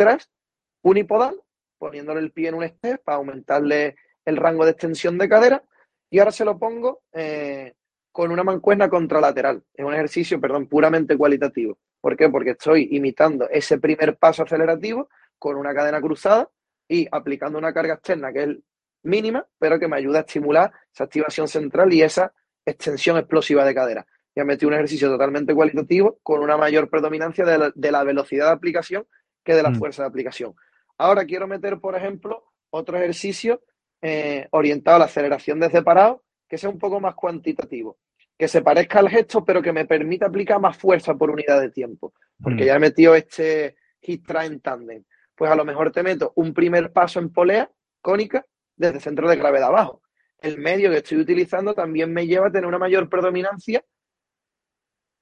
unipodal, 0.81 1.41
poniéndole 1.77 2.21
el 2.21 2.31
pie 2.31 2.49
en 2.49 2.55
un 2.55 2.67
step 2.67 3.03
para 3.03 3.17
aumentarle 3.17 3.95
el 4.25 4.37
rango 4.37 4.65
de 4.65 4.71
extensión 4.71 5.17
de 5.17 5.29
cadera 5.29 5.63
Y 6.09 6.19
ahora 6.19 6.31
se 6.31 6.45
lo 6.45 6.57
pongo 6.57 7.01
eh, 7.13 7.73
con 8.11 8.31
una 8.31 8.43
mancuerna 8.43 8.89
contralateral. 8.89 9.63
Es 9.73 9.85
un 9.85 9.93
ejercicio, 9.93 10.39
perdón, 10.39 10.67
puramente 10.67 11.17
cualitativo. 11.17 11.77
¿Por 12.01 12.15
qué? 12.15 12.29
Porque 12.29 12.51
estoy 12.51 12.89
imitando 12.91 13.49
ese 13.49 13.77
primer 13.77 14.17
paso 14.17 14.43
acelerativo 14.43 15.09
con 15.37 15.55
una 15.57 15.73
cadena 15.73 16.01
cruzada 16.01 16.49
y 16.87 17.07
aplicando 17.11 17.57
una 17.57 17.73
carga 17.73 17.95
externa 17.95 18.33
que 18.33 18.43
es 18.43 18.57
mínima, 19.03 19.45
pero 19.57 19.79
que 19.79 19.87
me 19.87 19.97
ayuda 19.97 20.19
a 20.19 20.21
estimular 20.21 20.71
esa 20.93 21.05
activación 21.05 21.47
central 21.47 21.93
y 21.93 22.01
esa 22.01 22.33
extensión 22.65 23.17
explosiva 23.17 23.65
de 23.65 23.75
cadera. 23.75 24.05
Ya 24.35 24.43
metí 24.43 24.65
un 24.65 24.73
ejercicio 24.73 25.09
totalmente 25.09 25.53
cualitativo 25.53 26.19
con 26.23 26.41
una 26.41 26.57
mayor 26.57 26.89
predominancia 26.89 27.45
de 27.45 27.91
la, 27.91 28.03
velocidad 28.03 28.47
de 28.47 28.51
aplicación 28.51 29.07
que 29.43 29.55
de 29.55 29.63
la 29.63 29.71
mm. 29.71 29.75
fuerza 29.75 30.03
de 30.03 30.09
aplicación. 30.09 30.55
Ahora 30.99 31.25
quiero 31.25 31.47
meter, 31.47 31.79
por 31.79 31.95
ejemplo, 31.95 32.51
otro 32.71 32.97
ejercicio 32.97 33.61
eh, 34.01 34.47
orientado 34.51 34.97
a 34.97 34.99
la 34.99 35.05
aceleración 35.05 35.59
desde 35.59 35.81
parado, 35.81 36.23
que 36.47 36.57
sea 36.57 36.69
un 36.69 36.77
poco 36.77 36.99
más 36.99 37.15
cuantitativo, 37.15 37.97
que 38.37 38.49
se 38.49 38.61
parezca 38.61 38.99
al 38.99 39.09
gesto, 39.09 39.45
pero 39.45 39.61
que 39.61 39.71
me 39.71 39.85
permita 39.85 40.25
aplicar 40.25 40.59
más 40.59 40.77
fuerza 40.77 41.15
por 41.15 41.31
unidad 41.31 41.61
de 41.61 41.71
tiempo, 41.71 42.13
porque 42.43 42.63
mm. 42.63 42.67
ya 42.67 42.75
he 42.75 42.79
metido 42.79 43.15
este 43.15 43.77
hit 44.01 44.27
train 44.27 44.59
tandem. 44.59 45.05
Pues 45.35 45.49
a 45.49 45.55
lo 45.55 45.63
mejor 45.63 45.89
te 45.93 46.03
meto 46.03 46.33
un 46.35 46.53
primer 46.53 46.91
paso 46.91 47.19
en 47.19 47.31
polea 47.31 47.71
cónica 48.01 48.45
desde 48.75 48.99
centro 48.99 49.29
de 49.29 49.37
gravedad 49.37 49.69
abajo. 49.69 50.01
El 50.37 50.57
medio 50.57 50.91
que 50.91 50.97
estoy 50.97 51.19
utilizando 51.19 51.73
también 51.73 52.11
me 52.11 52.27
lleva 52.27 52.47
a 52.47 52.51
tener 52.51 52.65
una 52.65 52.77
mayor 52.77 53.07
predominancia 53.07 53.85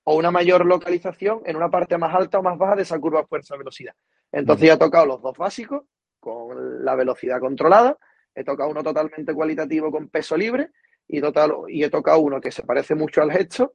o 0.06 0.16
una 0.16 0.32
mayor 0.32 0.66
localización 0.66 1.42
en 1.46 1.56
una 1.56 1.70
parte 1.70 1.98
más 2.00 2.16
alta 2.16 2.40
o 2.40 2.44
más 2.44 2.58
baja 2.58 2.76
de 2.76 2.82
esa 2.82 2.98
curva 3.00 3.28
fuerza-velocidad. 3.28 3.94
Entonces 4.32 4.68
ya 4.68 4.74
he 4.74 4.78
tocado 4.78 5.06
los 5.06 5.22
dos 5.22 5.38
básicos 5.38 5.84
con 6.20 6.84
la 6.84 6.96
velocidad 6.96 7.40
controlada, 7.40 7.98
he 8.36 8.44
tocado 8.44 8.70
uno 8.70 8.84
totalmente 8.84 9.34
cualitativo 9.34 9.92
con 9.92 10.10
peso 10.10 10.36
libre 10.36 10.72
y, 11.08 11.22
total, 11.22 11.54
y 11.68 11.84
he 11.84 11.90
tocado 11.90 12.20
uno 12.20 12.42
que 12.42 12.52
se 12.52 12.64
parece 12.64 12.96
mucho 12.96 13.22
al 13.22 13.32
gesto 13.32 13.74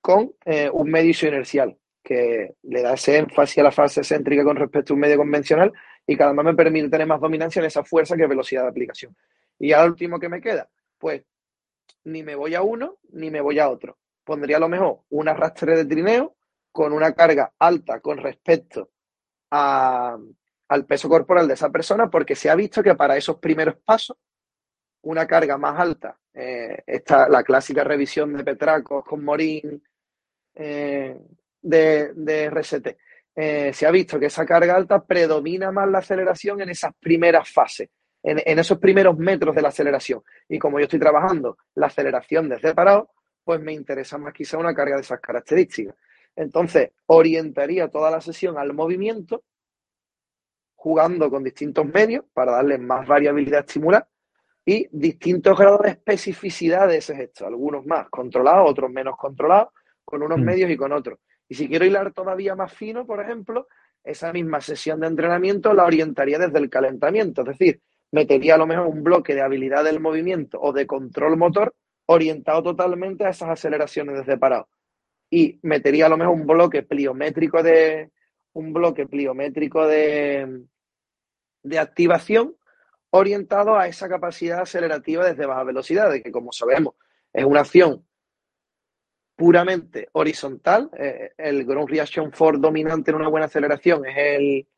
con 0.00 0.32
eh, 0.44 0.70
un 0.72 0.90
medio 0.90 1.12
inercial 1.28 1.76
que 2.02 2.54
le 2.62 2.82
da 2.82 2.94
ese 2.94 3.18
énfasis 3.18 3.58
a 3.58 3.62
la 3.64 3.70
fase 3.70 4.02
céntrica 4.02 4.42
con 4.42 4.56
respecto 4.56 4.92
a 4.92 4.94
un 4.94 5.00
medio 5.00 5.16
convencional 5.18 5.72
y 6.06 6.16
cada 6.16 6.32
vez 6.32 6.44
me 6.44 6.54
permite 6.54 6.88
tener 6.88 7.06
más 7.06 7.20
dominancia 7.20 7.60
en 7.60 7.66
esa 7.66 7.84
fuerza 7.84 8.16
que 8.16 8.26
velocidad 8.26 8.62
de 8.62 8.68
aplicación. 8.68 9.16
Y 9.58 9.70
lo 9.70 9.84
último 9.84 10.18
que 10.18 10.28
me 10.28 10.40
queda, 10.40 10.68
pues 10.98 11.22
ni 12.04 12.22
me 12.22 12.34
voy 12.34 12.54
a 12.54 12.62
uno 12.62 12.98
ni 13.12 13.30
me 13.30 13.40
voy 13.40 13.60
a 13.60 13.68
otro. 13.68 13.98
Pondría 14.24 14.56
a 14.56 14.60
lo 14.60 14.68
mejor 14.68 15.00
un 15.10 15.28
arrastre 15.28 15.76
de 15.76 15.84
trineo 15.84 16.34
con 16.72 16.92
una 16.92 17.12
carga 17.12 17.52
alta 17.58 18.00
con 18.00 18.18
respecto 18.18 18.90
al 19.52 20.86
peso 20.86 21.08
corporal 21.08 21.46
de 21.46 21.54
esa 21.54 21.70
persona 21.70 22.08
porque 22.08 22.34
se 22.34 22.48
ha 22.48 22.54
visto 22.54 22.82
que 22.82 22.94
para 22.94 23.16
esos 23.16 23.36
primeros 23.38 23.76
pasos 23.84 24.16
una 25.02 25.26
carga 25.26 25.58
más 25.58 25.78
alta, 25.78 26.16
eh, 26.32 26.82
está 26.86 27.28
la 27.28 27.42
clásica 27.42 27.84
revisión 27.84 28.36
de 28.36 28.44
Petracos 28.44 29.04
con 29.04 29.24
Morín 29.24 29.82
eh, 30.54 31.18
de, 31.60 32.12
de 32.14 32.96
eh, 33.34 33.72
se 33.72 33.86
ha 33.86 33.90
visto 33.90 34.18
que 34.20 34.26
esa 34.26 34.44
carga 34.44 34.76
alta 34.76 35.04
predomina 35.04 35.72
más 35.72 35.88
la 35.88 35.98
aceleración 35.98 36.60
en 36.60 36.68
esas 36.68 36.94
primeras 37.00 37.50
fases, 37.50 37.88
en, 38.22 38.58
esos 38.58 38.78
primeros 38.78 39.16
metros 39.18 39.54
de 39.54 39.62
la 39.62 39.68
aceleración. 39.68 40.22
Y 40.48 40.58
como 40.58 40.78
yo 40.78 40.84
estoy 40.84 41.00
trabajando 41.00 41.56
la 41.74 41.86
aceleración 41.86 42.48
desde 42.48 42.74
parado, 42.74 43.10
pues 43.42 43.60
me 43.60 43.72
interesa 43.72 44.18
más 44.18 44.32
quizá 44.32 44.58
una 44.58 44.74
carga 44.74 44.96
de 44.96 45.02
esas 45.02 45.20
características. 45.20 45.96
Entonces, 46.36 46.90
orientaría 47.06 47.88
toda 47.88 48.10
la 48.10 48.20
sesión 48.20 48.58
al 48.58 48.72
movimiento, 48.72 49.44
jugando 50.74 51.30
con 51.30 51.44
distintos 51.44 51.86
medios 51.86 52.24
para 52.32 52.52
darle 52.52 52.78
más 52.78 53.06
variabilidad 53.06 53.60
estimular 53.60 54.08
y 54.64 54.88
distintos 54.90 55.58
grados 55.58 55.82
de 55.82 55.90
especificidad 55.90 56.88
de 56.88 56.98
ese 56.98 57.14
gesto, 57.14 57.46
algunos 57.46 57.84
más 57.86 58.08
controlados, 58.08 58.70
otros 58.70 58.90
menos 58.90 59.16
controlados, 59.16 59.68
con 60.04 60.22
unos 60.22 60.38
mm. 60.38 60.44
medios 60.44 60.70
y 60.70 60.76
con 60.76 60.92
otros. 60.92 61.18
Y 61.48 61.54
si 61.54 61.68
quiero 61.68 61.84
hilar 61.84 62.12
todavía 62.12 62.54
más 62.54 62.72
fino, 62.72 63.06
por 63.06 63.20
ejemplo, 63.20 63.68
esa 64.04 64.32
misma 64.32 64.60
sesión 64.60 65.00
de 65.00 65.06
entrenamiento 65.06 65.72
la 65.74 65.84
orientaría 65.84 66.38
desde 66.38 66.58
el 66.58 66.70
calentamiento, 66.70 67.42
es 67.42 67.58
decir, 67.58 67.80
metería 68.10 68.54
a 68.54 68.58
lo 68.58 68.66
mejor 68.66 68.86
un 68.86 69.02
bloque 69.02 69.34
de 69.34 69.42
habilidad 69.42 69.84
del 69.84 70.00
movimiento 70.00 70.60
o 70.60 70.72
de 70.72 70.86
control 70.86 71.36
motor 71.36 71.74
orientado 72.06 72.62
totalmente 72.62 73.24
a 73.24 73.30
esas 73.30 73.50
aceleraciones 73.50 74.18
desde 74.18 74.38
parado. 74.38 74.68
Y 75.34 75.58
metería 75.62 76.06
a 76.06 76.08
lo 76.10 76.18
mejor 76.18 76.34
un 76.34 76.46
bloque 76.46 76.82
pliométrico 76.82 77.62
de 77.62 78.10
un 78.52 78.74
bloque 78.74 79.06
pliométrico 79.06 79.86
de, 79.86 80.66
de 81.62 81.78
activación 81.78 82.54
orientado 83.08 83.78
a 83.78 83.88
esa 83.88 84.10
capacidad 84.10 84.60
acelerativa 84.60 85.24
desde 85.24 85.46
baja 85.46 85.64
velocidad, 85.64 86.10
de 86.10 86.22
que 86.22 86.30
como 86.30 86.52
sabemos 86.52 86.96
es 87.32 87.46
una 87.46 87.60
acción 87.60 88.04
puramente 89.34 90.10
horizontal. 90.12 90.90
Eh, 90.98 91.32
el 91.38 91.64
ground 91.64 91.88
reaction 91.88 92.30
force 92.30 92.60
dominante 92.60 93.10
en 93.10 93.16
una 93.16 93.28
buena 93.28 93.46
aceleración 93.46 94.04
es 94.04 94.16
el, 94.18 94.68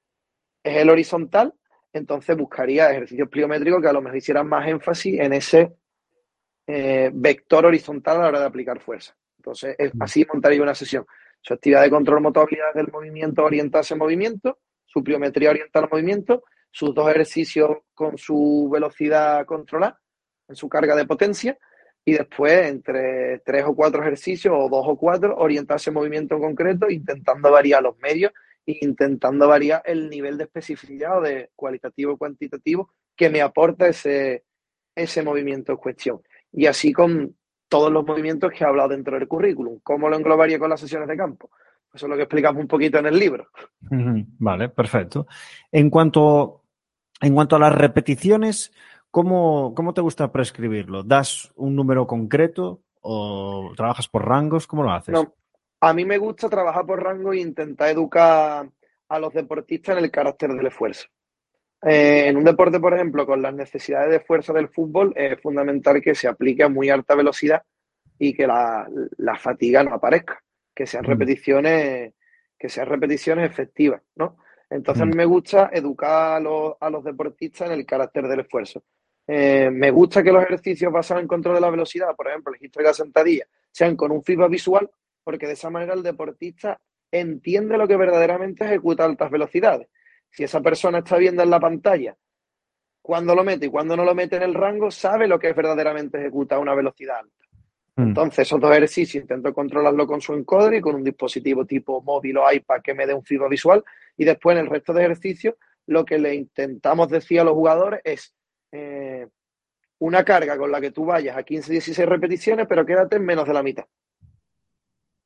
es 0.62 0.76
el 0.76 0.88
horizontal. 0.88 1.52
Entonces 1.92 2.36
buscaría 2.36 2.92
ejercicios 2.92 3.28
pliométricos 3.28 3.82
que 3.82 3.88
a 3.88 3.92
lo 3.92 4.02
mejor 4.02 4.18
hicieran 4.18 4.48
más 4.48 4.68
énfasis 4.68 5.18
en 5.18 5.32
ese 5.32 5.74
eh, 6.68 7.10
vector 7.12 7.66
horizontal 7.66 8.18
a 8.18 8.20
la 8.20 8.28
hora 8.28 8.40
de 8.40 8.46
aplicar 8.46 8.78
fuerza. 8.78 9.16
Entonces, 9.44 9.76
es, 9.78 9.94
mm. 9.94 10.02
así 10.02 10.26
montaría 10.32 10.62
una 10.62 10.74
sesión. 10.74 11.06
Su 11.42 11.52
actividad 11.52 11.82
de 11.82 11.90
control 11.90 12.22
motor 12.22 12.48
del 12.74 12.88
movimiento 12.90 13.44
orientarse 13.44 13.92
en 13.92 13.98
movimiento, 13.98 14.58
su 14.86 15.04
pliometría 15.04 15.50
orientada 15.50 15.84
al 15.84 15.90
movimiento, 15.90 16.44
sus 16.70 16.94
dos 16.94 17.10
ejercicios 17.10 17.70
con 17.92 18.16
su 18.16 18.70
velocidad 18.72 19.44
controlada, 19.44 20.00
en 20.48 20.56
su 20.56 20.68
carga 20.68 20.96
de 20.96 21.06
potencia, 21.06 21.58
y 22.06 22.12
después 22.12 22.66
entre 22.66 23.40
tres 23.40 23.64
o 23.66 23.74
cuatro 23.74 24.00
ejercicios 24.02 24.54
o 24.56 24.68
dos 24.68 24.84
o 24.86 24.96
cuatro 24.96 25.36
orientarse 25.36 25.90
en 25.90 25.94
movimiento 25.94 26.34
en 26.34 26.40
concreto, 26.40 26.88
intentando 26.88 27.50
variar 27.50 27.82
los 27.82 27.98
medios 27.98 28.32
e 28.66 28.78
intentando 28.80 29.46
variar 29.46 29.82
el 29.84 30.08
nivel 30.08 30.38
de 30.38 30.44
especificidad 30.44 31.18
o 31.18 31.20
de 31.20 31.50
cualitativo 31.54 32.12
o 32.12 32.16
cuantitativo 32.16 32.90
que 33.14 33.28
me 33.28 33.42
aporta 33.42 33.88
ese, 33.88 34.44
ese 34.94 35.22
movimiento 35.22 35.72
en 35.72 35.78
cuestión. 35.78 36.22
Y 36.52 36.66
así 36.66 36.92
con 36.92 37.36
todos 37.74 37.92
los 37.92 38.06
movimientos 38.06 38.52
que 38.52 38.62
he 38.62 38.66
hablado 38.66 38.90
dentro 38.90 39.18
del 39.18 39.26
currículum. 39.26 39.80
¿Cómo 39.82 40.08
lo 40.08 40.16
englobaría 40.16 40.60
con 40.60 40.70
las 40.70 40.80
sesiones 40.80 41.08
de 41.08 41.16
campo? 41.16 41.50
Eso 41.92 42.06
es 42.06 42.10
lo 42.10 42.16
que 42.16 42.22
explicamos 42.22 42.60
un 42.60 42.68
poquito 42.68 42.98
en 42.98 43.06
el 43.06 43.18
libro. 43.18 43.48
Vale, 43.80 44.68
perfecto. 44.68 45.26
En 45.72 45.90
cuanto, 45.90 46.62
en 47.20 47.34
cuanto 47.34 47.56
a 47.56 47.58
las 47.58 47.74
repeticiones, 47.74 48.72
¿Cómo, 49.14 49.74
¿Cómo 49.76 49.94
te 49.94 50.00
gusta 50.00 50.32
prescribirlo? 50.32 51.04
¿Das 51.04 51.52
un 51.54 51.76
número 51.76 52.04
concreto 52.04 52.82
o 53.00 53.70
trabajas 53.76 54.08
por 54.08 54.26
rangos? 54.26 54.66
¿Cómo 54.66 54.82
lo 54.82 54.90
haces? 54.90 55.12
No, 55.12 55.36
a 55.78 55.94
mí 55.94 56.04
me 56.04 56.18
gusta 56.18 56.48
trabajar 56.48 56.84
por 56.84 57.00
rango 57.00 57.32
e 57.32 57.38
intentar 57.38 57.90
educar 57.90 58.68
a 59.08 59.18
los 59.20 59.32
deportistas 59.32 59.96
en 59.96 60.02
el 60.02 60.10
carácter 60.10 60.50
del 60.52 60.66
esfuerzo. 60.66 61.06
Eh, 61.86 62.28
en 62.28 62.36
un 62.36 62.44
deporte, 62.44 62.80
por 62.80 62.94
ejemplo, 62.94 63.26
con 63.26 63.42
las 63.42 63.54
necesidades 63.54 64.10
de 64.10 64.20
fuerza 64.20 64.52
del 64.52 64.68
fútbol, 64.68 65.12
es 65.16 65.40
fundamental 65.40 66.00
que 66.00 66.14
se 66.14 66.28
aplique 66.28 66.62
a 66.62 66.68
muy 66.68 66.88
alta 66.88 67.14
velocidad 67.14 67.62
y 68.18 68.34
que 68.34 68.46
la, 68.46 68.88
fatiga 69.38 69.84
no 69.84 69.94
aparezca, 69.94 70.42
que 70.74 70.86
sean 70.86 71.04
mm. 71.04 71.08
repeticiones, 71.08 72.14
que 72.58 72.68
sean 72.68 72.88
repeticiones 72.88 73.50
efectivas, 73.50 74.00
¿no? 74.14 74.38
Entonces 74.70 75.02
a 75.02 75.06
mí 75.06 75.12
mm. 75.12 75.16
me 75.16 75.24
gusta 75.26 75.70
educar 75.72 76.36
a 76.36 76.40
los, 76.40 76.74
a 76.80 76.88
los 76.88 77.04
deportistas 77.04 77.68
en 77.68 77.78
el 77.78 77.86
carácter 77.86 78.28
del 78.28 78.40
esfuerzo. 78.40 78.82
Eh, 79.26 79.70
me 79.70 79.90
gusta 79.90 80.22
que 80.22 80.32
los 80.32 80.42
ejercicios 80.42 80.92
basados 80.92 81.22
en 81.22 81.28
control 81.28 81.54
de 81.54 81.60
la 81.60 81.70
velocidad, 81.70 82.14
por 82.16 82.28
ejemplo, 82.28 82.50
el 82.50 82.58
registro 82.58 82.82
de 82.82 82.88
la 82.88 82.94
sentadilla, 82.94 83.46
sean 83.70 83.96
con 83.96 84.10
un 84.10 84.22
feedback 84.22 84.50
visual, 84.50 84.90
porque 85.22 85.46
de 85.46 85.54
esa 85.54 85.70
manera 85.70 85.94
el 85.94 86.02
deportista 86.02 86.80
entiende 87.10 87.78
lo 87.78 87.88
que 87.88 87.96
verdaderamente 87.96 88.64
ejecuta 88.64 89.04
a 89.04 89.06
altas 89.06 89.30
velocidades. 89.30 89.88
Si 90.34 90.42
esa 90.42 90.60
persona 90.60 90.98
está 90.98 91.16
viendo 91.16 91.42
en 91.42 91.50
la 91.50 91.60
pantalla 91.60 92.16
cuando 93.00 93.34
lo 93.34 93.44
mete 93.44 93.66
y 93.66 93.68
cuando 93.68 93.96
no 93.96 94.04
lo 94.04 94.14
mete 94.14 94.36
en 94.36 94.42
el 94.42 94.54
rango, 94.54 94.90
sabe 94.90 95.28
lo 95.28 95.38
que 95.38 95.50
es 95.50 95.56
verdaderamente 95.56 96.18
ejecuta 96.18 96.56
a 96.56 96.58
una 96.58 96.74
velocidad 96.74 97.18
alta. 97.18 97.44
Mm. 97.96 98.02
Entonces, 98.02 98.40
esos 98.40 98.60
dos 98.60 98.72
ejercicios 98.72 99.22
intento 99.22 99.54
controlarlo 99.54 100.06
con 100.06 100.20
su 100.20 100.34
encoder 100.34 100.74
y 100.74 100.80
con 100.80 100.96
un 100.96 101.04
dispositivo 101.04 101.64
tipo 101.64 102.02
móvil 102.02 102.38
o 102.38 102.52
iPad 102.52 102.80
que 102.82 102.94
me 102.94 103.06
dé 103.06 103.14
un 103.14 103.22
feedback 103.22 103.50
visual. 103.50 103.84
Y 104.16 104.24
después, 104.24 104.56
en 104.56 104.64
el 104.64 104.70
resto 104.70 104.92
de 104.92 105.04
ejercicios, 105.04 105.54
lo 105.86 106.04
que 106.04 106.18
le 106.18 106.34
intentamos 106.34 107.08
decir 107.08 107.38
a 107.40 107.44
los 107.44 107.54
jugadores 107.54 108.00
es 108.02 108.34
eh, 108.72 109.28
una 109.98 110.24
carga 110.24 110.58
con 110.58 110.72
la 110.72 110.80
que 110.80 110.90
tú 110.90 111.04
vayas 111.04 111.36
a 111.36 111.44
15, 111.44 111.70
16 111.70 112.08
repeticiones, 112.08 112.66
pero 112.66 112.84
quédate 112.84 113.16
en 113.16 113.24
menos 113.24 113.46
de 113.46 113.54
la 113.54 113.62
mitad. 113.62 113.84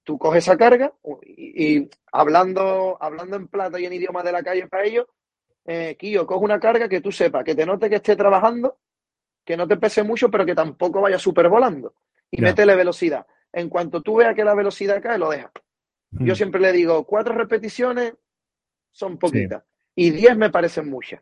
Tú 0.08 0.16
coges 0.16 0.44
esa 0.44 0.56
carga 0.56 0.90
y, 1.22 1.86
hablando, 2.10 2.96
hablando 2.98 3.36
en 3.36 3.46
plata 3.46 3.78
y 3.78 3.84
en 3.84 3.92
idioma 3.92 4.22
de 4.22 4.32
la 4.32 4.42
calle 4.42 4.66
para 4.66 4.84
ellos, 4.84 5.06
eh, 5.66 5.96
Kio, 5.98 6.26
coge 6.26 6.46
una 6.46 6.58
carga 6.58 6.88
que 6.88 7.02
tú 7.02 7.12
sepas, 7.12 7.44
que 7.44 7.54
te 7.54 7.66
note 7.66 7.90
que 7.90 7.96
esté 7.96 8.16
trabajando, 8.16 8.78
que 9.44 9.54
no 9.54 9.68
te 9.68 9.76
pese 9.76 10.02
mucho, 10.02 10.30
pero 10.30 10.46
que 10.46 10.54
tampoco 10.54 11.02
vaya 11.02 11.18
súper 11.18 11.50
volando. 11.50 11.92
Y 12.30 12.40
métele 12.40 12.74
velocidad. 12.74 13.26
En 13.52 13.68
cuanto 13.68 14.00
tú 14.00 14.16
veas 14.16 14.34
que 14.34 14.44
la 14.44 14.54
velocidad 14.54 15.02
cae, 15.02 15.18
lo 15.18 15.28
dejas. 15.28 15.52
Yo 16.12 16.32
mm. 16.32 16.36
siempre 16.36 16.62
le 16.62 16.72
digo, 16.72 17.04
cuatro 17.04 17.34
repeticiones 17.34 18.14
son 18.90 19.18
poquitas 19.18 19.62
y 19.94 20.08
diez 20.08 20.34
me 20.38 20.48
parecen 20.48 20.88
muchas. 20.88 21.20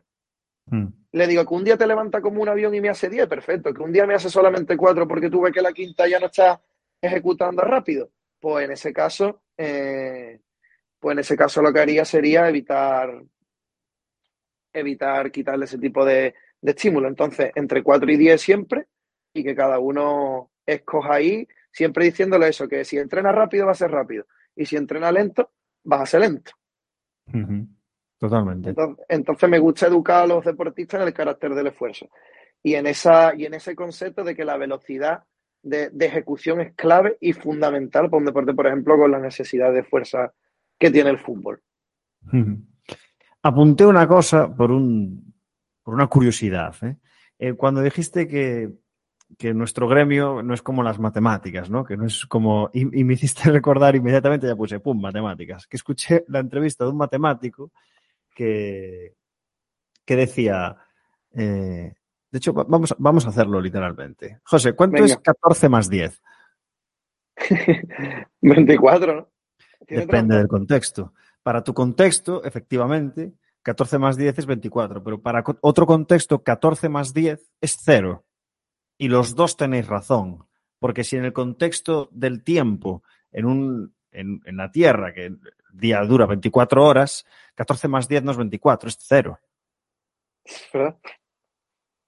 Mm. 0.67 0.87
Le 1.11 1.27
digo 1.27 1.45
que 1.45 1.53
un 1.53 1.65
día 1.65 1.75
te 1.75 1.87
levanta 1.87 2.21
como 2.21 2.41
un 2.41 2.47
avión 2.47 2.73
y 2.73 2.79
me 2.79 2.87
hace 2.87 3.09
10, 3.09 3.27
perfecto. 3.27 3.73
Que 3.73 3.81
un 3.81 3.91
día 3.91 4.05
me 4.05 4.13
hace 4.13 4.29
solamente 4.29 4.77
4 4.77 5.05
porque 5.09 5.29
tuve 5.29 5.51
que 5.51 5.61
la 5.61 5.73
quinta 5.73 6.07
ya 6.07 6.21
no 6.21 6.27
está 6.27 6.61
ejecutando 7.01 7.63
rápido. 7.63 8.11
Pues 8.39 8.65
en 8.65 8.71
ese 8.71 8.93
caso, 8.93 9.41
eh, 9.57 10.39
pues 10.99 11.13
en 11.13 11.19
ese 11.19 11.35
caso 11.35 11.61
lo 11.61 11.73
que 11.73 11.79
haría 11.79 12.05
sería 12.05 12.47
evitar 12.47 13.23
evitar 14.73 15.31
quitarle 15.31 15.65
ese 15.65 15.77
tipo 15.77 16.05
de, 16.05 16.35
de 16.61 16.71
estímulo. 16.71 17.07
Entonces, 17.07 17.51
entre 17.55 17.83
4 17.83 18.11
y 18.11 18.17
10 18.17 18.41
siempre, 18.41 18.87
y 19.33 19.43
que 19.43 19.55
cada 19.55 19.79
uno 19.79 20.51
escoja 20.65 21.15
ahí, 21.15 21.47
siempre 21.71 22.05
diciéndole 22.05 22.49
eso, 22.49 22.67
que 22.67 22.83
si 22.85 22.97
entrena 22.97 23.31
rápido 23.31 23.65
va 23.65 23.71
a 23.71 23.75
ser 23.75 23.91
rápido, 23.91 24.25
y 24.55 24.65
si 24.65 24.75
entrena 24.75 25.11
lento, 25.11 25.51
va 25.91 26.01
a 26.01 26.05
ser 26.05 26.21
lento. 26.21 26.51
Totalmente. 28.19 28.73
Entonces, 29.09 29.49
me 29.49 29.59
gusta 29.59 29.87
educar 29.87 30.23
a 30.23 30.27
los 30.27 30.43
deportistas 30.43 31.01
en 31.01 31.07
el 31.07 31.13
carácter 31.13 31.53
del 31.53 31.67
esfuerzo. 31.67 32.09
Y 32.63 32.73
en, 32.73 32.87
esa, 32.87 33.35
y 33.35 33.45
en 33.45 33.53
ese 33.53 33.75
concepto 33.75 34.23
de 34.23 34.35
que 34.35 34.43
la 34.43 34.57
velocidad 34.57 35.23
de, 35.67 35.91
ejecución 35.99 36.61
es 36.61 36.73
clave 36.73 37.17
y 37.19 37.33
fundamental 37.33 38.09
para 38.09 38.19
un 38.19 38.25
deporte, 38.25 38.53
por 38.53 38.67
ejemplo, 38.67 38.97
con 38.97 39.11
la 39.11 39.19
necesidad 39.19 39.73
de 39.73 39.83
fuerza 39.83 40.33
que 40.79 40.91
tiene 40.91 41.09
el 41.09 41.19
fútbol. 41.19 41.61
Apunté 43.41 43.85
una 43.85 44.07
cosa 44.07 44.53
por, 44.53 44.71
un, 44.71 45.33
por 45.83 45.93
una 45.93 46.07
curiosidad. 46.07 46.75
¿eh? 46.83 46.97
Eh, 47.39 47.53
cuando 47.53 47.81
dijiste 47.81 48.27
que, 48.27 48.71
que, 49.37 49.53
nuestro 49.53 49.87
gremio 49.87 50.41
no 50.43 50.53
es 50.53 50.61
como 50.61 50.83
las 50.83 50.99
matemáticas, 50.99 51.69
¿no? 51.69 51.83
Que 51.83 51.97
no 51.97 52.05
es 52.05 52.25
como. 52.25 52.69
Y, 52.73 52.85
me 52.85 53.13
hiciste 53.13 53.49
recordar 53.51 53.95
inmediatamente, 53.95 54.47
ya 54.47 54.55
puse, 54.55 54.79
pum, 54.79 54.99
matemáticas. 54.99 55.67
Que 55.67 55.77
escuché 55.77 56.25
la 56.27 56.39
entrevista 56.39 56.83
de 56.83 56.91
un 56.91 56.97
matemático 56.97 57.71
que, 58.33 59.15
que 60.05 60.15
decía. 60.15 60.75
Eh, 61.33 61.93
de 62.29 62.37
hecho, 62.37 62.53
vamos, 62.53 62.95
vamos 62.97 63.25
a 63.25 63.29
hacerlo 63.29 63.61
literalmente. 63.61 64.39
José, 64.43 64.73
¿cuánto 64.73 65.03
es 65.03 65.17
14 65.17 65.69
más 65.69 65.89
10? 65.89 66.21
24, 68.41 69.15
¿no? 69.15 69.29
Depende 69.87 70.37
del 70.37 70.47
contexto. 70.47 71.13
Para 71.41 71.63
tu 71.63 71.73
contexto, 71.73 72.43
efectivamente, 72.43 73.33
14 73.61 73.97
más 73.99 74.17
10 74.17 74.39
es 74.39 74.45
24, 74.45 75.03
pero 75.03 75.21
para 75.21 75.43
otro 75.61 75.85
contexto, 75.85 76.43
14 76.43 76.89
más 76.89 77.13
10 77.13 77.51
es 77.61 77.77
0. 77.83 78.25
Y 78.97 79.07
los 79.07 79.35
dos 79.35 79.55
tenéis 79.55 79.87
razón, 79.87 80.45
porque 80.79 81.03
si 81.03 81.15
en 81.15 81.25
el 81.25 81.33
contexto 81.33 82.09
del 82.11 82.43
tiempo, 82.43 83.03
en, 83.31 83.45
un, 83.45 83.95
en, 84.11 84.41
en 84.45 84.57
la 84.57 84.71
Tierra, 84.71 85.13
que 85.13 85.27
el 85.27 85.39
día 85.71 86.01
dura 86.01 86.25
24 86.25 86.83
horas, 86.83 87.25
14 87.55 87.87
más 87.87 88.07
10 88.07 88.23
no 88.23 88.31
es 88.31 88.37
24, 88.37 88.89
es 88.89 88.97
0. 89.01 89.39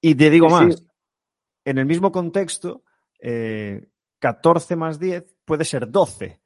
Y 0.02 0.16
te 0.16 0.30
digo 0.30 0.50
más, 0.50 0.84
en 1.66 1.78
el 1.78 1.86
mismo 1.86 2.12
contexto, 2.12 2.84
eh, 3.20 3.88
14 4.20 4.76
más 4.76 5.00
10 5.00 5.36
puede 5.45 5.66
ser 5.66 5.89
12, 5.89 6.39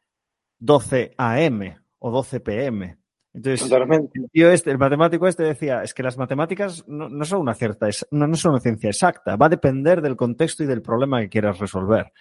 12 0.60 1.14
AM 1.18 1.76
o 2.00 2.12
12 2.12 2.40
PM. 2.40 2.98
Entonces, 3.34 3.72
el, 3.72 4.44
este, 4.46 4.70
el 4.70 4.78
matemático 4.78 5.28
este 5.28 5.44
decía, 5.44 5.82
es 5.82 5.94
que 5.96 6.04
las 6.04 6.18
matemáticas 6.18 6.84
no, 6.88 7.26
son 7.26 7.42
una 7.42 7.56
cierta, 7.56 7.88
no, 8.12 8.28
no, 8.28 8.36
son 8.36 8.52
una 8.52 8.62
ciencia 8.62 8.90
exacta, 8.90 9.36
va 9.36 9.48
a 9.48 9.50
depender 9.50 10.02
del 10.02 10.16
contexto 10.16 10.64
y 10.64 10.68
del 10.68 10.84
problema 10.84 11.20
que 11.22 11.30
quieras 11.30 11.58
resolver. 11.58 12.14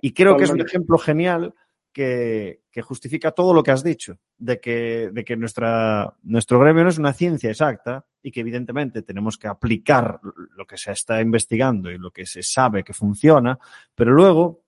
Y 0.00 0.12
creo 0.12 0.36
que 0.36 0.44
es 0.44 0.50
un 0.50 0.60
ejemplo 0.60 0.96
genial 0.96 1.54
que, 1.92 2.62
justifica 2.82 3.32
todo 3.32 3.52
lo 3.52 3.62
que 3.62 3.70
has 3.70 3.82
dicho, 3.84 4.18
de 4.38 4.60
que, 4.60 5.10
de 5.12 5.24
que 5.24 5.36
nuestra, 5.36 6.14
nuestro 6.22 6.58
gremio 6.60 6.84
no 6.84 6.90
es 6.90 6.98
una 6.98 7.12
ciencia 7.12 7.50
exacta 7.50 8.06
y 8.22 8.30
que 8.30 8.40
evidentemente 8.40 9.02
tenemos 9.02 9.36
que 9.36 9.48
aplicar 9.48 10.20
lo 10.56 10.66
que 10.66 10.76
se 10.78 10.92
está 10.92 11.20
investigando 11.20 11.90
y 11.90 11.98
lo 11.98 12.10
que 12.10 12.26
se 12.26 12.42
sabe 12.42 12.84
que 12.84 12.94
funciona, 12.94 13.58
pero 13.94 14.12
luego, 14.12 14.64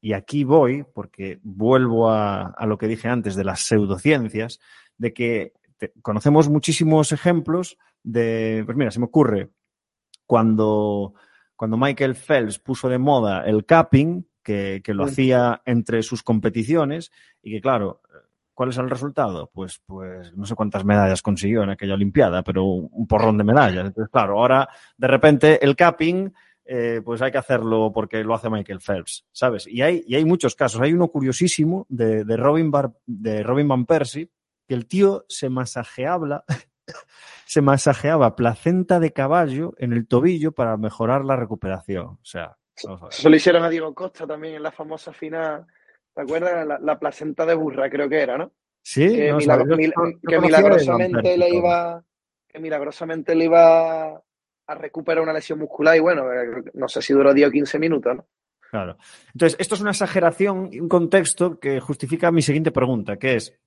y 0.00 0.12
aquí 0.12 0.44
voy, 0.44 0.84
porque 0.84 1.40
vuelvo 1.42 2.10
a, 2.10 2.48
a 2.48 2.66
lo 2.66 2.76
que 2.76 2.88
dije 2.88 3.08
antes 3.08 3.34
de 3.34 3.44
las 3.44 3.60
pseudociencias, 3.60 4.60
de 4.98 5.12
que 5.12 5.54
conocemos 6.02 6.48
muchísimos 6.48 7.12
ejemplos 7.12 7.78
de, 8.02 8.62
pues 8.66 8.76
mira, 8.76 8.90
se 8.90 8.98
me 8.98 9.06
ocurre 9.06 9.50
cuando, 10.26 11.14
cuando 11.56 11.76
Michael 11.76 12.14
Phelps 12.14 12.58
puso 12.58 12.88
de 12.88 12.98
moda 12.98 13.44
el 13.46 13.64
capping, 13.64 14.24
que, 14.42 14.82
lo 14.88 15.04
hacía 15.04 15.62
entre 15.64 16.02
sus 16.02 16.22
competiciones 16.22 17.10
y 17.42 17.52
que, 17.52 17.60
claro, 17.60 18.00
¿cuál 18.54 18.70
es 18.70 18.78
el 18.78 18.90
resultado? 18.90 19.50
Pues, 19.52 19.80
pues 19.86 20.36
no 20.36 20.46
sé 20.46 20.54
cuántas 20.54 20.84
medallas 20.84 21.22
consiguió 21.22 21.62
en 21.62 21.70
aquella 21.70 21.94
Olimpiada, 21.94 22.42
pero 22.42 22.64
un 22.64 23.06
porrón 23.06 23.38
de 23.38 23.44
medallas. 23.44 23.86
Entonces, 23.86 24.10
claro, 24.10 24.38
ahora 24.38 24.68
de 24.96 25.06
repente 25.08 25.64
el 25.64 25.76
capping, 25.76 26.30
eh, 26.64 27.02
pues 27.04 27.20
hay 27.22 27.32
que 27.32 27.38
hacerlo 27.38 27.90
porque 27.92 28.22
lo 28.22 28.34
hace 28.34 28.48
Michael 28.48 28.80
Phelps, 28.80 29.26
¿sabes? 29.32 29.66
Y 29.66 29.82
hay, 29.82 30.04
y 30.06 30.14
hay 30.14 30.24
muchos 30.24 30.54
casos. 30.54 30.80
Hay 30.80 30.92
uno 30.92 31.08
curiosísimo 31.08 31.86
de, 31.88 32.24
de, 32.24 32.36
Robin, 32.36 32.70
Bar, 32.70 32.92
de 33.06 33.42
Robin 33.42 33.66
Van 33.66 33.84
Persie, 33.84 34.30
que 34.68 34.74
el 34.74 34.86
tío 34.86 35.24
se 35.28 35.48
masajeaba, 35.48 36.44
se 37.46 37.62
masajeaba 37.62 38.36
placenta 38.36 39.00
de 39.00 39.12
caballo 39.12 39.74
en 39.78 39.92
el 39.92 40.06
tobillo 40.06 40.52
para 40.52 40.76
mejorar 40.76 41.24
la 41.24 41.36
recuperación. 41.36 42.06
O 42.06 42.24
sea, 42.24 42.58
eso 43.10 43.28
lo 43.28 43.36
hicieron 43.36 43.62
a 43.62 43.70
Diego 43.70 43.94
Costa 43.94 44.26
también 44.26 44.56
en 44.56 44.62
la 44.62 44.72
famosa 44.72 45.12
final. 45.12 45.66
¿Te 46.14 46.22
acuerdas? 46.22 46.80
La, 46.80 46.98
placenta 46.98 47.46
de 47.46 47.54
burra, 47.54 47.88
creo 47.88 48.08
que 48.08 48.20
era, 48.20 48.36
¿no? 48.36 48.52
Sí, 48.82 49.08
que, 49.08 49.32
milagrosamente 49.32 51.36
le 51.36 51.50
iba. 51.50 52.02
Que 52.48 52.58
milagrosamente 52.58 53.34
le 53.34 53.44
iba 53.44 54.22
a 54.66 54.74
recuperar 54.74 55.22
una 55.22 55.32
lesión 55.32 55.58
muscular 55.58 55.96
y 55.96 56.00
bueno, 56.00 56.30
eh, 56.32 56.64
no 56.74 56.88
sé 56.88 57.00
si 57.00 57.12
duró 57.12 57.32
10 57.32 57.48
o 57.48 57.52
15 57.52 57.78
minutos, 57.78 58.16
¿no? 58.16 58.26
Claro. 58.70 58.96
Entonces, 59.34 59.58
esto 59.60 59.74
es 59.74 59.80
una 59.80 59.90
exageración 59.90 60.68
y 60.72 60.80
un 60.80 60.88
contexto 60.88 61.58
que 61.58 61.80
justifica 61.80 62.30
mi 62.30 62.42
siguiente 62.42 62.72
pregunta, 62.72 63.18
que 63.18 63.36
es, 63.36 63.58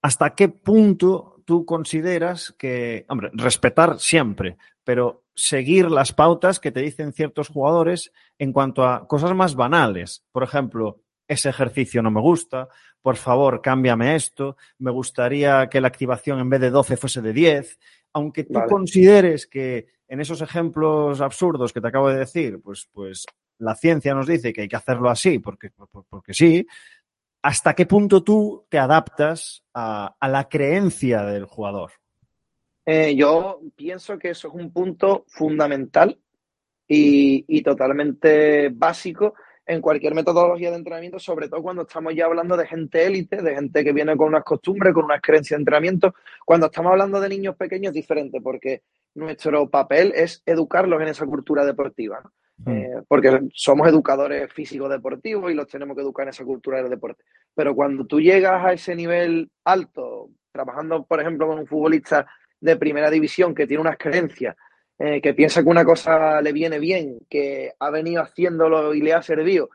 ¿hasta 0.00 0.34
qué 0.34 0.48
punto 0.48 1.40
tú 1.44 1.64
consideras 1.64 2.54
que, 2.58 3.04
hombre, 3.08 3.30
respetar 3.32 3.98
siempre, 3.98 4.56
pero 4.84 5.24
seguir 5.34 5.90
las 5.90 6.12
pautas 6.12 6.60
que 6.60 6.72
te 6.72 6.80
dicen 6.80 7.12
ciertos 7.12 7.48
jugadores 7.48 8.12
en 8.38 8.52
cuanto 8.52 8.84
a 8.84 9.06
cosas 9.06 9.34
más 9.34 9.54
banales? 9.54 10.24
Por 10.32 10.42
ejemplo, 10.42 11.00
ese 11.28 11.48
ejercicio 11.48 12.02
no 12.02 12.10
me 12.10 12.20
gusta, 12.20 12.68
por 13.00 13.16
favor, 13.16 13.60
cámbiame 13.62 14.14
esto, 14.14 14.56
me 14.78 14.90
gustaría 14.90 15.68
que 15.68 15.80
la 15.80 15.88
activación 15.88 16.38
en 16.38 16.50
vez 16.50 16.60
de 16.60 16.70
12 16.70 16.96
fuese 16.96 17.20
de 17.20 17.32
10, 17.32 17.78
aunque 18.12 18.44
tú 18.44 18.60
consideres 18.68 19.46
que 19.46 19.88
en 20.08 20.20
esos 20.20 20.42
ejemplos 20.42 21.20
absurdos 21.20 21.72
que 21.72 21.80
te 21.80 21.88
acabo 21.88 22.10
de 22.10 22.18
decir, 22.18 22.60
pues, 22.62 22.88
pues 22.92 23.26
la 23.58 23.74
ciencia 23.74 24.14
nos 24.14 24.26
dice 24.26 24.52
que 24.52 24.62
hay 24.62 24.68
que 24.68 24.76
hacerlo 24.76 25.08
así, 25.08 25.38
porque, 25.38 25.70
porque 26.08 26.34
sí, 26.34 26.66
¿hasta 27.42 27.74
qué 27.74 27.86
punto 27.86 28.22
tú 28.22 28.66
te 28.68 28.78
adaptas 28.78 29.64
a, 29.74 30.14
la 30.20 30.48
creencia 30.48 31.22
del 31.22 31.46
jugador? 31.46 31.92
Eh, 32.84 33.14
yo 33.14 33.60
pienso 33.76 34.18
que 34.18 34.30
eso 34.30 34.48
es 34.48 34.54
un 34.54 34.72
punto 34.72 35.24
fundamental 35.28 36.18
y, 36.88 37.62
totalmente 37.62 38.68
básico 38.70 39.34
en 39.64 39.80
cualquier 39.80 40.14
metodología 40.14 40.70
de 40.70 40.76
entrenamiento, 40.76 41.18
sobre 41.18 41.48
todo 41.48 41.62
cuando 41.62 41.82
estamos 41.82 42.14
ya 42.14 42.26
hablando 42.26 42.56
de 42.56 42.66
gente 42.66 43.06
élite, 43.06 43.40
de 43.40 43.54
gente 43.54 43.84
que 43.84 43.92
viene 43.92 44.16
con 44.16 44.28
unas 44.28 44.44
costumbres, 44.44 44.92
con 44.92 45.04
unas 45.04 45.22
creencias 45.22 45.56
de 45.56 45.62
entrenamiento. 45.62 46.14
Cuando 46.44 46.66
estamos 46.66 46.90
hablando 46.90 47.20
de 47.20 47.28
niños 47.28 47.56
pequeños 47.56 47.90
es 47.90 47.94
diferente 47.94 48.40
porque 48.40 48.82
nuestro 49.14 49.70
papel 49.70 50.12
es 50.14 50.42
educarlos 50.44 51.00
en 51.00 51.08
esa 51.08 51.24
cultura 51.24 51.64
deportiva. 51.64 52.20
¿no? 52.22 52.32
Mm. 52.64 52.76
Eh, 52.76 53.02
porque 53.08 53.40
somos 53.54 53.88
educadores 53.88 54.52
físicos 54.52 54.90
deportivos 54.90 55.50
y 55.50 55.54
los 55.54 55.68
tenemos 55.68 55.96
que 55.96 56.02
educar 56.02 56.24
en 56.24 56.30
esa 56.30 56.44
cultura 56.44 56.78
del 56.78 56.90
deporte. 56.90 57.22
Pero 57.54 57.74
cuando 57.74 58.04
tú 58.04 58.20
llegas 58.20 58.64
a 58.64 58.72
ese 58.72 58.94
nivel 58.94 59.50
alto, 59.64 60.30
trabajando, 60.52 61.04
por 61.04 61.20
ejemplo, 61.20 61.46
con 61.46 61.60
un 61.60 61.66
futbolista 61.66 62.26
de 62.62 62.76
primera 62.76 63.10
división 63.10 63.54
que 63.54 63.66
tiene 63.66 63.80
unas 63.80 63.98
creencias, 63.98 64.56
eh, 64.98 65.20
que 65.20 65.34
piensa 65.34 65.62
que 65.62 65.68
una 65.68 65.84
cosa 65.84 66.40
le 66.40 66.52
viene 66.52 66.78
bien, 66.78 67.18
que 67.28 67.72
ha 67.78 67.90
venido 67.90 68.22
haciéndolo 68.22 68.94
y 68.94 69.02
le 69.02 69.12
ha 69.12 69.20
servido, 69.20 69.68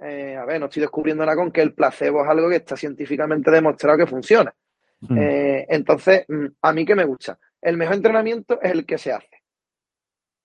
eh, 0.00 0.36
a 0.36 0.44
ver, 0.44 0.60
no 0.60 0.66
estoy 0.66 0.82
descubriendo 0.82 1.24
nada 1.24 1.36
con 1.36 1.50
que 1.50 1.62
el 1.62 1.72
placebo 1.72 2.22
es 2.22 2.28
algo 2.28 2.48
que 2.50 2.56
está 2.56 2.76
científicamente 2.76 3.50
demostrado 3.50 3.98
que 3.98 4.06
funciona. 4.06 4.54
Mm. 4.98 5.18
entonces, 5.68 6.24
mm, 6.26 6.46
a 6.62 6.72
mí 6.72 6.86
que 6.86 6.94
me 6.94 7.04
gusta. 7.04 7.38
El 7.60 7.76
mejor 7.76 7.96
entrenamiento 7.96 8.58
es 8.62 8.72
el 8.72 8.86
que 8.86 8.96
se 8.96 9.12
hace 9.12 9.42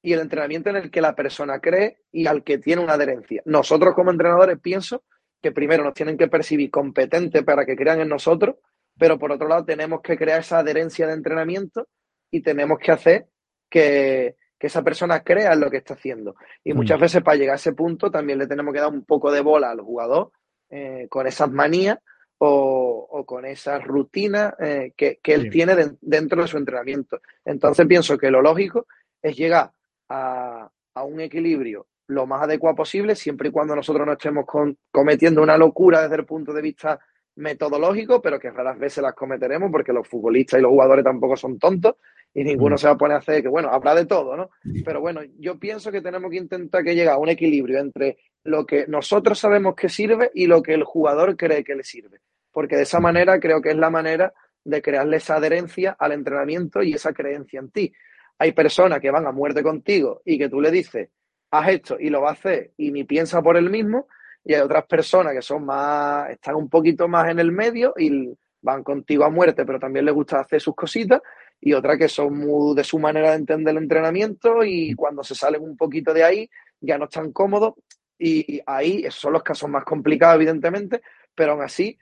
y 0.02 0.14
el 0.14 0.20
entrenamiento 0.20 0.70
en 0.70 0.78
el 0.78 0.92
que 0.92 1.02
la 1.02 1.16
persona 1.16 1.60
cree 1.60 2.00
y 2.12 2.28
al 2.28 2.44
que 2.44 2.58
tiene 2.58 2.82
una 2.82 2.94
adherencia. 2.94 3.42
Nosotros 3.46 3.94
como 3.96 4.12
entrenadores 4.12 4.60
pienso 4.60 5.04
que 5.42 5.52
primero 5.52 5.84
nos 5.84 5.94
tienen 5.94 6.18
que 6.18 6.28
percibir 6.28 6.70
competentes 6.70 7.44
para 7.44 7.66
que 7.66 7.76
crean 7.76 8.00
en 8.00 8.10
nosotros, 8.10 8.56
pero 9.02 9.18
por 9.18 9.32
otro 9.32 9.48
lado 9.48 9.66
tenemos 9.66 10.02
que 10.02 10.16
crear 10.16 10.42
esa 10.42 10.60
adherencia 10.60 11.08
de 11.08 11.14
entrenamiento 11.14 11.88
y 12.30 12.42
tenemos 12.42 12.78
que 12.78 12.92
hacer 12.92 13.26
que, 13.68 14.36
esa 14.60 14.84
persona 14.84 15.24
crea 15.24 15.54
en 15.54 15.60
lo 15.60 15.72
que 15.72 15.78
está 15.78 15.96
haciendo. 15.96 16.36
Y 16.64 16.72
mm. 16.72 16.78
muchas 16.78 17.00
veces 17.00 17.24
para 17.24 17.36
llegar 17.36 17.54
a 17.54 17.56
ese 17.56 17.74
punto 17.74 18.12
también 18.12 18.38
le 18.38 18.46
tenemos 18.46 18.72
que 18.72 18.80
dar 18.80 18.92
un 18.92 19.04
poco 19.04 19.32
de 19.32 19.42
bola 19.42 19.72
al 19.72 19.82
jugador 19.82 20.34
eh, 20.70 21.08
con 21.10 21.26
esas 21.26 21.50
manías 21.50 21.98
o, 22.38 23.24
con 23.26 23.44
esa 23.48 23.80
rutina 23.80 24.54
eh, 24.60 24.94
que, 24.96 25.20
él 25.24 25.50
tiene 25.50 25.74
dentro 26.00 26.44
de 26.44 26.48
su 26.48 26.58
entrenamiento. 26.58 27.22
Entonces 27.44 27.88
pienso 27.88 28.20
que 28.20 28.30
lo 28.30 28.44
lógico 28.44 28.86
es 29.20 29.36
llegar 29.36 29.72
a, 30.10 30.70
un 31.04 31.22
equilibrio 31.22 31.88
lo 32.06 32.28
más 32.28 32.44
adecuado 32.44 32.76
posible, 32.76 33.16
siempre 33.16 33.50
y 33.50 33.52
cuando 33.52 33.76
nosotros 33.76 34.06
no 34.06 34.14
estemos 34.14 34.46
cometiendo 34.92 35.42
una 35.42 35.58
locura 35.58 36.04
desde 36.04 36.18
el 36.18 36.26
punto 36.26 36.54
de 36.54 36.62
vista 36.62 37.00
metodológico, 37.42 38.22
pero 38.22 38.40
que 38.40 38.52
raras 38.52 38.80
veces 38.80 39.04
las 39.04 39.14
cometeremos 39.14 39.72
porque 39.72 39.92
los 39.92 40.08
futbolistas 40.08 40.60
y 40.60 40.64
los 40.64 40.72
jugadores 40.72 41.04
tampoco 41.04 41.36
son 41.36 41.60
tontos 41.60 41.96
y 42.34 42.44
ninguno 42.44 42.76
mm. 42.76 42.78
se 42.78 42.88
va 42.88 42.94
a 42.94 42.98
poner 42.98 43.16
a 43.16 43.20
hacer 43.20 43.42
que, 43.42 43.50
bueno, 43.50 43.70
habrá 43.70 43.94
de 43.96 44.06
todo, 44.06 44.38
¿no? 44.38 44.50
Pero 44.86 45.02
bueno, 45.02 45.22
yo 45.38 45.60
pienso 45.60 45.92
que 45.92 46.02
tenemos 46.02 46.32
que 46.32 46.38
intentar 46.38 46.84
que 46.84 46.96
llegue 46.96 47.10
a 47.10 47.18
un 47.18 47.30
equilibrio 47.30 47.80
entre 47.80 48.18
lo 48.44 48.66
que 48.66 48.86
nosotros 48.88 49.38
sabemos 49.38 49.76
que 49.76 49.90
sirve 49.90 50.32
y 50.34 50.48
lo 50.48 50.62
que 50.62 50.74
el 50.74 50.84
jugador 50.84 51.36
cree 51.36 51.64
que 51.64 51.76
le 51.76 51.84
sirve. 51.84 52.20
Porque 52.52 52.76
de 52.76 52.84
esa 52.84 53.00
manera 53.00 53.40
creo 53.40 53.62
que 53.62 53.72
es 53.72 53.78
la 53.78 53.90
manera 53.90 54.34
de 54.64 54.82
crearle 54.82 55.18
esa 55.18 55.36
adherencia 55.36 55.96
al 56.00 56.12
entrenamiento 56.12 56.82
y 56.84 56.94
esa 56.94 57.14
creencia 57.14 57.60
en 57.60 57.72
ti. 57.72 57.94
Hay 58.38 58.54
personas 58.54 59.00
que 59.00 59.12
van 59.12 59.28
a 59.28 59.32
muerte 59.32 59.62
contigo 59.64 60.22
y 60.26 60.38
que 60.38 60.50
tú 60.50 60.62
le 60.62 60.72
dices, 60.72 61.10
haz 61.52 61.70
esto 61.70 61.98
y 62.00 62.10
lo 62.10 62.22
va 62.22 62.30
a 62.30 62.34
hacer 62.34 62.72
y 62.78 62.92
ni 62.92 63.04
piensa 63.04 63.42
por 63.42 63.58
él 63.58 63.70
mismo, 63.70 64.08
y 64.44 64.54
hay 64.54 64.62
otras 64.62 64.86
personas 64.86 65.34
que 65.34 65.42
son 65.42 65.66
más, 65.66 66.30
están 66.30 66.56
un 66.56 66.70
poquito 66.70 67.08
más 67.08 67.30
en 67.30 67.40
el 67.40 67.52
medio 67.52 67.94
y 67.98 68.34
van 68.62 68.84
contigo 68.84 69.24
a 69.24 69.30
muerte, 69.30 69.66
pero 69.66 69.80
también 69.80 70.06
les 70.06 70.14
gusta 70.14 70.40
hacer 70.40 70.62
sus 70.62 70.76
cositas, 70.76 71.22
y 71.60 71.74
otras 71.74 71.98
que 71.98 72.08
son 72.08 72.38
muy 72.38 72.76
de 72.76 72.84
su 72.84 72.98
manera 72.98 73.30
de 73.30 73.38
entender 73.38 73.72
el 73.76 73.84
entrenamiento 73.84 74.64
y 74.64 74.96
cuando 74.96 75.24
se 75.24 75.36
salen 75.36 75.62
un 75.62 75.78
poquito 75.78 76.12
de 76.12 76.24
ahí 76.24 76.50
ya 76.80 76.98
no 76.98 77.06
están 77.06 77.32
cómodos 77.32 77.76
y 78.18 78.62
ahí 78.66 79.04
esos 79.06 79.22
son 79.22 79.34
los 79.34 79.44
casos 79.44 79.70
más 79.70 79.84
complicados 79.84 80.36
evidentemente, 80.36 81.02
pero 81.34 81.54
aún 81.54 81.62
así, 81.62 81.98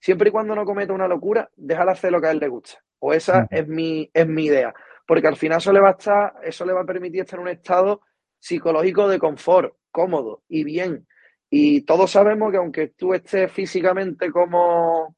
siempre 0.00 0.28
y 0.28 0.32
cuando 0.32 0.54
no 0.54 0.64
cometa 0.64 0.92
una 0.92 1.08
locura, 1.08 1.50
déjala 1.56 1.92
hacer 1.92 2.12
lo 2.12 2.20
que 2.20 2.28
a 2.28 2.30
él 2.32 2.38
le 2.38 2.48
gusta. 2.48 2.82
O 2.98 3.12
esa 3.12 3.46
es 3.50 3.66
mi, 3.66 4.10
es 4.12 4.26
mi 4.26 4.46
idea, 4.46 4.74
porque 5.06 5.28
al 5.28 5.36
final 5.36 5.58
eso 5.58 5.72
le 5.72 5.80
va 5.80 5.88
a 5.88 5.92
estar, 5.92 6.34
eso 6.42 6.64
le 6.64 6.72
va 6.72 6.82
a 6.82 6.86
permitir 6.86 7.20
estar 7.20 7.38
en 7.38 7.44
un 7.44 7.52
estado 7.52 8.02
psicológico 8.38 9.08
de 9.08 9.18
confort, 9.18 9.74
cómodo 9.90 10.42
y 10.48 10.64
bien, 10.64 11.06
y 11.50 11.82
todos 11.82 12.12
sabemos 12.12 12.52
que 12.52 12.58
aunque 12.58 12.86
tú 12.88 13.12
estés 13.12 13.50
físicamente 13.50 14.30
como 14.30 15.16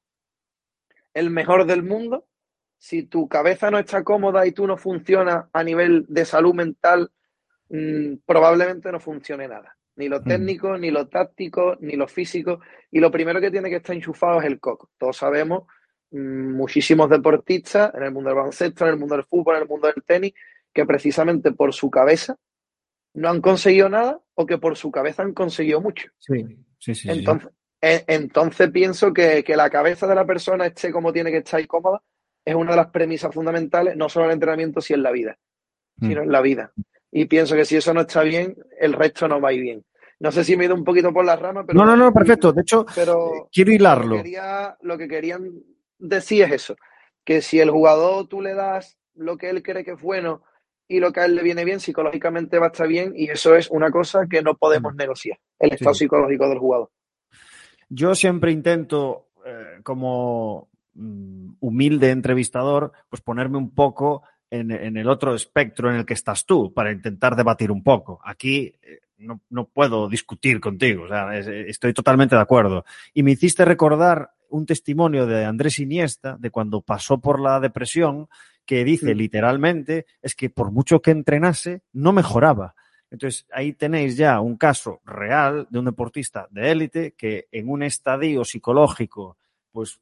el 1.12 1.28
mejor 1.28 1.66
del 1.66 1.82
mundo, 1.82 2.26
si 2.78 3.02
tu 3.04 3.28
cabeza 3.28 3.70
no 3.70 3.78
está 3.78 4.02
cómoda 4.02 4.46
y 4.46 4.52
tú 4.52 4.66
no 4.66 4.78
funcionas 4.78 5.44
a 5.52 5.62
nivel 5.62 6.06
de 6.08 6.24
salud 6.24 6.54
mental, 6.54 7.12
mm, 7.68 8.14
probablemente 8.24 8.90
no 8.90 8.98
funcione 8.98 9.46
nada. 9.46 9.76
Ni 9.96 10.08
lo 10.08 10.20
mm. 10.20 10.24
técnico, 10.24 10.78
ni 10.78 10.90
lo 10.90 11.06
táctico, 11.06 11.76
ni 11.80 11.96
lo 11.96 12.08
físico. 12.08 12.60
Y 12.90 12.98
lo 12.98 13.10
primero 13.10 13.38
que 13.38 13.50
tiene 13.50 13.68
que 13.68 13.76
estar 13.76 13.94
enchufado 13.94 14.40
es 14.40 14.46
el 14.46 14.58
coco. 14.58 14.90
Todos 14.96 15.18
sabemos, 15.18 15.64
mm, 16.10 16.56
muchísimos 16.56 17.10
deportistas 17.10 17.94
en 17.94 18.04
el 18.04 18.10
mundo 18.10 18.30
del 18.30 18.38
baloncesto, 18.38 18.86
en 18.86 18.94
el 18.94 18.98
mundo 18.98 19.16
del 19.16 19.26
fútbol, 19.26 19.56
en 19.56 19.62
el 19.62 19.68
mundo 19.68 19.88
del 19.88 20.02
tenis, 20.02 20.32
que 20.72 20.86
precisamente 20.86 21.52
por 21.52 21.74
su 21.74 21.90
cabeza 21.90 22.38
no 23.14 23.28
han 23.28 23.40
conseguido 23.40 23.88
nada 23.88 24.20
o 24.34 24.46
que 24.46 24.58
por 24.58 24.76
su 24.76 24.90
cabeza 24.90 25.22
han 25.22 25.32
conseguido 25.32 25.80
mucho. 25.80 26.08
Sí, 26.18 26.44
sí, 26.78 26.94
sí. 26.94 27.10
Entonces, 27.10 27.50
e, 27.80 28.04
entonces 28.06 28.70
pienso 28.70 29.12
que, 29.12 29.42
que, 29.44 29.56
la 29.56 29.70
cabeza 29.70 30.06
de 30.06 30.14
la 30.14 30.24
persona 30.24 30.66
esté 30.66 30.92
como 30.92 31.12
tiene 31.12 31.30
que 31.30 31.38
estar 31.38 31.60
y 31.60 31.66
cómoda 31.66 32.02
es 32.44 32.54
una 32.54 32.72
de 32.72 32.76
las 32.76 32.88
premisas 32.88 33.34
fundamentales, 33.34 33.96
no 33.96 34.08
solo 34.08 34.26
en 34.26 34.30
el 34.30 34.34
entrenamiento, 34.34 34.80
sino 34.80 34.98
en 34.98 35.02
la 35.02 35.12
vida, 35.12 35.38
mm. 35.96 36.08
sino 36.08 36.22
en 36.22 36.32
la 36.32 36.40
vida. 36.40 36.72
Y 37.10 37.26
pienso 37.26 37.54
que 37.54 37.64
si 37.64 37.76
eso 37.76 37.92
no 37.92 38.02
está 38.02 38.22
bien, 38.22 38.56
el 38.80 38.94
resto 38.94 39.28
no 39.28 39.40
va 39.40 39.50
a 39.50 39.52
ir 39.52 39.60
bien. 39.60 39.84
No 40.18 40.32
sé 40.32 40.44
si 40.44 40.56
me 40.56 40.64
he 40.64 40.66
ido 40.66 40.74
un 40.74 40.84
poquito 40.84 41.12
por 41.12 41.24
las 41.24 41.38
ramas, 41.38 41.64
pero... 41.66 41.78
No, 41.78 41.84
no, 41.84 41.96
no, 41.96 42.12
perfecto. 42.12 42.52
De 42.52 42.62
hecho, 42.62 42.86
pero 42.94 43.34
eh, 43.34 43.48
quiero 43.52 43.72
hilarlo. 43.72 44.16
Lo 44.16 44.22
que, 44.22 44.40
lo 44.80 44.98
que 44.98 45.08
querían 45.08 45.52
decir 45.98 46.44
es 46.44 46.52
eso, 46.52 46.76
que 47.24 47.42
si 47.42 47.60
el 47.60 47.70
jugador 47.70 48.28
tú 48.28 48.40
le 48.40 48.54
das 48.54 48.98
lo 49.14 49.36
que 49.36 49.50
él 49.50 49.62
cree 49.62 49.84
que 49.84 49.92
es 49.92 50.00
bueno 50.00 50.42
y 50.88 51.00
lo 51.00 51.12
que 51.12 51.20
a 51.20 51.24
él 51.24 51.34
le 51.34 51.42
viene 51.42 51.64
bien, 51.64 51.80
psicológicamente 51.80 52.58
va 52.58 52.66
a 52.66 52.70
estar 52.70 52.88
bien 52.88 53.12
y 53.16 53.30
eso 53.30 53.54
es 53.54 53.70
una 53.70 53.90
cosa 53.90 54.26
que 54.28 54.42
no 54.42 54.56
podemos 54.56 54.94
negociar, 54.94 55.38
el 55.58 55.72
estado 55.72 55.94
psicológico 55.94 56.48
del 56.48 56.58
jugador. 56.58 56.90
Yo 57.88 58.14
siempre 58.14 58.52
intento, 58.52 59.28
eh, 59.44 59.80
como 59.82 60.68
mm, 60.94 61.54
humilde 61.60 62.10
entrevistador, 62.10 62.92
pues 63.08 63.22
ponerme 63.22 63.58
un 63.58 63.74
poco 63.74 64.22
en, 64.50 64.70
el 64.70 65.08
otro 65.08 65.34
espectro 65.34 65.90
en 65.90 65.96
el 65.96 66.04
que 66.04 66.12
estás 66.12 66.44
tú, 66.44 66.74
para 66.74 66.92
intentar 66.92 67.36
debatir 67.36 67.70
un 67.70 67.82
poco. 67.82 68.20
Aquí 68.22 68.74
eh, 68.82 69.00
no, 69.16 69.40
no, 69.48 69.64
puedo 69.66 70.08
discutir 70.08 70.60
contigo, 70.60 71.04
o 71.04 71.08
sea, 71.08 71.38
estoy 71.38 71.94
totalmente 71.94 72.34
de 72.34 72.42
acuerdo. 72.42 72.84
Y 73.14 73.22
me 73.22 73.30
hiciste 73.30 73.64
recordar 73.64 74.32
un 74.50 74.66
testimonio 74.66 75.26
de 75.26 75.46
Andrés 75.46 75.78
Iniesta, 75.78 76.36
de 76.38 76.50
cuando 76.50 76.82
pasó 76.82 77.18
por 77.18 77.40
la 77.40 77.58
depresión, 77.60 78.28
que 78.64 78.84
dice 78.84 79.14
mm. 79.14 79.18
literalmente 79.18 80.06
es 80.20 80.34
que 80.34 80.50
por 80.50 80.70
mucho 80.70 81.00
que 81.00 81.10
entrenase, 81.10 81.82
no 81.92 82.12
mejoraba. 82.12 82.74
Entonces, 83.10 83.46
ahí 83.52 83.74
tenéis 83.74 84.16
ya 84.16 84.40
un 84.40 84.56
caso 84.56 85.02
real 85.04 85.66
de 85.68 85.78
un 85.78 85.84
deportista 85.84 86.48
de 86.50 86.70
élite 86.70 87.12
que 87.12 87.46
en 87.52 87.68
un 87.68 87.82
estadio 87.82 88.42
psicológico, 88.44 89.36
pues 89.70 90.00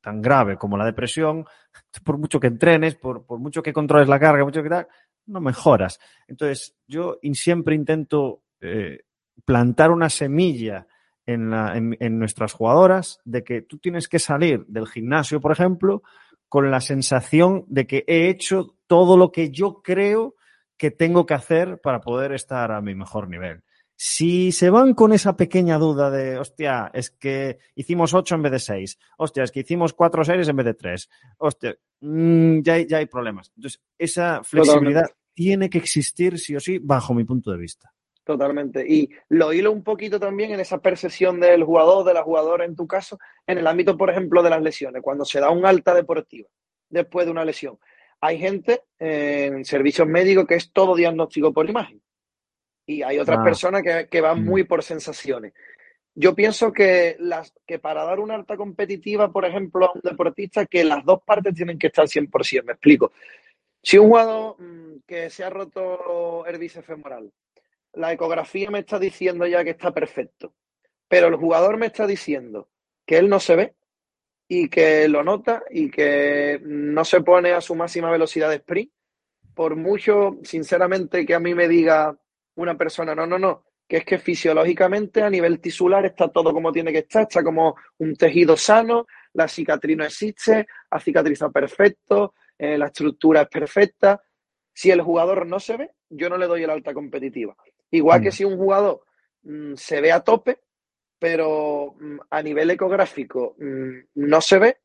tan 0.00 0.22
grave 0.22 0.56
como 0.56 0.76
la 0.76 0.86
depresión, 0.86 1.44
por 2.04 2.16
mucho 2.16 2.40
que 2.40 2.46
entrenes, 2.46 2.94
por, 2.94 3.26
por 3.26 3.38
mucho 3.38 3.62
que 3.62 3.72
controles 3.72 4.08
la 4.08 4.20
carga, 4.20 4.44
mucho 4.44 4.62
que 4.62 4.70
tal, 4.70 4.88
no 5.26 5.40
mejoras. 5.40 5.98
Entonces, 6.28 6.74
yo 6.86 7.18
siempre 7.34 7.74
intento 7.74 8.42
eh, 8.60 9.00
plantar 9.44 9.90
una 9.90 10.08
semilla 10.08 10.86
en, 11.26 11.50
la, 11.50 11.76
en, 11.76 11.96
en, 12.00 12.18
nuestras 12.18 12.52
jugadoras 12.52 13.20
de 13.24 13.42
que 13.42 13.62
tú 13.62 13.78
tienes 13.78 14.08
que 14.08 14.20
salir 14.20 14.64
del 14.66 14.86
gimnasio, 14.86 15.40
por 15.40 15.52
ejemplo, 15.52 16.02
con 16.48 16.70
la 16.70 16.80
sensación 16.80 17.64
de 17.68 17.86
que 17.86 18.04
he 18.06 18.28
hecho 18.28 18.76
todo 18.86 19.16
lo 19.16 19.32
que 19.32 19.50
yo 19.50 19.82
creo 19.82 20.34
que 20.76 20.90
tengo 20.90 21.26
que 21.26 21.34
hacer 21.34 21.80
para 21.80 22.00
poder 22.00 22.32
estar 22.32 22.70
a 22.70 22.80
mi 22.80 22.94
mejor 22.94 23.28
nivel. 23.28 23.62
Si 23.98 24.52
se 24.52 24.68
van 24.68 24.92
con 24.92 25.14
esa 25.14 25.36
pequeña 25.36 25.78
duda 25.78 26.10
de, 26.10 26.38
hostia, 26.38 26.90
es 26.92 27.10
que 27.10 27.58
hicimos 27.74 28.12
ocho 28.12 28.34
en 28.34 28.42
vez 28.42 28.52
de 28.52 28.58
seis, 28.58 28.98
hostia, 29.16 29.42
es 29.42 29.50
que 29.50 29.60
hicimos 29.60 29.94
cuatro 29.94 30.22
series 30.22 30.48
en 30.48 30.56
vez 30.56 30.66
de 30.66 30.74
tres, 30.74 31.08
hostia, 31.38 31.74
mmm, 32.00 32.60
ya, 32.60 32.74
hay, 32.74 32.86
ya 32.86 32.98
hay 32.98 33.06
problemas. 33.06 33.50
Entonces, 33.56 33.80
esa 33.96 34.44
flexibilidad 34.44 35.06
tiene 35.32 35.70
que 35.70 35.78
existir 35.78 36.38
sí 36.38 36.54
o 36.54 36.60
sí 36.60 36.78
bajo 36.78 37.14
mi 37.14 37.24
punto 37.24 37.50
de 37.50 37.58
vista. 37.58 37.92
Totalmente. 38.26 38.84
Y 38.84 39.08
lo 39.28 39.52
hilo 39.52 39.70
un 39.70 39.84
poquito 39.84 40.18
también 40.18 40.50
en 40.50 40.58
esa 40.58 40.78
percepción 40.78 41.38
del 41.38 41.62
jugador, 41.62 42.04
de 42.04 42.12
la 42.12 42.24
jugadora 42.24 42.64
en 42.64 42.74
tu 42.74 42.84
caso, 42.84 43.20
en 43.46 43.58
el 43.58 43.66
ámbito, 43.68 43.96
por 43.96 44.10
ejemplo, 44.10 44.42
de 44.42 44.50
las 44.50 44.60
lesiones. 44.60 45.00
Cuando 45.00 45.24
se 45.24 45.38
da 45.38 45.50
un 45.50 45.64
alta 45.64 45.94
deportiva 45.94 46.48
después 46.88 47.24
de 47.24 47.30
una 47.30 47.44
lesión, 47.44 47.78
hay 48.20 48.40
gente 48.40 48.82
en 48.98 49.64
servicios 49.64 50.08
médicos 50.08 50.44
que 50.44 50.56
es 50.56 50.72
todo 50.72 50.96
diagnóstico 50.96 51.52
por 51.52 51.70
imagen. 51.70 52.02
Y 52.84 53.02
hay 53.02 53.20
otras 53.20 53.38
ah. 53.38 53.44
personas 53.44 53.84
que, 54.10 54.20
van 54.20 54.42
mm. 54.42 54.44
muy 54.44 54.64
por 54.64 54.82
sensaciones. 54.82 55.52
Yo 56.12 56.34
pienso 56.34 56.72
que, 56.72 57.14
las, 57.20 57.54
que 57.64 57.78
para 57.78 58.02
dar 58.02 58.18
una 58.18 58.34
alta 58.34 58.56
competitiva, 58.56 59.30
por 59.30 59.44
ejemplo, 59.44 59.86
a 59.86 59.92
un 59.92 60.00
deportista, 60.02 60.66
que 60.66 60.82
las 60.82 61.04
dos 61.04 61.20
partes 61.24 61.54
tienen 61.54 61.78
que 61.78 61.86
estar 61.86 62.06
100%. 62.06 62.64
Me 62.64 62.72
explico. 62.72 63.12
Si 63.80 63.98
un 63.98 64.08
jugador 64.08 64.60
mm, 64.60 65.02
que 65.06 65.30
se 65.30 65.44
ha 65.44 65.50
roto 65.50 66.44
el 66.44 66.58
bíceps 66.58 66.86
femoral 66.86 67.30
la 67.96 68.12
ecografía 68.12 68.70
me 68.70 68.80
está 68.80 68.98
diciendo 68.98 69.46
ya 69.46 69.64
que 69.64 69.70
está 69.70 69.92
perfecto, 69.92 70.54
pero 71.08 71.28
el 71.28 71.36
jugador 71.36 71.76
me 71.76 71.86
está 71.86 72.06
diciendo 72.06 72.68
que 73.04 73.18
él 73.18 73.28
no 73.28 73.40
se 73.40 73.56
ve 73.56 73.74
y 74.48 74.68
que 74.68 75.08
lo 75.08 75.24
nota 75.24 75.64
y 75.70 75.90
que 75.90 76.60
no 76.62 77.04
se 77.04 77.20
pone 77.22 77.52
a 77.52 77.60
su 77.60 77.74
máxima 77.74 78.10
velocidad 78.10 78.50
de 78.50 78.56
sprint, 78.56 78.92
por 79.54 79.74
mucho, 79.76 80.38
sinceramente, 80.42 81.24
que 81.24 81.34
a 81.34 81.40
mí 81.40 81.54
me 81.54 81.66
diga 81.66 82.16
una 82.56 82.76
persona, 82.76 83.14
no, 83.14 83.26
no, 83.26 83.38
no, 83.38 83.64
que 83.88 83.98
es 83.98 84.04
que 84.04 84.18
fisiológicamente 84.18 85.22
a 85.22 85.30
nivel 85.30 85.60
tisular 85.60 86.04
está 86.04 86.28
todo 86.28 86.52
como 86.52 86.72
tiene 86.72 86.92
que 86.92 86.98
estar, 86.98 87.22
está 87.22 87.42
como 87.42 87.76
un 87.98 88.14
tejido 88.14 88.56
sano, 88.56 89.06
la 89.32 89.48
cicatriz 89.48 89.96
no 89.96 90.04
existe, 90.04 90.66
ha 90.90 91.00
cicatrizado 91.00 91.52
perfecto, 91.52 92.34
eh, 92.58 92.76
la 92.76 92.86
estructura 92.86 93.42
es 93.42 93.48
perfecta. 93.48 94.20
Si 94.72 94.90
el 94.90 95.00
jugador 95.00 95.46
no 95.46 95.58
se 95.58 95.76
ve, 95.76 95.90
yo 96.10 96.28
no 96.28 96.36
le 96.36 96.46
doy 96.46 96.62
el 96.62 96.70
alta 96.70 96.92
competitiva. 96.92 97.56
Igual 97.90 98.20
que 98.20 98.28
mm. 98.28 98.32
si 98.32 98.44
un 98.44 98.56
jugador 98.56 99.02
mm, 99.42 99.74
se 99.74 100.00
ve 100.00 100.12
a 100.12 100.20
tope, 100.20 100.60
pero 101.18 101.94
mm, 101.98 102.18
a 102.30 102.42
nivel 102.42 102.70
ecográfico 102.70 103.56
no 104.14 104.40
se 104.40 104.58
ve, 104.58 104.78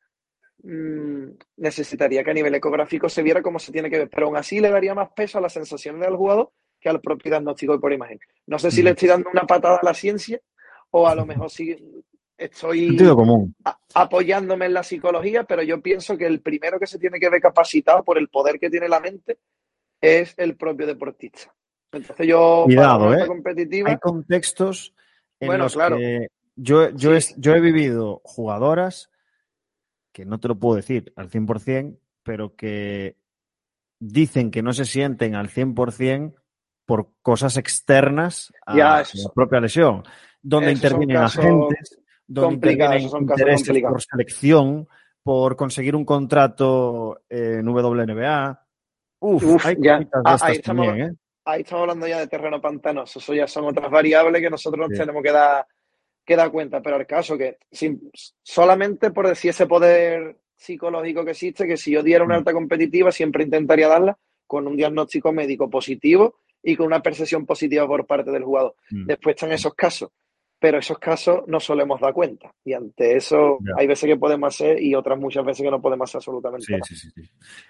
necesitaría 1.58 2.24
que 2.24 2.32
a 2.32 2.36
nivel 2.36 2.56
ecográfico 2.56 3.10
se 3.10 3.24
viera 3.24 3.42
como 3.42 3.60
se 3.60 3.72
tiene 3.72 3.90
que 3.90 3.98
ver. 3.98 4.10
Pero 4.10 4.28
aún 4.28 4.38
así 4.38 4.60
le 4.60 4.70
daría 4.70 4.94
más 4.94 5.10
peso 5.16 5.38
a 5.38 5.42
las 5.42 5.54
sensaciones 5.54 6.02
del 6.02 6.16
jugador 6.16 6.52
que 6.80 6.90
al 6.90 7.02
propio 7.02 7.32
diagnóstico 7.32 7.80
por 7.80 7.94
imagen. 7.94 8.20
No 8.48 8.60
sé 8.60 8.72
si 8.72 8.82
le 8.82 8.92
estoy 8.92 9.08
dando 9.08 9.30
una 9.30 9.44
patada 9.44 9.80
a 9.82 9.86
la 9.86 9.94
ciencia 9.94 10.42
o 10.90 11.08
a 11.08 11.16
lo 11.16 11.26
mejor 11.26 11.50
sí 11.50 11.78
estoy 12.38 12.98
apoyándome 13.94 14.66
en 14.66 14.74
la 14.74 14.84
psicología, 14.84 15.44
pero 15.44 15.62
yo 15.62 15.82
pienso 15.82 16.18
que 16.18 16.26
el 16.26 16.42
primero 16.42 16.80
que 16.80 16.88
se 16.88 16.98
tiene 16.98 17.20
que 17.20 17.30
ver 17.30 17.40
capacitado 17.40 18.04
por 18.04 18.18
el 18.18 18.30
poder 18.30 18.60
que 18.60 18.70
tiene 18.70 18.90
la 18.90 19.00
mente 19.00 19.38
es 20.02 20.34
el 20.38 20.56
propio 20.58 20.88
deportista. 20.88 21.54
Entonces 21.92 22.28
yo, 22.28 22.64
Cuidado, 22.66 23.14
¿eh? 23.14 23.28
Hay 23.86 23.98
contextos 23.98 24.94
en 25.40 25.58
los 25.58 25.76
que 25.76 26.28
yo, 26.56 26.90
yo, 26.92 27.16
he, 27.16 27.20
yo 27.38 27.56
he 27.56 27.60
vivido 27.60 28.22
jugadoras 28.24 29.10
que 30.12 30.26
no 30.26 30.40
te 30.40 30.48
lo 30.48 30.56
puedo 30.60 30.76
decir 30.76 31.12
al 31.16 31.30
100%, 31.30 31.98
pero 32.24 32.56
que 32.56 33.18
dicen 34.00 34.52
que 34.52 34.62
no 34.62 34.74
se 34.74 34.86
sienten 34.86 35.36
al 35.36 35.50
100% 35.50 36.34
por 36.86 37.10
cosas 37.22 37.58
externas 37.58 38.54
a 38.66 38.76
Ya, 38.76 39.04
la 39.14 39.30
propia 39.34 39.60
lesión, 39.60 40.04
donde 40.42 40.72
intervienen 40.72 41.18
agentes, 41.18 42.00
donde 42.28 42.56
intervienen 42.56 43.02
intereses 43.02 43.82
por 43.84 44.02
selección, 44.02 44.88
por 45.24 45.56
conseguir 45.56 45.96
un 45.96 46.04
contrato 46.06 47.22
en 47.30 47.68
WNBA. 47.68 48.66
Uf, 49.20 49.44
Uf, 49.44 49.66
hay 49.66 49.76
ya. 49.80 49.98
Ah, 49.98 50.02
estas 50.36 50.44
ahí 50.44 50.56
estamos- 50.58 50.88
también, 50.88 51.10
¿eh? 51.12 51.16
Ahí 51.46 51.62
estamos 51.62 51.82
hablando 51.84 52.08
ya 52.08 52.20
de 52.20 52.28
terreno 52.28 52.62
pantanoso. 52.62 53.20
Eso 53.20 53.34
ya 53.34 53.48
son 53.48 53.66
otras 53.66 53.90
variables 53.90 54.42
que 54.42 54.50
nosotros 54.50 54.88
nos 54.90 54.98
tenemos 54.98 55.24
que 55.24 55.32
dar, 55.32 55.66
que 56.24 56.36
dar 56.36 56.52
cuenta. 56.52 56.82
Pero 56.82 56.98
el 56.98 57.08
caso 57.08 57.38
que 57.38 57.58
sin- 57.72 58.12
solamente 58.44 59.12
por 59.12 59.28
decir 59.28 59.50
ese 59.50 59.66
poder 59.66 60.38
psicológico 60.56 61.26
que 61.26 61.32
existe, 61.32 61.66
que 61.68 61.78
si 61.78 61.92
yo 61.92 62.04
diera 62.04 62.24
una 62.24 62.36
Mm. 62.36 62.38
alta 62.40 62.54
competitiva, 62.54 63.12
siempre 63.12 63.44
intentaría 63.44 63.88
darla 63.88 64.18
con 64.46 64.68
un 64.68 64.76
diagnóstico 64.78 65.32
médico 65.32 65.70
positivo 65.70 66.36
y 66.62 66.76
con 66.76 66.86
una 66.86 67.02
percepción 67.02 67.46
positiva 67.48 67.88
por 67.88 68.06
parte 68.06 68.30
del 68.30 68.44
jugador. 68.44 68.76
Mm. 68.92 69.08
Después 69.08 69.36
están 69.36 69.52
esos 69.52 69.74
casos, 69.74 70.12
pero 70.60 70.78
esos 70.78 71.00
casos 71.00 71.42
no 71.48 71.60
solemos 71.60 72.00
dar 72.00 72.14
cuenta. 72.14 72.54
Y 72.64 72.74
ante 72.74 73.16
eso 73.16 73.58
hay 73.76 73.88
veces 73.88 74.08
que 74.08 74.18
podemos 74.18 74.54
hacer 74.54 74.80
y 74.80 74.94
otras 74.94 75.18
muchas 75.18 75.44
veces 75.44 75.64
que 75.64 75.72
no 75.72 75.82
podemos 75.82 76.08
hacer 76.08 76.20
absolutamente 76.20 76.68
Sí, 76.68 76.72
nada. 76.74 76.84
sí, 76.84 76.96
sí, 76.96 77.10
sí. 77.10 77.22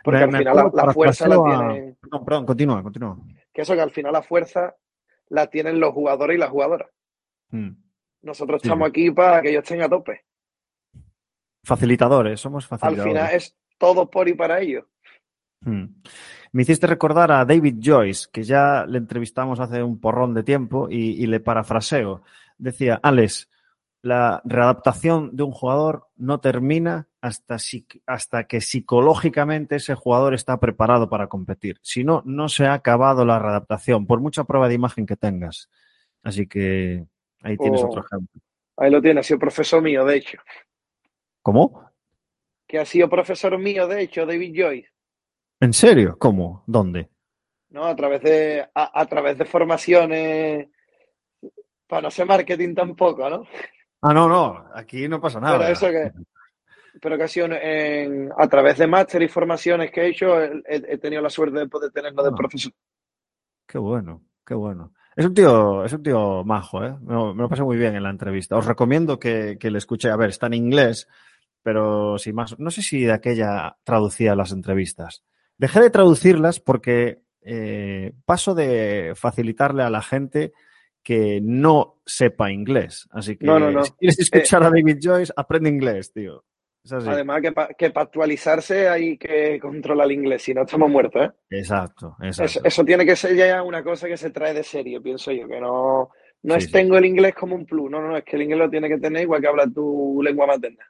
Porque 0.03 0.17
Me- 0.17 0.23
al 0.25 0.37
final 0.39 0.55
la, 0.73 0.91
fuerza 0.91 1.27
la 1.29 1.35
parafraseo 1.37 1.47
a- 1.47 1.95
Perdón, 2.01 2.25
perdón, 2.25 2.45
continúa, 2.45 2.83
continúa. 2.83 3.17
Que 3.53 3.61
eso 3.61 3.73
que 3.75 3.81
al 3.81 3.91
final 3.91 4.13
la 4.13 4.21
fuerza 4.23 4.75
la 5.29 5.47
tienen 5.47 5.79
los 5.79 5.93
jugadores 5.93 6.35
y 6.35 6.39
las 6.39 6.49
jugadoras. 6.49 6.89
Mm. 7.49 7.69
Nosotros 8.23 8.61
Sí. 8.61 8.67
estamos 8.67 8.87
aquí 8.89 9.11
para 9.11 9.41
que 9.41 9.49
ellos 9.49 9.63
estén 9.63 9.81
a 9.81 9.89
tope. 9.89 10.25
Facilitadores, 11.63 12.39
somos 12.39 12.65
Al 12.71 12.79
facilitadores. 12.79 13.13
final 13.13 13.35
es 13.35 13.55
todo 13.77 14.09
por 14.09 14.27
y 14.27 14.33
para 14.33 14.59
ellos. 14.59 14.85
Mm. 15.61 15.85
Me 16.53 16.63
hiciste 16.63 16.87
recordar 16.87 17.31
a 17.31 17.45
David 17.45 17.77
Joyce, 17.81 18.27
que 18.31 18.43
ya 18.43 18.85
le 18.85 18.97
entrevistamos 18.97 19.59
hace 19.59 19.81
un 19.83 19.99
porrón 19.99 20.33
de 20.33 20.43
tiempo 20.43 20.87
y, 20.89 21.23
y 21.23 21.27
le 21.27 21.39
parafraseo. 21.39 22.23
Decía, 22.57 22.99
Alex, 23.01 23.49
la 24.01 24.41
readaptación 24.45 25.35
de 25.35 25.43
un 25.43 25.51
jugador 25.51 26.07
no 26.15 26.39
termina 26.39 27.07
hasta, 27.21 27.57
hasta 28.07 28.43
que 28.45 28.61
psicológicamente 28.61 29.75
ese 29.75 29.93
jugador 29.95 30.33
está 30.33 30.59
preparado 30.59 31.09
para 31.09 31.27
competir. 31.27 31.77
Si 31.83 32.03
no, 32.03 32.23
no 32.25 32.49
se 32.49 32.65
ha 32.65 32.73
acabado 32.73 33.25
la 33.25 33.37
readaptación, 33.39 34.07
por 34.07 34.19
mucha 34.19 34.43
prueba 34.43 34.67
de 34.67 34.75
imagen 34.75 35.05
que 35.05 35.15
tengas. 35.15 35.69
Así 36.23 36.47
que 36.47 37.05
ahí 37.41 37.57
tienes 37.57 37.83
Oh. 37.83 37.87
otro 37.87 38.03
ejemplo. 38.03 38.41
Ahí 38.77 38.89
lo 38.89 39.01
tiene, 39.01 39.19
ha 39.19 39.23
sido 39.23 39.39
profesor 39.39 39.81
mío, 39.81 40.03
de 40.05 40.15
hecho. 40.17 40.39
¿Cómo? 41.43 41.91
Que 42.67 42.79
ha 42.79 42.85
sido 42.85 43.09
profesor 43.09 43.57
mío, 43.59 43.87
de 43.87 44.01
hecho, 44.01 44.25
David 44.25 44.53
Joyce. 44.55 44.89
¿En 45.59 45.73
serio? 45.73 46.17
¿Cómo? 46.17 46.63
¿Dónde? 46.65 47.09
¿no? 47.69 47.85
A 47.85 47.95
través 47.95 48.21
de, 48.21 48.61
a, 48.73 48.99
a 49.01 49.05
través 49.05 49.37
de 49.37 49.45
formaciones, 49.45 50.67
para 51.87 52.01
no 52.03 52.11
ser 52.11 52.25
marketing 52.25 52.73
tampoco, 52.73 53.29
¿no? 53.29 53.45
Ah, 54.01 54.13
no, 54.13 54.27
no, 54.27 54.65
aquí 54.73 55.07
no 55.07 55.21
pasa 55.21 55.39
nada. 55.39 55.57
Pero 55.59 55.71
eso 55.71 55.87
que, 55.89 56.11
pero 57.01 57.17
que 57.17 57.23
ha 57.23 57.27
sido 57.27 57.47
en- 57.51 58.29
a 58.37 58.47
través 58.47 58.77
de 58.77 58.87
máster 58.87 59.21
y 59.21 59.27
formaciones 59.27 59.91
que 59.91 60.01
he 60.01 60.07
hecho, 60.09 60.41
he, 60.41 60.61
he 60.67 60.97
tenido 60.97 61.21
la 61.21 61.29
suerte 61.29 61.59
de 61.59 61.67
poder 61.67 61.91
tenerlo 61.91 62.23
de 62.23 62.29
Ah. 62.33 62.35
profesor. 62.35 62.71
Qué 63.67 63.77
bueno, 63.77 64.23
qué 64.45 64.53
bueno. 64.53 64.93
Es 65.15 65.25
un 65.25 65.33
tío, 65.33 65.83
es 65.85 65.93
un 65.93 66.03
tío 66.03 66.43
majo, 66.43 66.83
¿eh? 66.83 66.95
Me 67.01 67.13
lo, 67.13 67.33
me 67.35 67.43
lo 67.43 67.49
pasé 67.49 67.63
muy 67.63 67.77
bien 67.77 67.95
en 67.95 68.03
la 68.03 68.09
entrevista. 68.09 68.55
Os 68.57 68.65
recomiendo 68.65 69.19
que, 69.19 69.57
que 69.59 69.69
le 69.69 69.77
escuche. 69.77 70.09
A 70.09 70.15
ver, 70.15 70.29
está 70.29 70.47
en 70.47 70.53
inglés, 70.55 71.07
pero 71.61 72.17
sin 72.17 72.33
más. 72.35 72.57
No 72.59 72.71
sé 72.71 72.81
si 72.81 73.03
de 73.03 73.11
aquella 73.13 73.75
traducía 73.83 74.35
las 74.35 74.51
entrevistas. 74.51 75.23
Dejé 75.57 75.81
de 75.81 75.89
traducirlas 75.89 76.59
porque 76.59 77.21
eh, 77.41 78.13
paso 78.25 78.55
de 78.55 79.13
facilitarle 79.15 79.83
a 79.83 79.89
la 79.89 80.01
gente 80.01 80.53
que 81.03 81.39
no 81.41 82.01
sepa 82.05 82.51
inglés. 82.51 83.07
Así 83.11 83.37
que 83.37 83.45
No, 83.45 83.59
no, 83.59 83.71
no. 83.71 83.83
si 83.83 83.91
quieres 83.93 84.19
escuchar 84.19 84.63
a 84.63 84.69
David 84.69 84.97
Joyce, 85.01 85.33
aprende 85.35 85.69
inglés, 85.69 86.11
tío. 86.13 86.43
Es 86.83 86.91
así. 86.93 87.07
Además, 87.09 87.41
que 87.77 87.89
para 87.91 88.03
actualizarse 88.05 88.89
hay 88.89 89.17
que 89.17 89.59
controlar 89.59 90.07
el 90.07 90.13
inglés, 90.13 90.41
si 90.41 90.53
no 90.53 90.63
estamos 90.63 90.89
muertos, 90.89 91.23
¿eh? 91.25 91.31
Exacto, 91.51 92.15
exacto. 92.21 92.43
Eso, 92.43 92.61
eso 92.63 92.83
tiene 92.85 93.05
que 93.05 93.15
ser 93.15 93.35
ya 93.35 93.61
una 93.61 93.83
cosa 93.83 94.07
que 94.07 94.17
se 94.17 94.31
trae 94.31 94.53
de 94.53 94.63
serio, 94.63 95.01
pienso 95.01 95.31
yo, 95.31 95.47
que 95.47 95.59
no, 95.61 96.09
no 96.43 96.53
Sí, 96.55 96.57
es 96.57 96.65
sí. 96.65 96.71
tengo 96.71 96.97
el 96.97 97.05
inglés 97.05 97.35
como 97.35 97.55
un 97.55 97.65
plus, 97.67 97.89
no, 97.91 98.01
no, 98.01 98.07
no, 98.09 98.17
es 98.17 98.23
que 98.23 98.35
el 98.35 98.41
inglés 98.43 98.59
lo 98.59 98.69
tiene 98.71 98.89
que 98.89 98.97
tener 98.97 99.21
igual 99.21 99.41
que 99.41 99.47
hablar 99.47 99.71
tu 99.71 100.21
lengua 100.23 100.47
materna. 100.47 100.85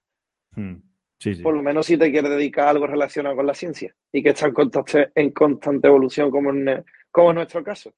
Mm, 0.55 0.75
Sí, 1.19 1.35
sí. 1.35 1.43
por 1.43 1.53
lo 1.55 1.61
menos 1.61 1.85
si 1.85 1.97
te 1.97 2.09
quieres 2.09 2.31
dedicar 2.31 2.67
a 2.67 2.69
algo 2.71 2.87
relacionado 2.87 3.35
con 3.35 3.45
la 3.45 3.53
ciencia 3.53 3.93
y 4.11 4.23
que 4.23 4.29
está 4.29 4.47
en 4.47 4.53
constante, 4.53 5.11
en 5.13 5.31
constante 5.31 5.87
evolución 5.87 6.31
como 6.31 6.49
en, 6.51 6.83
como 7.11 7.29
en 7.31 7.35
nuestro 7.35 7.63
caso. 7.63 7.93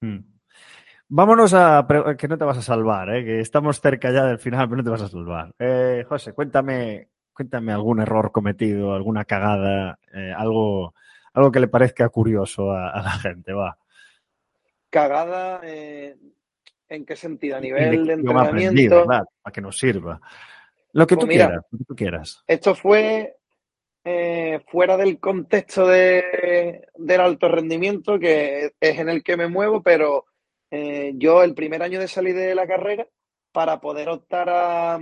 Mm. 0.00 0.18
Vámonos 1.10 1.54
a 1.54 1.86
que 2.18 2.28
no 2.28 2.36
te 2.36 2.44
vas 2.44 2.58
a 2.58 2.62
salvar, 2.62 3.08
¿eh? 3.14 3.24
que 3.24 3.40
estamos 3.40 3.80
cerca 3.80 4.12
ya 4.12 4.26
del 4.26 4.38
final, 4.38 4.68
pero 4.68 4.76
no 4.78 4.84
te 4.84 4.90
vas 4.90 5.02
a 5.02 5.08
salvar. 5.08 5.54
Eh, 5.58 6.04
José, 6.06 6.34
cuéntame, 6.34 7.08
cuéntame 7.32 7.72
algún 7.72 8.00
error 8.00 8.30
cometido, 8.30 8.94
alguna 8.94 9.24
cagada, 9.24 9.98
eh, 10.12 10.32
algo, 10.36 10.94
algo 11.32 11.50
que 11.50 11.60
le 11.60 11.68
parezca 11.68 12.08
curioso 12.10 12.72
a, 12.72 12.90
a 12.90 13.02
la 13.02 13.10
gente, 13.12 13.54
va. 13.54 13.78
Cagada, 14.90 15.60
¿en 15.64 17.06
qué 17.06 17.16
sentido? 17.16 17.56
A 17.56 17.60
nivel 17.60 18.06
de 18.06 18.12
entrenamiento. 18.12 19.06
para 19.06 19.52
que 19.52 19.60
nos 19.60 19.78
sirva. 19.78 20.20
Lo 20.92 21.06
que 21.06 21.14
Pues 21.14 21.24
tú 21.24 21.28
mira, 21.28 21.46
quieras, 21.46 21.64
lo 21.70 21.78
que 21.78 21.84
tú 21.84 21.96
quieras. 21.96 22.44
Esto 22.46 22.74
fue 22.74 23.36
eh, 24.04 24.60
fuera 24.68 24.96
del 24.96 25.18
contexto 25.20 25.86
de, 25.86 26.86
del 26.96 27.20
alto 27.20 27.48
rendimiento, 27.48 28.18
que 28.18 28.72
es 28.80 28.98
en 28.98 29.08
el 29.08 29.22
que 29.22 29.36
me 29.36 29.48
muevo, 29.48 29.82
pero 29.82 30.24
eh, 30.70 31.12
yo 31.16 31.42
el 31.42 31.54
primer 31.54 31.82
año 31.82 32.00
de 32.00 32.08
salir 32.08 32.34
de 32.34 32.54
la 32.54 32.66
carrera, 32.66 33.06
para 33.52 33.80
poder 33.80 34.08
optar 34.08 34.48
a 34.50 35.00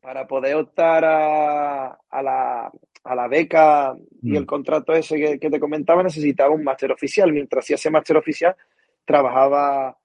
para 0.00 0.26
poder 0.26 0.56
optar 0.56 1.04
a, 1.04 1.86
a 2.10 2.22
la, 2.22 2.72
a 3.04 3.14
la 3.14 3.28
beca 3.28 3.94
y 4.24 4.32
Mm. 4.32 4.36
el 4.36 4.46
contrato 4.46 4.92
ese 4.92 5.16
que, 5.16 5.38
que 5.38 5.50
te 5.50 5.60
comentaba, 5.60 6.02
necesitaba 6.02 6.54
un 6.54 6.64
máster 6.64 6.92
oficial. 6.92 7.32
Mientras 7.32 7.64
hacía 7.64 7.76
ese 7.76 7.90
máster 7.90 8.16
oficial, 8.16 8.54
trabajaba, 9.04 9.96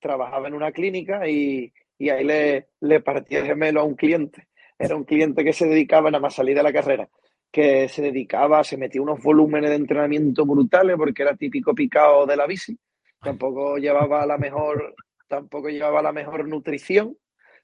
trabajaba 0.00 0.48
en 0.48 0.54
una 0.54 0.72
clínica 0.72 1.28
y, 1.28 1.72
y 1.98 2.08
ahí 2.10 2.24
le, 2.24 2.68
le 2.80 3.00
partí 3.00 3.36
el 3.36 3.46
gemelo 3.46 3.80
a 3.80 3.84
un 3.84 3.94
cliente. 3.94 4.48
Era 4.78 4.96
un 4.96 5.04
cliente 5.04 5.44
que 5.44 5.52
se 5.52 5.66
dedicaba 5.66 6.10
nada 6.10 6.22
más 6.22 6.34
salir 6.34 6.56
de 6.56 6.62
la 6.62 6.72
carrera, 6.72 7.08
que 7.50 7.88
se 7.88 8.02
dedicaba, 8.02 8.64
se 8.64 8.76
metía 8.76 9.02
unos 9.02 9.22
volúmenes 9.22 9.70
de 9.70 9.76
entrenamiento 9.76 10.46
brutales 10.46 10.96
porque 10.96 11.22
era 11.22 11.36
típico 11.36 11.74
picado 11.74 12.26
de 12.26 12.36
la 12.36 12.46
bici. 12.46 12.78
Tampoco 13.22 13.78
llevaba 13.78 14.26
la 14.26 14.38
mejor, 14.38 14.94
tampoco 15.28 15.68
llevaba 15.68 16.02
la 16.02 16.12
mejor 16.12 16.46
nutrición. 16.48 17.16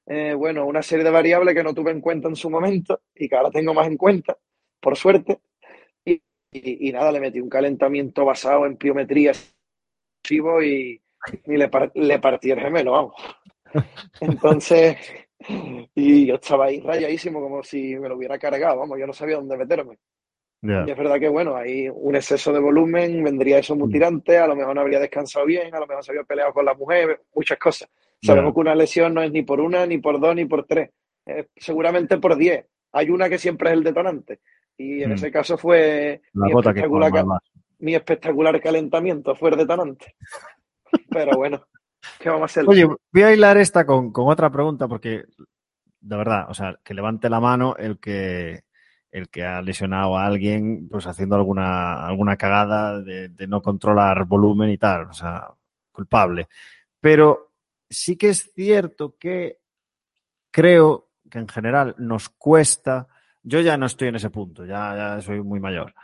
Eh, 0.07 0.35
bueno, 0.35 0.67
una 0.67 0.83
serie 0.83 1.05
de 1.05 1.11
variables 1.11 1.55
que 1.55 1.63
no 1.63 1.75
tuve 1.75 1.91
en 1.91 2.01
cuenta 2.01 2.29
en 2.29 2.37
su 2.37 2.51
momento 2.51 3.01
y 3.15 3.29
que 3.29 3.37
ahora 3.37 3.51
tengo 3.51 3.73
más 3.75 3.87
en 3.87 3.97
cuenta, 3.97 4.37
por 4.81 4.97
suerte. 4.97 5.41
Y, 6.05 6.23
y- 6.53 6.93
nada, 6.93 7.13
le 7.13 7.21
metí 7.21 7.41
un 7.41 7.51
calentamiento 7.51 8.25
basado 8.25 8.67
en 8.67 8.77
pliometría 8.79 9.33
y, 10.63 11.01
y 11.47 11.57
le, 11.57 11.71
le 11.95 12.19
partí 12.19 12.51
el 12.51 12.61
gemelo, 12.61 12.93
vamos. 12.93 13.15
Entonces, 14.21 14.97
y 15.95 16.27
yo 16.27 16.37
estaba 16.37 16.67
ahí 16.67 16.81
rayadísimo, 16.81 17.41
como 17.41 17.63
si 17.63 17.97
me 17.97 18.09
lo 18.09 18.17
hubiera 18.17 18.39
cargado, 18.39 18.79
vamos, 18.79 18.99
yo 18.99 19.07
no 19.07 19.13
sabía 19.13 19.37
dónde 19.37 19.57
meterme. 19.57 19.99
Y 20.87 20.91
es 20.91 20.97
verdad 20.97 21.21
que, 21.21 21.29
bueno, 21.29 21.57
hay 21.57 21.89
un 21.93 22.17
exceso 22.17 22.53
de 22.53 22.59
volumen, 22.59 23.23
vendría 23.23 23.59
eso 23.59 23.77
muy 23.77 23.89
Mm. 23.89 23.93
tirante, 23.93 24.39
a 24.39 24.47
lo 24.47 24.57
mejor 24.57 24.75
no 24.75 24.81
habría 24.81 24.99
descansado 24.99 25.45
bien, 25.45 25.75
a 25.75 25.81
lo 25.81 25.87
mejor 25.87 26.03
se 26.03 26.13
había 26.13 26.25
peleado 26.25 26.55
con 26.55 26.65
la 26.65 26.73
mujer, 26.75 27.21
muchas 27.35 27.59
cosas. 27.59 27.91
Sabemos 28.23 28.55
que 28.55 28.61
una 28.61 28.75
lesión 28.75 29.13
no 29.13 29.23
es 29.23 29.31
ni 29.31 29.43
por 29.43 29.61
una, 29.61 29.85
ni 29.85 29.99
por 29.99 30.19
dos, 30.19 30.35
ni 30.35 30.47
por 30.47 30.65
tres, 30.65 30.91
es 31.27 31.47
seguramente 31.57 32.17
por 32.17 32.37
diez. 32.37 32.65
Hay 32.93 33.11
una 33.11 33.29
que 33.29 33.37
siempre 33.39 33.69
es 33.71 33.75
el 33.77 33.85
detonante. 33.85 34.41
Y 34.79 35.03
en 35.03 35.11
Mm. 35.11 35.13
ese 35.13 35.31
caso 35.31 35.59
fue 35.59 36.23
La 36.33 36.47
mi 36.47 36.53
que 36.53 36.59
espectacular, 36.59 37.13
mi 37.81 37.95
espectacular 37.95 38.61
calentamiento, 38.63 39.35
fue 39.35 39.51
el 39.51 39.59
detonante. 39.59 40.17
Pero 41.11 41.37
bueno, 41.37 41.67
¿qué 42.19 42.29
vamos 42.31 42.43
a 42.43 42.45
hacer? 42.47 42.65
Oye, 42.67 42.87
voy 43.13 43.23
a 43.23 43.33
hilar 43.33 43.59
esta 43.59 43.85
con, 43.85 44.11
con 44.13 44.29
otra 44.29 44.51
pregunta 44.51 44.89
porque, 44.89 45.25
de 46.01 46.17
verdad, 46.17 46.47
o 46.49 46.55
sea, 46.55 46.79
que 46.83 46.95
levante 46.95 47.29
la 47.29 47.41
mano 47.41 47.77
el 47.77 47.99
que, 47.99 48.63
el 49.15 49.29
que 49.29 49.45
ha 49.45 49.63
lesionado 49.63 50.19
a 50.19 50.27
alguien 50.27 50.89
pues 50.89 51.07
haciendo 51.07 51.37
alguna, 51.37 52.05
alguna 52.05 52.37
cagada 52.37 53.01
de, 53.01 53.31
no 53.47 53.63
controlar 53.63 54.25
volumen 54.25 54.71
y 54.71 54.77
tal, 54.77 55.05
o 55.05 55.13
sea, 55.13 55.47
culpable. 55.93 56.49
Pero 56.99 57.53
sí 57.89 58.17
que 58.17 58.31
es 58.31 58.53
cierto 58.53 59.15
que 59.17 59.61
creo 60.51 61.11
que 61.31 61.39
en 61.39 61.47
general 61.47 61.95
nos 61.97 62.29
cuesta, 62.29 63.07
yo 63.41 63.61
ya 63.61 63.77
no 63.77 63.87
estoy 63.87 64.09
en 64.09 64.17
ese 64.17 64.31
punto, 64.31 64.67
ya, 64.67 64.97
ya 64.97 65.21
soy 65.21 65.41
muy 65.43 65.61
mayor, 65.61 65.95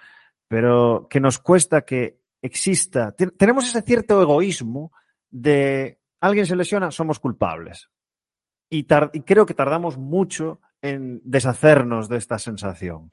pero 0.46 1.08
que 1.10 1.18
nos 1.18 1.40
cuesta 1.40 1.80
que 1.80 2.20
exista, 2.40 3.10
te- 3.10 3.32
tenemos 3.32 3.66
ese 3.66 3.82
cierto 3.82 4.22
egoísmo 4.22 4.92
de 5.28 5.98
alguien 6.20 6.46
se 6.46 6.54
lesiona, 6.54 6.92
somos 6.92 7.18
culpables. 7.18 7.90
Y 8.68 8.84
creo 8.84 9.46
que 9.46 9.54
tardamos 9.54 9.98
mucho 9.98 10.60
en 10.82 11.20
deshacernos 11.24 12.08
de 12.08 12.18
esta 12.18 12.38
sensación. 12.38 13.10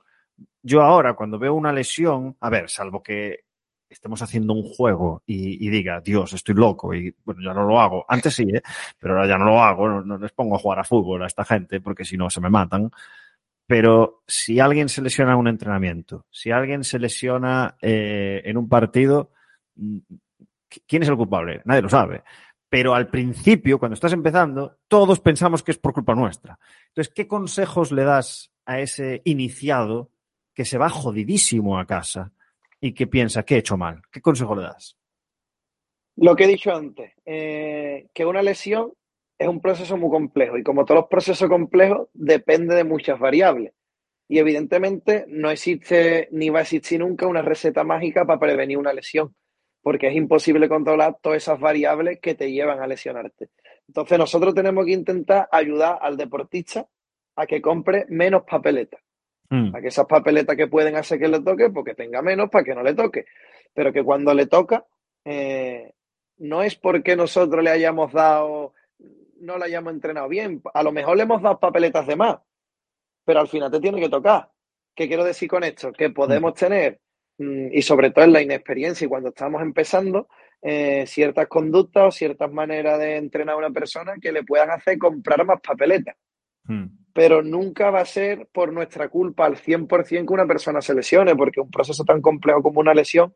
Yo 0.61 0.82
ahora, 0.82 1.13
cuando 1.13 1.39
veo 1.39 1.53
una 1.53 1.74
lesión, 1.74 2.36
a 2.39 2.49
ver, 2.49 2.70
salvo 2.70 3.01
que 3.01 3.45
estemos 3.89 4.22
haciendo 4.22 4.53
un 4.53 4.63
juego 4.63 5.24
y, 5.26 5.70
diga, 5.70 6.01
Dios, 6.01 6.34
estoy 6.34 6.55
loco, 6.55 6.93
y 6.93 7.15
bueno, 7.24 7.41
ya 7.43 7.53
no 7.53 7.65
lo 7.65 7.80
hago. 7.80 8.05
Antes 8.07 8.36
sí, 8.36 8.43
¿eh? 8.43 8.61
pero 8.99 9.15
ahora 9.15 9.28
ya 9.28 9.38
no 9.38 9.45
lo 9.45 9.61
hago, 9.61 10.01
no, 10.01 10.18
les 10.18 10.32
pongo 10.32 10.55
a 10.55 10.59
jugar 10.59 10.80
a 10.80 10.84
fútbol 10.84 11.24
a 11.24 11.28
esta 11.28 11.45
gente 11.45 11.80
porque 11.82 12.05
si 12.05 12.18
no 12.18 12.30
se 12.30 12.41
me 12.41 12.49
matan. 12.49 12.91
Pero 13.65 14.24
si 14.26 14.59
alguien 14.59 14.88
se 14.88 15.01
lesiona 15.01 15.34
en 15.34 15.39
un 15.39 15.47
entrenamiento, 15.49 16.26
si 16.32 16.51
alguien 16.51 16.84
se 16.86 16.99
lesiona 16.99 17.76
eh, 17.82 18.41
en 18.45 18.57
un 18.57 18.70
partido, 18.70 19.32
mm, 19.76 19.97
¿quién 20.88 21.03
es 21.03 21.09
el 21.09 21.18
culpable? 21.18 21.61
Nadie 21.65 21.82
lo 21.82 21.89
sabe. 21.89 22.24
Pero 22.70 22.93
al 22.93 23.09
principio, 23.09 23.80
cuando 23.80 23.93
estás 23.93 24.13
empezando, 24.13 24.80
todos 24.88 25.20
pensamos 25.20 25.63
que 25.63 25.72
es 25.72 25.78
por 25.78 25.93
culpa 25.93 26.15
nuestra. 26.15 26.59
Entonces, 26.89 27.13
¿qué 27.13 27.28
consejos 27.28 27.91
le 27.91 28.03
das 28.03 28.51
a 28.65 28.80
ese 28.80 29.22
iniciado 29.24 30.11
que 30.53 30.65
se 30.65 30.78
va 30.78 30.89
jodidísimo 30.89 31.80
a 31.80 31.86
casa 31.86 32.34
y 32.82 32.93
que 32.93 33.07
piensa 33.07 33.43
que 33.43 33.55
he 33.55 33.59
hecho 33.59 33.78
mal? 33.78 34.01
¿Qué 34.11 34.22
consejo 34.22 34.55
le 34.55 34.63
das? 34.63 34.97
Lo 36.18 36.36
que 36.36 36.45
he 36.45 36.47
dicho 36.47 36.74
antes, 36.74 37.13
eh, 37.26 38.07
que 38.13 38.26
una 38.26 38.41
lesión 38.41 38.91
es 39.38 39.47
un 39.47 39.61
proceso 39.61 39.97
muy 39.97 40.09
complejo 40.09 40.57
y 40.57 40.63
como 40.63 40.84
todos 40.84 41.01
los 41.01 41.09
procesos 41.09 41.47
complejos 41.47 42.09
depende 42.13 42.76
de 42.76 42.84
muchas 42.84 43.20
variables. 43.20 43.74
Y 44.28 44.39
evidentemente 44.39 45.26
no 45.30 45.51
existe 45.51 46.28
ni 46.32 46.49
va 46.49 46.59
a 46.59 46.61
existir 46.63 46.99
nunca 46.99 47.28
una 47.28 47.41
receta 47.41 47.84
mágica 47.84 48.26
para 48.26 48.39
prevenir 48.39 48.78
una 48.78 48.93
lesión, 48.93 49.36
porque 49.88 50.07
es 50.07 50.15
imposible 50.17 50.67
controlar 50.67 51.15
todas 51.21 51.38
esas 51.38 51.61
variables 51.61 52.19
que 52.19 52.35
te 52.35 52.51
llevan 52.51 52.81
a 52.81 52.88
lesionarte. 52.88 53.47
Entonces 53.88 54.17
nosotros 54.19 54.53
tenemos 54.53 54.85
que 54.85 54.91
intentar 54.91 55.47
ayudar 55.49 55.99
al 56.01 56.17
deportista 56.17 56.85
a 57.38 57.45
que 57.45 57.61
compre 57.61 58.05
menos 58.09 58.43
papeletas. 58.43 58.99
Mm. 59.49 59.73
A 59.73 59.79
que 59.79 59.88
esas 59.88 60.05
papeletas 60.05 60.57
que 60.57 60.67
pueden 60.67 60.97
hacer 60.97 61.17
que 61.19 61.29
le 61.29 61.39
toque, 61.39 61.69
porque 61.69 61.95
tenga 61.95 62.21
menos 62.21 62.49
para 62.49 62.65
que 62.65 62.75
no 62.75 62.83
le 62.83 62.95
toque. 62.95 63.27
Pero 63.73 63.93
que 63.93 64.03
cuando 64.03 64.33
le 64.33 64.47
toca, 64.47 64.85
eh, 65.23 65.93
no 66.39 66.63
es 66.63 66.75
porque 66.75 67.15
nosotros 67.15 67.63
le 67.63 67.69
hayamos 67.69 68.11
dado, 68.11 68.73
no 69.39 69.57
le 69.57 69.63
hayamos 69.63 69.93
entrenado 69.93 70.27
bien. 70.27 70.61
A 70.73 70.83
lo 70.83 70.91
mejor 70.91 71.15
le 71.15 71.23
hemos 71.23 71.41
dado 71.41 71.61
papeletas 71.61 72.05
de 72.07 72.17
más, 72.17 72.39
pero 73.23 73.39
al 73.39 73.47
final 73.47 73.71
te 73.71 73.79
tiene 73.79 74.01
que 74.01 74.09
tocar. 74.09 74.51
¿Qué 74.93 75.07
quiero 75.07 75.23
decir 75.23 75.47
con 75.47 75.63
esto? 75.63 75.93
Que 75.93 76.09
podemos 76.09 76.51
mm. 76.51 76.55
tener, 76.57 76.99
y 77.39 77.81
sobre 77.81 78.11
todo 78.11 78.25
en 78.25 78.33
la 78.33 78.41
inexperiencia 78.41 79.05
y 79.05 79.09
cuando 79.09 79.29
estamos 79.29 79.61
empezando, 79.61 80.27
eh, 80.61 81.05
ciertas 81.05 81.47
conductas 81.47 82.03
o 82.05 82.11
ciertas 82.11 82.51
maneras 82.51 82.97
de 82.99 83.17
entrenar 83.17 83.55
a 83.55 83.59
una 83.59 83.69
persona 83.69 84.15
que 84.19 84.31
le 84.31 84.43
puedan 84.43 84.71
hacer 84.71 84.97
comprar 84.97 85.45
más 85.45 85.61
papeletas 85.61 86.15
pero 87.17 87.41
nunca 87.41 87.89
va 87.89 88.01
a 88.01 88.05
ser 88.05 88.47
por 88.51 88.71
nuestra 88.71 89.09
culpa 89.09 89.47
al 89.47 89.55
100% 89.55 90.27
que 90.27 90.33
una 90.33 90.45
persona 90.45 90.81
se 90.81 90.93
lesione, 90.93 91.35
porque 91.35 91.59
un 91.59 91.71
proceso 91.71 92.03
tan 92.03 92.21
complejo 92.21 92.61
como 92.61 92.79
una 92.79 92.93
lesión 92.93 93.33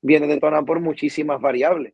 viene 0.00 0.26
detonado 0.26 0.64
por 0.64 0.80
muchísimas 0.80 1.38
variables. 1.38 1.92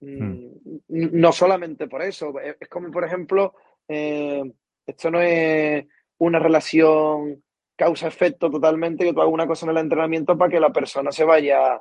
Mm, 0.00 0.22
hmm. 0.22 0.50
No 0.88 1.32
solamente 1.32 1.88
por 1.88 2.02
eso, 2.02 2.34
es 2.40 2.68
como 2.68 2.90
por 2.90 3.04
ejemplo, 3.04 3.54
eh, 3.88 4.42
esto 4.86 5.10
no 5.10 5.22
es 5.22 5.86
una 6.18 6.38
relación 6.40 7.42
causa-efecto 7.76 8.50
totalmente, 8.50 9.04
que 9.04 9.12
tú 9.12 9.20
hagas 9.20 9.32
una 9.32 9.46
cosa 9.46 9.66
en 9.66 9.70
el 9.70 9.78
entrenamiento 9.78 10.36
para 10.36 10.50
que 10.50 10.60
la 10.60 10.72
persona 10.72 11.12
se 11.12 11.24
vaya, 11.24 11.80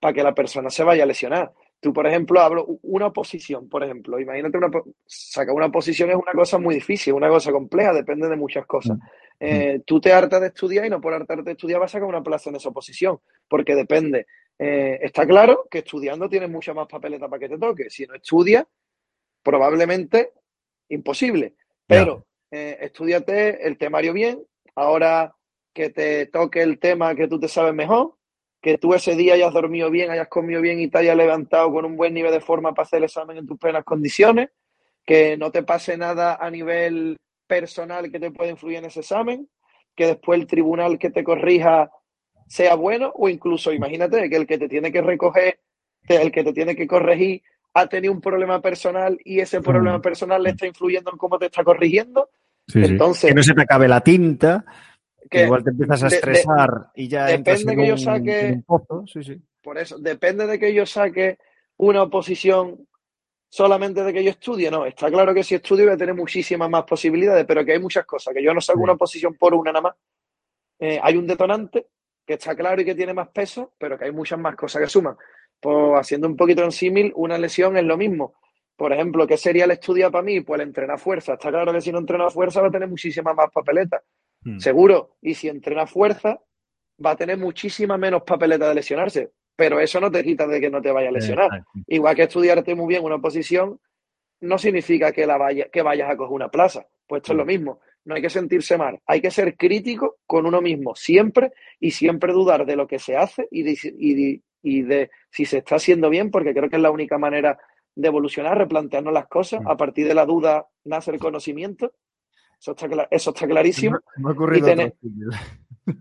para 0.00 0.14
que 0.14 0.22
la 0.22 0.34
persona 0.34 0.70
se 0.70 0.84
vaya 0.84 1.04
a 1.04 1.06
lesionar. 1.06 1.52
Tú, 1.80 1.92
por 1.92 2.06
ejemplo, 2.06 2.40
hablo 2.40 2.66
una 2.82 3.12
posición, 3.12 3.68
por 3.68 3.84
ejemplo. 3.84 4.18
Imagínate 4.18 4.56
una 4.56 4.70
sacar 5.04 5.54
una 5.54 5.70
posición 5.70 6.10
es 6.10 6.16
una 6.16 6.32
cosa 6.32 6.58
muy 6.58 6.74
difícil, 6.76 7.12
una 7.12 7.28
cosa 7.28 7.52
compleja, 7.52 7.92
depende 7.92 8.26
de 8.26 8.36
muchas 8.36 8.64
cosas. 8.64 8.96
Mm. 8.96 9.02
Eh, 9.40 9.80
tú 9.84 10.00
te 10.00 10.12
hartas 10.12 10.40
de 10.40 10.46
estudiar 10.46 10.86
y 10.86 10.90
no 10.90 11.00
por 11.00 11.12
hartarte 11.12 11.42
de 11.42 11.52
estudiar 11.52 11.80
vas 11.80 11.90
a 11.90 11.98
sacar 11.98 12.08
una 12.08 12.22
plaza 12.22 12.48
en 12.48 12.56
esa 12.56 12.70
posición, 12.70 13.20
porque 13.48 13.74
depende. 13.74 14.26
Eh, 14.58 14.98
está 15.02 15.26
claro 15.26 15.66
que 15.70 15.78
estudiando 15.78 16.28
tienes 16.28 16.48
mucha 16.48 16.72
más 16.72 16.86
papeleta 16.86 17.28
para 17.28 17.40
que 17.40 17.48
te 17.50 17.58
toque. 17.58 17.90
Si 17.90 18.06
no 18.06 18.14
estudias, 18.14 18.64
probablemente 19.42 20.32
imposible. 20.88 21.54
Pero 21.86 22.24
eh, 22.50 22.78
estudiate 22.80 23.66
el 23.66 23.76
temario 23.76 24.14
bien. 24.14 24.42
Ahora 24.74 25.33
que 25.74 25.90
te 25.90 26.26
toque 26.26 26.62
el 26.62 26.78
tema 26.78 27.14
que 27.14 27.28
tú 27.28 27.38
te 27.38 27.48
sabes 27.48 27.74
mejor, 27.74 28.14
que 28.62 28.78
tú 28.78 28.94
ese 28.94 29.16
día 29.16 29.34
hayas 29.34 29.52
dormido 29.52 29.90
bien, 29.90 30.10
hayas 30.10 30.28
comido 30.28 30.62
bien 30.62 30.80
y 30.80 30.88
te 30.88 30.98
hayas 30.98 31.16
levantado 31.16 31.70
con 31.72 31.84
un 31.84 31.96
buen 31.96 32.14
nivel 32.14 32.32
de 32.32 32.40
forma 32.40 32.72
para 32.72 32.86
hacer 32.86 32.98
el 32.98 33.04
examen 33.04 33.36
en 33.36 33.46
tus 33.46 33.58
plenas 33.58 33.84
condiciones, 33.84 34.50
que 35.04 35.36
no 35.36 35.50
te 35.50 35.62
pase 35.64 35.98
nada 35.98 36.38
a 36.40 36.50
nivel 36.50 37.18
personal 37.46 38.10
que 38.10 38.20
te 38.20 38.30
pueda 38.30 38.52
influir 38.52 38.78
en 38.78 38.86
ese 38.86 39.00
examen, 39.00 39.48
que 39.94 40.06
después 40.06 40.40
el 40.40 40.46
tribunal 40.46 40.98
que 40.98 41.10
te 41.10 41.24
corrija 41.24 41.90
sea 42.46 42.74
bueno 42.74 43.12
o 43.16 43.28
incluso 43.28 43.72
imagínate 43.72 44.30
que 44.30 44.36
el 44.36 44.46
que 44.46 44.58
te 44.58 44.68
tiene 44.68 44.92
que 44.92 45.02
recoger, 45.02 45.58
el 46.08 46.30
que 46.30 46.44
te 46.44 46.52
tiene 46.52 46.76
que 46.76 46.86
corregir 46.86 47.42
ha 47.74 47.88
tenido 47.88 48.12
un 48.12 48.20
problema 48.20 48.62
personal 48.62 49.18
y 49.24 49.40
ese 49.40 49.60
problema 49.60 49.98
mm. 49.98 50.02
personal 50.02 50.42
le 50.42 50.50
está 50.50 50.66
influyendo 50.66 51.10
en 51.10 51.18
cómo 51.18 51.38
te 51.38 51.46
está 51.46 51.64
corrigiendo. 51.64 52.30
Entonces, 52.72 53.28
Que 53.28 53.34
no 53.34 53.42
se 53.42 53.52
te 53.52 53.62
acabe 53.62 53.88
la 53.88 54.00
tinta 54.00 54.64
igual 55.30 55.64
te 55.64 55.70
empiezas 55.70 56.02
a 56.02 56.06
estresar 56.08 56.90
y 56.94 57.08
ya 57.08 57.26
depende 57.26 57.76
que 57.76 57.86
yo 57.86 57.96
saque 57.96 58.62
por 59.62 59.78
eso 59.78 59.98
depende 59.98 60.46
de 60.46 60.58
que 60.58 60.74
yo 60.74 60.86
saque 60.86 61.38
una 61.76 62.02
oposición 62.02 62.86
solamente 63.48 64.02
de 64.02 64.12
que 64.12 64.24
yo 64.24 64.30
estudie 64.30 64.70
no 64.70 64.86
está 64.86 65.10
claro 65.10 65.34
que 65.34 65.42
si 65.42 65.54
estudio 65.54 65.86
voy 65.86 65.94
a 65.94 65.96
tener 65.96 66.14
muchísimas 66.14 66.68
más 66.68 66.84
posibilidades 66.84 67.44
pero 67.46 67.64
que 67.64 67.72
hay 67.72 67.80
muchas 67.80 68.04
cosas 68.04 68.34
que 68.34 68.42
yo 68.42 68.52
no 68.52 68.60
saco 68.60 68.80
una 68.80 68.92
oposición 68.92 69.34
por 69.34 69.54
una 69.54 69.72
nada 69.72 69.82
más 69.82 69.94
eh, 70.78 70.98
hay 71.02 71.16
un 71.16 71.26
detonante 71.26 71.88
que 72.26 72.34
está 72.34 72.54
claro 72.54 72.80
y 72.82 72.84
que 72.84 72.94
tiene 72.94 73.14
más 73.14 73.28
peso 73.28 73.72
pero 73.78 73.98
que 73.98 74.04
hay 74.06 74.12
muchas 74.12 74.38
más 74.38 74.56
cosas 74.56 74.82
que 74.82 74.88
suman 74.88 75.16
pues 75.60 75.98
haciendo 75.98 76.28
un 76.28 76.36
poquito 76.36 76.62
en 76.62 76.72
símil 76.72 77.12
una 77.16 77.38
lesión 77.38 77.76
es 77.76 77.84
lo 77.84 77.96
mismo 77.96 78.34
por 78.76 78.92
ejemplo, 78.92 79.26
¿qué 79.26 79.36
sería 79.36 79.64
el 79.64 79.70
estudio 79.70 80.10
para 80.10 80.24
mí? 80.24 80.40
Pues 80.40 80.60
el 80.60 80.68
entrenar 80.68 80.98
fuerza. 80.98 81.34
Está 81.34 81.50
claro 81.50 81.72
que 81.72 81.80
si 81.80 81.92
no 81.92 81.98
entrena 81.98 82.28
fuerza 82.30 82.60
va 82.60 82.68
a 82.68 82.70
tener 82.72 82.88
muchísimas 82.88 83.34
más 83.34 83.50
papeletas. 83.52 84.02
Hmm. 84.44 84.58
Seguro. 84.58 85.16
Y 85.22 85.34
si 85.34 85.48
entrena 85.48 85.86
fuerza, 85.86 86.40
va 87.04 87.12
a 87.12 87.16
tener 87.16 87.38
muchísima 87.38 87.96
menos 87.96 88.22
papeleta 88.22 88.68
de 88.68 88.74
lesionarse. 88.74 89.32
Pero 89.56 89.80
eso 89.80 90.00
no 90.00 90.10
te 90.10 90.22
quita 90.24 90.46
de 90.46 90.60
que 90.60 90.70
no 90.70 90.82
te 90.82 90.90
vaya 90.90 91.08
a 91.08 91.12
lesionar. 91.12 91.64
Igual 91.86 92.16
que 92.16 92.24
estudiarte 92.24 92.74
muy 92.74 92.88
bien 92.88 93.04
una 93.04 93.18
posición, 93.18 93.80
no 94.40 94.58
significa 94.58 95.12
que, 95.12 95.26
la 95.26 95.36
vaya, 95.36 95.68
que 95.72 95.82
vayas 95.82 96.10
a 96.10 96.16
coger 96.16 96.34
una 96.34 96.50
plaza. 96.50 96.86
Pues 97.06 97.20
esto 97.22 97.32
es 97.32 97.38
lo 97.38 97.44
hmm. 97.44 97.48
mismo. 97.48 97.80
No 98.04 98.14
hay 98.14 98.22
que 98.22 98.30
sentirse 98.30 98.76
mal. 98.76 99.00
Hay 99.06 99.20
que 99.20 99.30
ser 99.30 99.56
crítico 99.56 100.16
con 100.26 100.44
uno 100.44 100.60
mismo 100.60 100.94
siempre 100.94 101.52
y 101.80 101.92
siempre 101.92 102.32
dudar 102.32 102.66
de 102.66 102.76
lo 102.76 102.86
que 102.86 102.98
se 102.98 103.16
hace 103.16 103.48
y 103.50 103.62
de, 103.62 104.42
y 104.62 104.82
de 104.82 105.10
si 105.30 105.46
se 105.46 105.58
está 105.58 105.76
haciendo 105.76 106.10
bien, 106.10 106.30
porque 106.30 106.52
creo 106.52 106.68
que 106.68 106.76
es 106.76 106.82
la 106.82 106.90
única 106.90 107.16
manera 107.16 107.58
de 107.94 108.08
evolucionar, 108.08 108.58
replantearnos 108.58 109.14
las 109.14 109.28
cosas. 109.28 109.62
Hmm. 109.62 109.68
A 109.68 109.76
partir 109.76 110.06
de 110.06 110.14
la 110.14 110.26
duda 110.26 110.66
nace 110.84 111.12
el 111.12 111.18
conocimiento 111.18 111.92
eso 113.10 113.30
está, 113.30 113.46
clarísimo. 113.46 113.98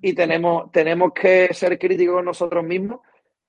y, 0.01 0.13
tenemos, 0.13 0.71
tenemos 0.71 1.11
que 1.13 1.53
ser 1.53 1.77
críticos 1.77 2.15
con 2.15 2.25
nosotros 2.25 2.63
mismos, 2.63 3.01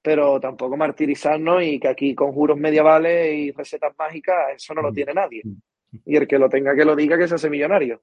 pero 0.02 0.40
tampoco 0.40 0.76
martirizarnos 0.76 1.62
y 1.62 1.78
que 1.78 1.88
aquí 1.88 2.14
conjuros 2.14 2.58
medievales 2.58 3.34
y 3.34 3.52
recetas 3.52 3.94
mágicas, 3.98 4.36
eso 4.56 4.74
no 4.74 4.82
lo 4.82 4.90
mm. 4.90 4.94
tiene 4.94 5.14
nadie. 5.14 5.42
Mm. 5.44 5.96
Y 6.06 6.16
el 6.16 6.26
que 6.26 6.38
lo 6.38 6.48
tenga 6.48 6.74
que 6.74 6.84
lo 6.84 6.96
diga 6.96 7.16
que 7.16 7.28
se 7.28 7.36
hace 7.36 7.48
millonario. 7.48 8.02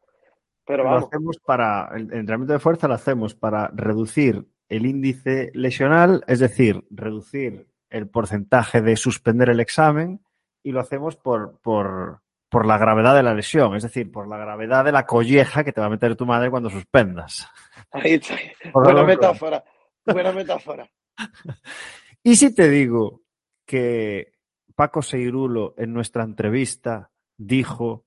Pero 0.66 0.84
vamos. 0.86 1.02
Lo 1.02 1.08
hacemos 1.08 1.38
para, 1.40 1.90
el 1.94 2.04
entrenamiento 2.04 2.54
de 2.54 2.60
fuerza 2.60 2.88
lo 2.88 2.94
hacemos 2.94 3.36
para 3.36 3.68
reducir 3.74 4.46
el 4.70 4.86
índice 4.86 5.52
lesional, 5.54 6.24
es 6.28 6.40
decir, 6.40 6.86
reducir 6.90 7.68
el 7.90 8.08
porcentaje 8.08 8.82
de 8.82 8.96
suspender 8.96 9.50
el 9.50 9.60
examen 9.60 10.22
y 10.64 10.72
lo 10.72 10.80
hacemos 10.80 11.18
por, 11.18 11.60
por, 11.60 12.22
por 12.52 12.66
la 12.66 12.78
gravedad 12.78 13.16
de 13.16 13.24
la 13.24 13.34
lesión, 13.34 13.78
es 13.78 13.84
decir, 13.84 14.12
por 14.12 14.28
la 14.28 14.36
gravedad 14.36 14.84
de 14.84 14.92
la 14.92 15.06
colleja 15.06 15.64
que 15.64 15.72
te 15.72 15.80
va 15.80 15.88
a 15.88 15.90
meter 15.90 16.18
tu 16.18 16.26
madre 16.26 16.52
cuando 16.52 16.70
suspendas. 16.70 17.48
Ahí 17.92 18.16
está. 18.16 18.36
Buena 18.74 19.04
metáfora. 19.04 19.64
Buena 20.06 20.34
metáfora. 20.34 20.92
y 22.24 22.36
si 22.36 22.54
te 22.54 22.70
digo 22.70 23.22
que 23.66 24.34
Paco 24.76 25.02
Seirulo 25.02 25.76
en 25.78 25.94
nuestra 25.94 26.24
entrevista 26.24 27.10
dijo 27.38 28.04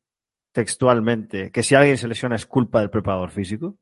textualmente 0.53 1.51
que 1.51 1.63
si 1.63 1.75
alguien 1.75 1.97
se 1.97 2.07
lesiona 2.07 2.37
es 2.37 2.45
culpa 2.45 2.81
del 2.81 2.91
preparador 2.91 3.31
físico. 3.31 3.79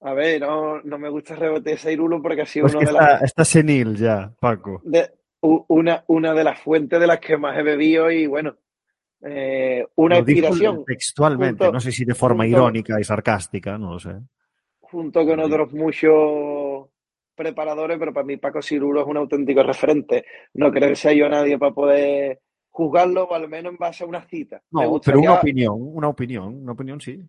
A 0.00 0.14
ver, 0.14 0.40
no, 0.40 0.80
me 0.82 1.10
gusta 1.10 1.36
rebote 1.36 1.76
Seirulo 1.76 2.22
porque 2.22 2.40
ha 2.40 2.46
sido 2.46 2.64
pues 2.64 2.74
uno 2.74 2.86
de 2.86 2.92
las... 2.92 3.22
Está 3.22 3.44
senil 3.44 3.96
ya, 3.96 4.32
Paco. 4.40 4.80
Una, 5.42 6.04
una 6.06 6.34
de 6.34 6.44
las 6.44 6.60
fuentes 6.60 6.98
de 7.00 7.06
las 7.06 7.18
que 7.18 7.36
más 7.36 7.58
he 7.58 7.62
bebido 7.62 8.10
y 8.10 8.26
bueno, 8.26 8.56
eh, 9.22 9.86
una 9.96 10.18
inspiración. 10.18 10.84
Textualmente, 10.84 11.70
no 11.70 11.80
sé 11.80 11.92
si 11.92 12.04
de 12.04 12.14
forma 12.14 12.46
irónica 12.46 12.98
y 12.98 13.04
sarcástica, 13.04 13.76
no 13.76 13.92
lo 13.92 13.98
sé. 13.98 14.14
Junto 14.80 15.24
con 15.26 15.40
otros 15.40 15.72
muchos 15.72 16.88
preparadores, 17.34 17.98
pero 17.98 18.12
para 18.12 18.26
mí 18.26 18.36
Paco 18.36 18.62
Cirulo 18.62 19.02
es 19.02 19.06
un 19.06 19.16
auténtico 19.16 19.62
referente. 19.62 20.24
No 20.54 20.72
sea 20.94 21.12
yo 21.12 21.28
nadie 21.28 21.58
para 21.58 21.72
poder 21.72 22.40
juzgarlo, 22.70 23.24
o 23.24 23.34
al 23.34 23.48
menos 23.48 23.72
en 23.72 23.78
base 23.78 24.04
a 24.04 24.06
una 24.06 24.22
cita. 24.22 24.62
No, 24.70 25.00
pero 25.04 25.20
una 25.20 25.34
opinión, 25.34 25.76
una 25.78 26.08
opinión, 26.08 26.62
una 26.62 26.72
opinión 26.72 27.00
sí. 27.00 27.20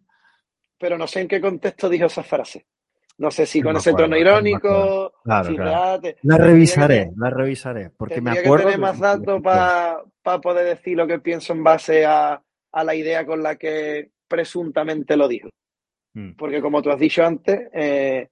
pero 0.77 0.97
no 0.97 1.07
sé 1.07 1.21
en 1.21 1.27
qué 1.27 1.41
contexto 1.41 1.89
dijo 1.89 2.05
esa 2.05 2.23
frase. 2.23 2.65
No 3.17 3.29
sé 3.29 3.45
si 3.45 3.61
con 3.61 3.77
ese 3.77 3.93
tono 3.93 4.17
irónico. 4.17 5.13
Claro, 5.23 5.55
claro. 5.55 6.01
la 6.23 6.37
revisaré, 6.37 7.11
la 7.15 7.29
revisaré. 7.29 7.91
Porque 7.91 8.21
me 8.21 8.31
acuerdo. 8.31 8.65
que 8.65 8.73
tener 8.73 8.79
más 8.79 8.99
datos 8.99 9.41
para 9.41 10.41
poder 10.41 10.65
decir 10.65 10.97
lo 10.97 11.07
que 11.07 11.19
pienso 11.19 11.53
en 11.53 11.63
base 11.63 12.05
a, 12.05 12.41
la 12.71 12.95
idea 12.95 13.25
con 13.25 13.43
la 13.43 13.55
que 13.55 14.11
presuntamente 14.27 15.15
lo 15.15 15.27
dijo. 15.27 15.49
Mm. 16.15 16.33
Porque 16.33 16.61
como 16.61 16.81
tú 16.81 16.89
has 16.89 16.99
dicho 16.99 17.23
antes, 17.23 17.69
eh, 17.71 18.29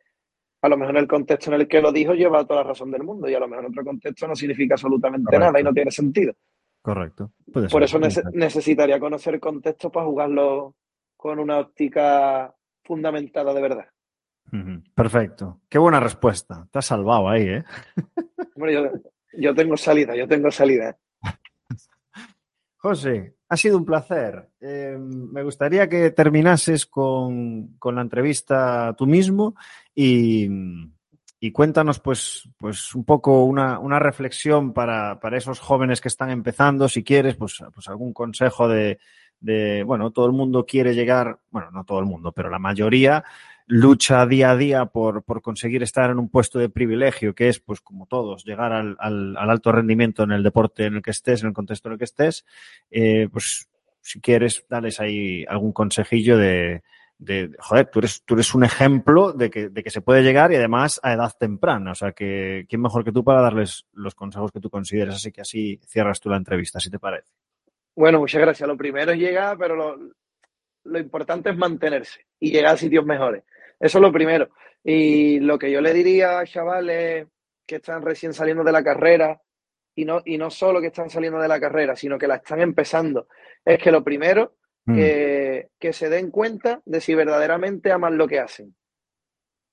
a 0.61 0.69
lo 0.69 0.77
mejor 0.77 0.95
en 0.95 1.01
el 1.01 1.07
contexto 1.07 1.53
en 1.53 1.61
el 1.61 1.67
que 1.67 1.81
lo 1.81 1.91
dijo 1.91 2.13
lleva 2.13 2.45
toda 2.45 2.61
la 2.61 2.69
razón 2.69 2.91
del 2.91 3.03
mundo 3.03 3.29
y 3.29 3.33
a 3.33 3.39
lo 3.39 3.47
mejor 3.47 3.65
en 3.65 3.71
otro 3.71 3.83
contexto 3.83 4.27
no 4.27 4.35
significa 4.35 4.75
absolutamente 4.75 5.37
nada 5.37 5.59
y 5.59 5.63
no 5.63 5.73
tiene 5.73 5.91
sentido. 5.91 6.33
Correcto. 6.81 7.31
Por 7.69 7.83
eso 7.83 7.99
necesitaría 8.33 8.99
conocer 8.99 9.35
el 9.35 9.39
contexto 9.39 9.91
para 9.91 10.07
jugarlo 10.07 10.75
con 11.15 11.37
una 11.37 11.59
óptica 11.59 12.53
fundamentada 12.83 13.53
de 13.53 13.61
verdad. 13.61 13.85
Perfecto. 14.93 15.61
Qué 15.69 15.77
buena 15.77 15.99
respuesta. 15.99 16.67
Te 16.71 16.79
has 16.79 16.85
salvado 16.85 17.29
ahí, 17.29 17.43
¿eh? 17.43 17.63
yo, 19.33 19.55
tengo 19.55 19.77
salida, 19.77 20.15
yo 20.15 20.27
tengo 20.27 20.51
salida. 20.51 20.97
José, 22.77 23.35
ha 23.47 23.57
sido 23.57 23.77
un 23.77 23.85
placer. 23.85 24.49
Eh, 24.59 24.97
me 24.99 25.43
gustaría 25.43 25.87
que 25.87 26.11
terminases 26.11 26.85
con, 26.85 27.77
la 27.83 28.01
entrevista 28.01 28.93
tú 28.97 29.05
mismo 29.05 29.55
y, 29.95 30.49
cuéntanos, 31.53 31.99
pues, 31.99 32.49
pues 32.57 32.93
un 32.95 33.05
poco 33.05 33.45
una, 33.45 33.99
reflexión 33.99 34.73
para, 34.73 35.19
esos 35.33 35.59
jóvenes 35.59 36.01
que 36.01 36.07
están 36.07 36.29
empezando, 36.29 36.89
si 36.89 37.03
quieres, 37.03 37.35
pues, 37.35 37.63
pues 37.73 37.87
algún 37.87 38.13
consejo 38.13 38.67
de, 38.67 38.99
de, 39.39 39.83
bueno, 39.83 40.11
todo 40.11 40.25
el 40.27 40.31
mundo 40.31 40.65
quiere 40.65 40.95
llegar, 40.95 41.39
bueno, 41.49 41.71
no 41.71 41.83
todo 41.83 41.99
el 41.99 42.05
mundo, 42.05 42.31
pero 42.31 42.49
la 42.49 42.59
mayoría 42.59 43.23
lucha 43.71 44.25
día 44.25 44.51
a 44.51 44.57
día 44.57 44.85
por, 44.85 45.23
por 45.23 45.41
conseguir 45.41 45.81
estar 45.83 46.09
en 46.09 46.19
un 46.19 46.29
puesto 46.29 46.59
de 46.59 46.69
privilegio, 46.69 47.33
que 47.33 47.47
es, 47.47 47.59
pues 47.59 47.79
como 47.79 48.05
todos, 48.05 48.43
llegar 48.43 48.73
al, 48.73 48.97
al, 48.99 49.37
alto 49.37 49.71
rendimiento 49.71 50.23
en 50.23 50.31
el 50.31 50.43
deporte 50.43 50.85
en 50.85 50.95
el 50.95 51.01
que 51.01 51.11
estés, 51.11 51.41
en 51.41 51.47
el 51.47 51.53
contexto 51.53 51.87
en 51.87 51.93
el 51.93 51.97
que 51.97 52.05
estés, 52.05 52.45
eh, 52.89 53.29
pues 53.31 53.69
si 54.01 54.19
quieres, 54.19 54.65
dales 54.69 54.99
ahí 54.99 55.45
algún 55.47 55.71
consejillo 55.71 56.37
de, 56.37 56.81
de, 57.17 57.51
joder, 57.59 57.85
tú 57.85 57.99
eres, 57.99 58.23
tú 58.25 58.33
eres 58.33 58.53
un 58.55 58.63
ejemplo 58.63 59.31
de 59.31 59.49
que, 59.49 59.69
de 59.69 59.83
que 59.83 59.89
se 59.89 60.01
puede 60.01 60.23
llegar 60.23 60.51
y 60.51 60.55
además 60.55 60.99
a 61.03 61.13
edad 61.13 61.31
temprana. 61.39 61.91
O 61.91 61.95
sea, 61.95 62.11
que 62.11 62.65
quién 62.67 62.81
mejor 62.81 63.05
que 63.05 63.11
tú 63.11 63.23
para 63.23 63.41
darles 63.41 63.85
los 63.93 64.15
consejos 64.15 64.51
que 64.51 64.59
tú 64.59 64.69
consideres. 64.69 65.15
Así 65.15 65.31
que 65.31 65.41
así 65.41 65.79
cierras 65.85 66.19
tú 66.19 66.29
la 66.29 66.37
entrevista, 66.37 66.79
si 66.79 66.89
te 66.89 66.99
parece. 66.99 67.31
Bueno, 67.95 68.19
muchas 68.19 68.41
gracias. 68.41 68.67
Lo 68.67 68.75
primero 68.75 69.11
es 69.11 69.19
llegar, 69.19 69.57
pero 69.57 69.75
lo, 70.83 70.99
importante 70.99 71.51
es 71.51 71.57
mantenerse 71.57 72.25
y 72.39 72.51
llegar 72.51 72.73
a 72.73 72.77
sitios 72.77 73.05
mejores. 73.05 73.43
Eso 73.81 73.97
es 73.97 74.01
lo 74.01 74.11
primero. 74.11 74.49
Y 74.83 75.39
lo 75.39 75.57
que 75.57 75.71
yo 75.71 75.81
le 75.81 75.93
diría 75.93 76.39
a 76.39 76.45
chavales 76.45 77.27
que 77.65 77.77
están 77.77 78.03
recién 78.03 78.33
saliendo 78.33 78.63
de 78.63 78.71
la 78.71 78.83
carrera, 78.83 79.41
y 79.95 80.05
no, 80.05 80.21
y 80.23 80.37
no 80.37 80.49
solo 80.51 80.79
que 80.79 80.87
están 80.87 81.09
saliendo 81.09 81.39
de 81.39 81.47
la 81.47 81.59
carrera, 81.59 81.95
sino 81.95 82.17
que 82.17 82.27
la 82.27 82.35
están 82.35 82.61
empezando, 82.61 83.27
es 83.65 83.79
que 83.79 83.91
lo 83.91 84.03
primero, 84.03 84.55
mm. 84.85 84.95
que, 84.95 85.69
que 85.79 85.93
se 85.93 86.09
den 86.09 86.29
cuenta 86.29 86.81
de 86.85 87.01
si 87.01 87.15
verdaderamente 87.15 87.91
aman 87.91 88.17
lo 88.17 88.27
que 88.27 88.39
hacen. 88.39 88.75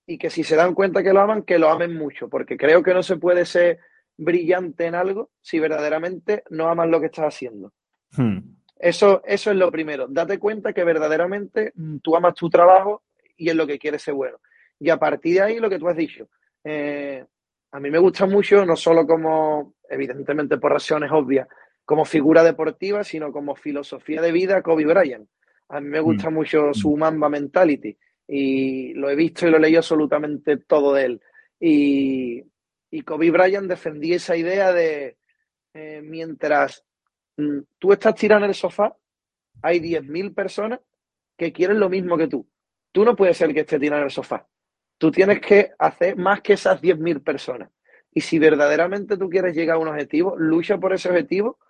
Y 0.06 0.16
que 0.16 0.30
si 0.30 0.42
se 0.42 0.56
dan 0.56 0.74
cuenta 0.74 1.02
que 1.02 1.12
lo 1.12 1.20
aman, 1.20 1.42
que 1.42 1.58
lo 1.58 1.68
amen 1.68 1.94
mucho, 1.94 2.30
porque 2.30 2.56
creo 2.56 2.82
que 2.82 2.94
no 2.94 3.02
se 3.02 3.16
puede 3.16 3.44
ser 3.44 3.78
brillante 4.16 4.86
en 4.86 4.94
algo 4.94 5.30
si 5.42 5.60
verdaderamente 5.60 6.44
no 6.48 6.68
aman 6.68 6.90
lo 6.90 6.98
que 6.98 7.06
estás 7.06 7.34
haciendo. 7.34 7.74
Hmm. 8.16 8.56
Eso, 8.78 9.22
eso 9.26 9.50
es 9.50 9.56
lo 9.56 9.70
primero. 9.70 10.06
Date 10.08 10.38
cuenta 10.38 10.72
que 10.72 10.84
verdaderamente 10.84 11.72
mm, 11.74 11.98
tú 11.98 12.16
amas 12.16 12.34
tu 12.34 12.48
trabajo 12.48 13.02
y 13.38 13.48
es 13.48 13.54
lo 13.54 13.66
que 13.66 13.78
quieres 13.78 14.02
ser 14.02 14.12
bueno. 14.12 14.38
Y 14.78 14.90
a 14.90 14.98
partir 14.98 15.36
de 15.36 15.42
ahí, 15.42 15.58
lo 15.58 15.70
que 15.70 15.78
tú 15.78 15.88
has 15.88 15.96
dicho. 15.96 16.28
Eh, 16.62 17.24
a 17.72 17.80
mí 17.80 17.90
me 17.90 17.98
gusta 17.98 18.26
mucho, 18.26 18.66
no 18.66 18.76
solo 18.76 19.06
como, 19.06 19.74
evidentemente 19.88 20.58
por 20.58 20.72
razones 20.72 21.10
obvias, 21.10 21.48
como 21.84 22.04
figura 22.04 22.44
deportiva, 22.44 23.02
sino 23.02 23.32
como 23.32 23.56
filosofía 23.56 24.20
de 24.20 24.32
vida, 24.32 24.62
Kobe 24.62 24.84
Bryant. 24.84 25.26
A 25.70 25.80
mí 25.80 25.88
me 25.88 26.00
gusta 26.00 26.28
hmm. 26.28 26.34
mucho 26.34 26.74
su 26.74 26.94
hmm. 26.94 26.98
Mamba 26.98 27.30
Mentality 27.30 27.96
y 28.26 28.92
lo 28.92 29.08
he 29.08 29.16
visto 29.16 29.46
y 29.46 29.50
lo 29.50 29.56
he 29.56 29.60
leído 29.60 29.78
absolutamente 29.78 30.58
todo 30.58 30.92
de 30.92 31.04
él. 31.04 31.20
Y, 31.58 32.42
y 32.90 33.00
Kobe 33.02 33.30
Bryant 33.30 33.68
defendía 33.68 34.16
esa 34.16 34.36
idea 34.36 34.72
de 34.72 35.16
eh, 35.72 36.02
mientras 36.02 36.84
Mm, 37.38 37.60
tú 37.78 37.92
estás 37.92 38.16
tirado 38.16 38.42
en 38.44 38.50
el 38.50 38.54
sofá, 38.54 38.94
hay 39.62 39.78
10.000 39.78 40.34
personas 40.34 40.80
que 41.36 41.52
quieren 41.52 41.78
lo 41.78 41.88
mismo 41.88 42.18
que 42.18 42.26
tú. 42.26 42.48
Tú 42.98 43.04
no 43.04 43.14
puedes 43.14 43.36
ser 43.36 43.54
que 43.54 43.60
esté 43.60 43.78
tirado 43.78 44.00
en 44.00 44.06
el 44.06 44.10
sofá. 44.10 44.44
Tú 44.98 45.12
tienes 45.12 45.40
que 45.40 45.70
hacer 45.78 46.16
más 46.16 46.40
que 46.40 46.54
esas 46.54 46.82
10.000 46.82 47.22
personas. 47.22 47.70
Y 48.12 48.20
si 48.22 48.40
verdaderamente 48.40 49.16
tú 49.16 49.30
quieres 49.30 49.54
llegar 49.54 49.76
a 49.76 49.78
un 49.78 49.86
objetivo, 49.86 50.34
lucha 50.36 50.78
por 50.78 50.92
ese 50.92 51.08
objetivo 51.08 51.60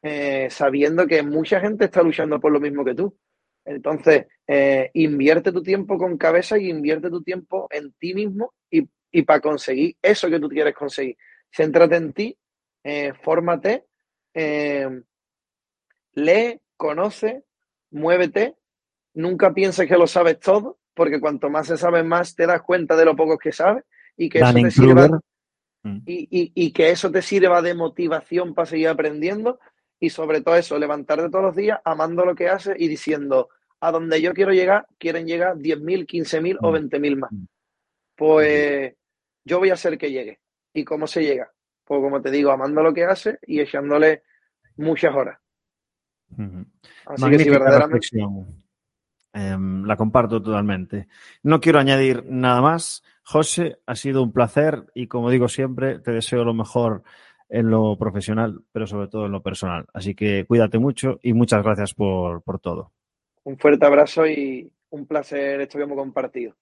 eh, 0.00 0.46
sabiendo 0.48 1.04
que 1.08 1.24
mucha 1.24 1.58
gente 1.58 1.86
está 1.86 2.04
luchando 2.04 2.38
por 2.38 2.52
lo 2.52 2.60
mismo 2.60 2.84
que 2.84 2.94
tú. 2.94 3.18
Entonces, 3.64 4.26
eh, 4.46 4.92
invierte 4.94 5.50
tu 5.50 5.60
tiempo 5.60 5.98
con 5.98 6.16
cabeza 6.16 6.56
y 6.56 6.70
invierte 6.70 7.10
tu 7.10 7.20
tiempo 7.20 7.66
en 7.72 7.92
ti 7.94 8.14
mismo 8.14 8.54
y, 8.70 8.88
para 9.22 9.40
conseguir 9.40 9.96
eso 10.00 10.30
que 10.30 10.38
tú 10.38 10.48
quieres 10.48 10.76
conseguir. 10.76 11.16
Céntrate 11.50 11.96
en 11.96 12.12
ti, 12.12 12.38
eh, 12.84 13.12
fórmate, 13.24 13.86
lee, 16.12 16.60
conoce, 16.76 17.42
muévete, 17.90 18.54
nunca 19.16 19.52
pienses 19.52 19.88
que 19.88 19.96
lo 19.96 20.06
sabes 20.06 20.38
todo, 20.38 20.78
porque 20.94 21.20
cuanto 21.20 21.50
más 21.50 21.66
se 21.66 21.76
sabe, 21.76 22.02
más 22.02 22.34
te 22.36 22.46
das 22.46 22.62
cuenta 22.62 22.96
de 22.96 23.04
lo 23.04 23.16
poco 23.16 23.36
que 23.38 23.50
sabes 23.50 23.84
y 24.16 24.28
que 24.28 24.38
eso 24.38 24.52
te 24.52 24.70
sirva, 24.70 25.20
mm. 25.82 25.98
y, 26.06 26.72
que 26.72 26.90
eso 26.90 27.10
te 27.10 27.22
sirva 27.22 27.60
de 27.62 27.74
motivación 27.74 28.54
para 28.54 28.66
seguir 28.66 28.88
aprendiendo 28.88 29.58
y 29.98 30.10
sobre 30.10 30.42
todo 30.42 30.56
eso, 30.56 30.78
levantarte 30.78 31.30
todos 31.30 31.44
los 31.44 31.56
días 31.56 31.80
amando 31.84 32.24
lo 32.24 32.34
que 32.34 32.48
haces 32.48 32.76
y 32.78 32.88
diciendo, 32.88 33.48
a 33.80 33.90
donde 33.90 34.20
yo 34.20 34.34
quiero 34.34 34.52
llegar, 34.52 34.86
quieren 34.98 35.26
llegar 35.26 35.56
10.000, 35.56 36.06
15.000 36.06 36.58
o 36.60 36.72
20.000 36.72 37.16
mm. 37.16 37.18
más. 37.18 37.30
Pues 38.14 38.94
yo 39.44 39.58
voy 39.58 39.70
a 39.70 39.74
hacer 39.74 39.96
que 39.96 40.10
llegue. 40.10 40.40
¿Y 40.74 40.84
cómo 40.84 41.06
se 41.06 41.22
llega? 41.22 41.50
Pues 41.84 42.00
como 42.02 42.20
te 42.20 42.30
digo, 42.30 42.50
amando 42.50 42.82
lo 42.82 42.92
que 42.92 43.04
haces 43.04 43.38
y 43.46 43.60
echándole 43.60 44.22
muchas 44.76 45.14
horas. 45.14 45.38
Así 47.06 47.30
que 47.30 47.38
si 47.38 47.48
verdaderamente... 47.48 48.08
Em, 49.36 49.84
la 49.84 49.96
comparto 49.96 50.42
totalmente. 50.42 51.08
No 51.42 51.60
quiero 51.60 51.78
añadir 51.78 52.24
nada 52.26 52.62
más. 52.62 53.02
José, 53.22 53.80
ha 53.84 53.94
sido 53.94 54.22
un 54.22 54.32
placer 54.32 54.86
y 54.94 55.08
como 55.08 55.30
digo 55.30 55.46
siempre, 55.48 55.98
te 55.98 56.10
deseo 56.12 56.42
lo 56.42 56.54
mejor 56.54 57.02
en 57.50 57.68
lo 57.68 57.98
profesional, 57.98 58.62
pero 58.72 58.86
sobre 58.86 59.08
todo 59.08 59.26
en 59.26 59.32
lo 59.32 59.42
personal. 59.42 59.84
Así 59.92 60.14
que 60.14 60.46
cuídate 60.46 60.78
mucho 60.78 61.20
y 61.22 61.34
muchas 61.34 61.62
gracias 61.62 61.92
por, 61.92 62.42
por 62.42 62.60
todo. 62.60 62.92
Un 63.44 63.58
fuerte 63.58 63.84
abrazo 63.84 64.26
y 64.26 64.72
un 64.88 65.06
placer 65.06 65.60
esto 65.60 65.76
que 65.76 65.84
hemos 65.84 65.98
compartido. 65.98 66.54